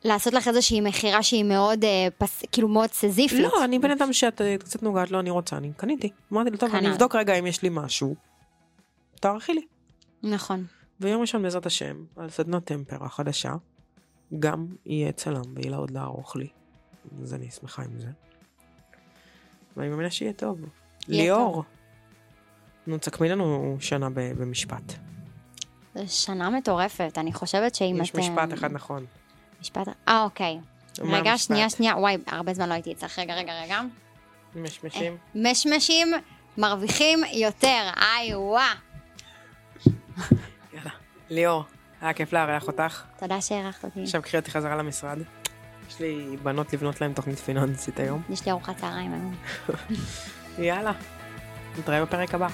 לעשות 0.04 0.34
לך 0.34 0.48
איזושהי 0.48 0.82
מכירה 0.82 1.24
שהיא 1.24 1.44
מאוד, 1.44 1.84
אה, 1.84 2.08
פס, 2.18 2.44
כאילו 2.52 2.68
מאוד 2.68 2.90
סזיפית. 2.90 3.40
לא, 3.40 3.64
אני 3.64 3.80
בן 3.80 3.92
אדם 3.92 4.14
שאת 4.14 4.42
אה, 4.42 4.58
קצת 4.58 4.84
נוגעת 4.84 5.12
לו, 5.12 5.20
אני 5.20 5.30
רוצה, 5.30 5.58
אני 5.58 5.72
קניתי. 5.78 6.10
אמרתי 6.34 6.50
לו, 6.50 6.58
טוב, 6.58 6.70
אני 6.70 6.82
כנ"ל. 6.82 6.92
אבדוק 6.92 7.16
רגע 7.16 7.34
אם 7.34 7.46
יש 7.46 7.62
לי 7.64 7.70
משהו. 7.72 8.16
תערכי 9.20 9.54
לי. 9.54 9.62
נכון. 10.24 10.66
ויום 11.00 11.22
ראשון 11.22 11.44
בעזרת 11.44 11.66
השם, 11.66 12.04
על 12.16 12.30
סדנת 12.30 12.66
טמפר 12.66 13.06
החדשה, 13.06 13.54
גם 14.40 14.68
יהיה 14.86 15.12
צלם 15.12 15.42
ויהיה 15.56 15.72
לה 15.72 15.78
עוד 15.78 15.92
לערוך 15.92 16.36
לי. 16.36 16.48
אז 17.24 17.34
אני 17.34 17.52
שמחה 17.52 17.84
עם 17.84 18.00
זה. 18.00 18.08
ואני 19.78 19.90
מאמינה 19.90 20.12
שיהיה 20.12 20.34
טוב. 20.34 20.60
יהיה 21.08 21.24
ליאור. 21.24 21.64
נו, 22.88 22.98
תסכמי 22.98 23.30
לנו 23.30 23.78
שנה 23.80 24.08
במשפט. 24.10 24.94
שנה 26.08 26.50
מטורפת, 26.50 27.18
אני 27.18 27.34
חושבת 27.34 27.76
שאם 27.76 27.98
יש 28.02 28.10
אתם... 28.10 28.20
משפט 28.20 28.54
אחד 28.54 28.72
נכון. 28.72 29.06
משפט, 29.62 29.88
אה 30.08 30.24
אוקיי. 30.24 30.60
רגע, 31.00 31.32
המשפט? 31.32 31.48
שנייה, 31.48 31.70
שנייה, 31.70 31.98
וואי, 31.98 32.18
הרבה 32.28 32.54
זמן 32.54 32.70
לא 32.70 32.74
הייתי 32.74 32.92
אצלך, 32.92 33.20
רגע, 33.20 33.36
רגע, 33.36 33.54
רגע. 33.64 33.82
משמשים. 34.56 35.18
משמשים 35.36 36.08
מרוויחים 36.58 37.20
יותר, 37.34 37.90
איי 37.98 38.36
וואה. 38.36 38.74
יאללה. 40.74 40.92
ליאור, 41.30 41.64
היה 42.02 42.14
כיף 42.14 42.34
לארח 42.34 42.68
אותך. 42.68 43.04
תודה 43.20 43.42
שהערכת 43.42 43.86
אותי. 43.86 44.04
עכשיו 44.04 44.22
קחי 44.22 44.38
אותי 44.38 44.52
חזרה 44.52 44.76
למשרד. 44.76 45.18
יש 45.90 46.00
לי 46.00 46.38
בנות 46.44 46.74
לבנות 46.74 47.02
להם 47.02 47.14
תוכנית 47.14 47.40
פיננסית 47.40 48.00
היום. 48.00 48.22
יש 48.30 48.46
לי 48.46 48.52
ארוחת 48.52 48.78
צהריים 48.78 49.14
היום. 49.14 49.36
יאללה. 50.68 50.92
נתראה 51.80 52.06
בפרק 52.06 52.34
הבא. 52.34 52.48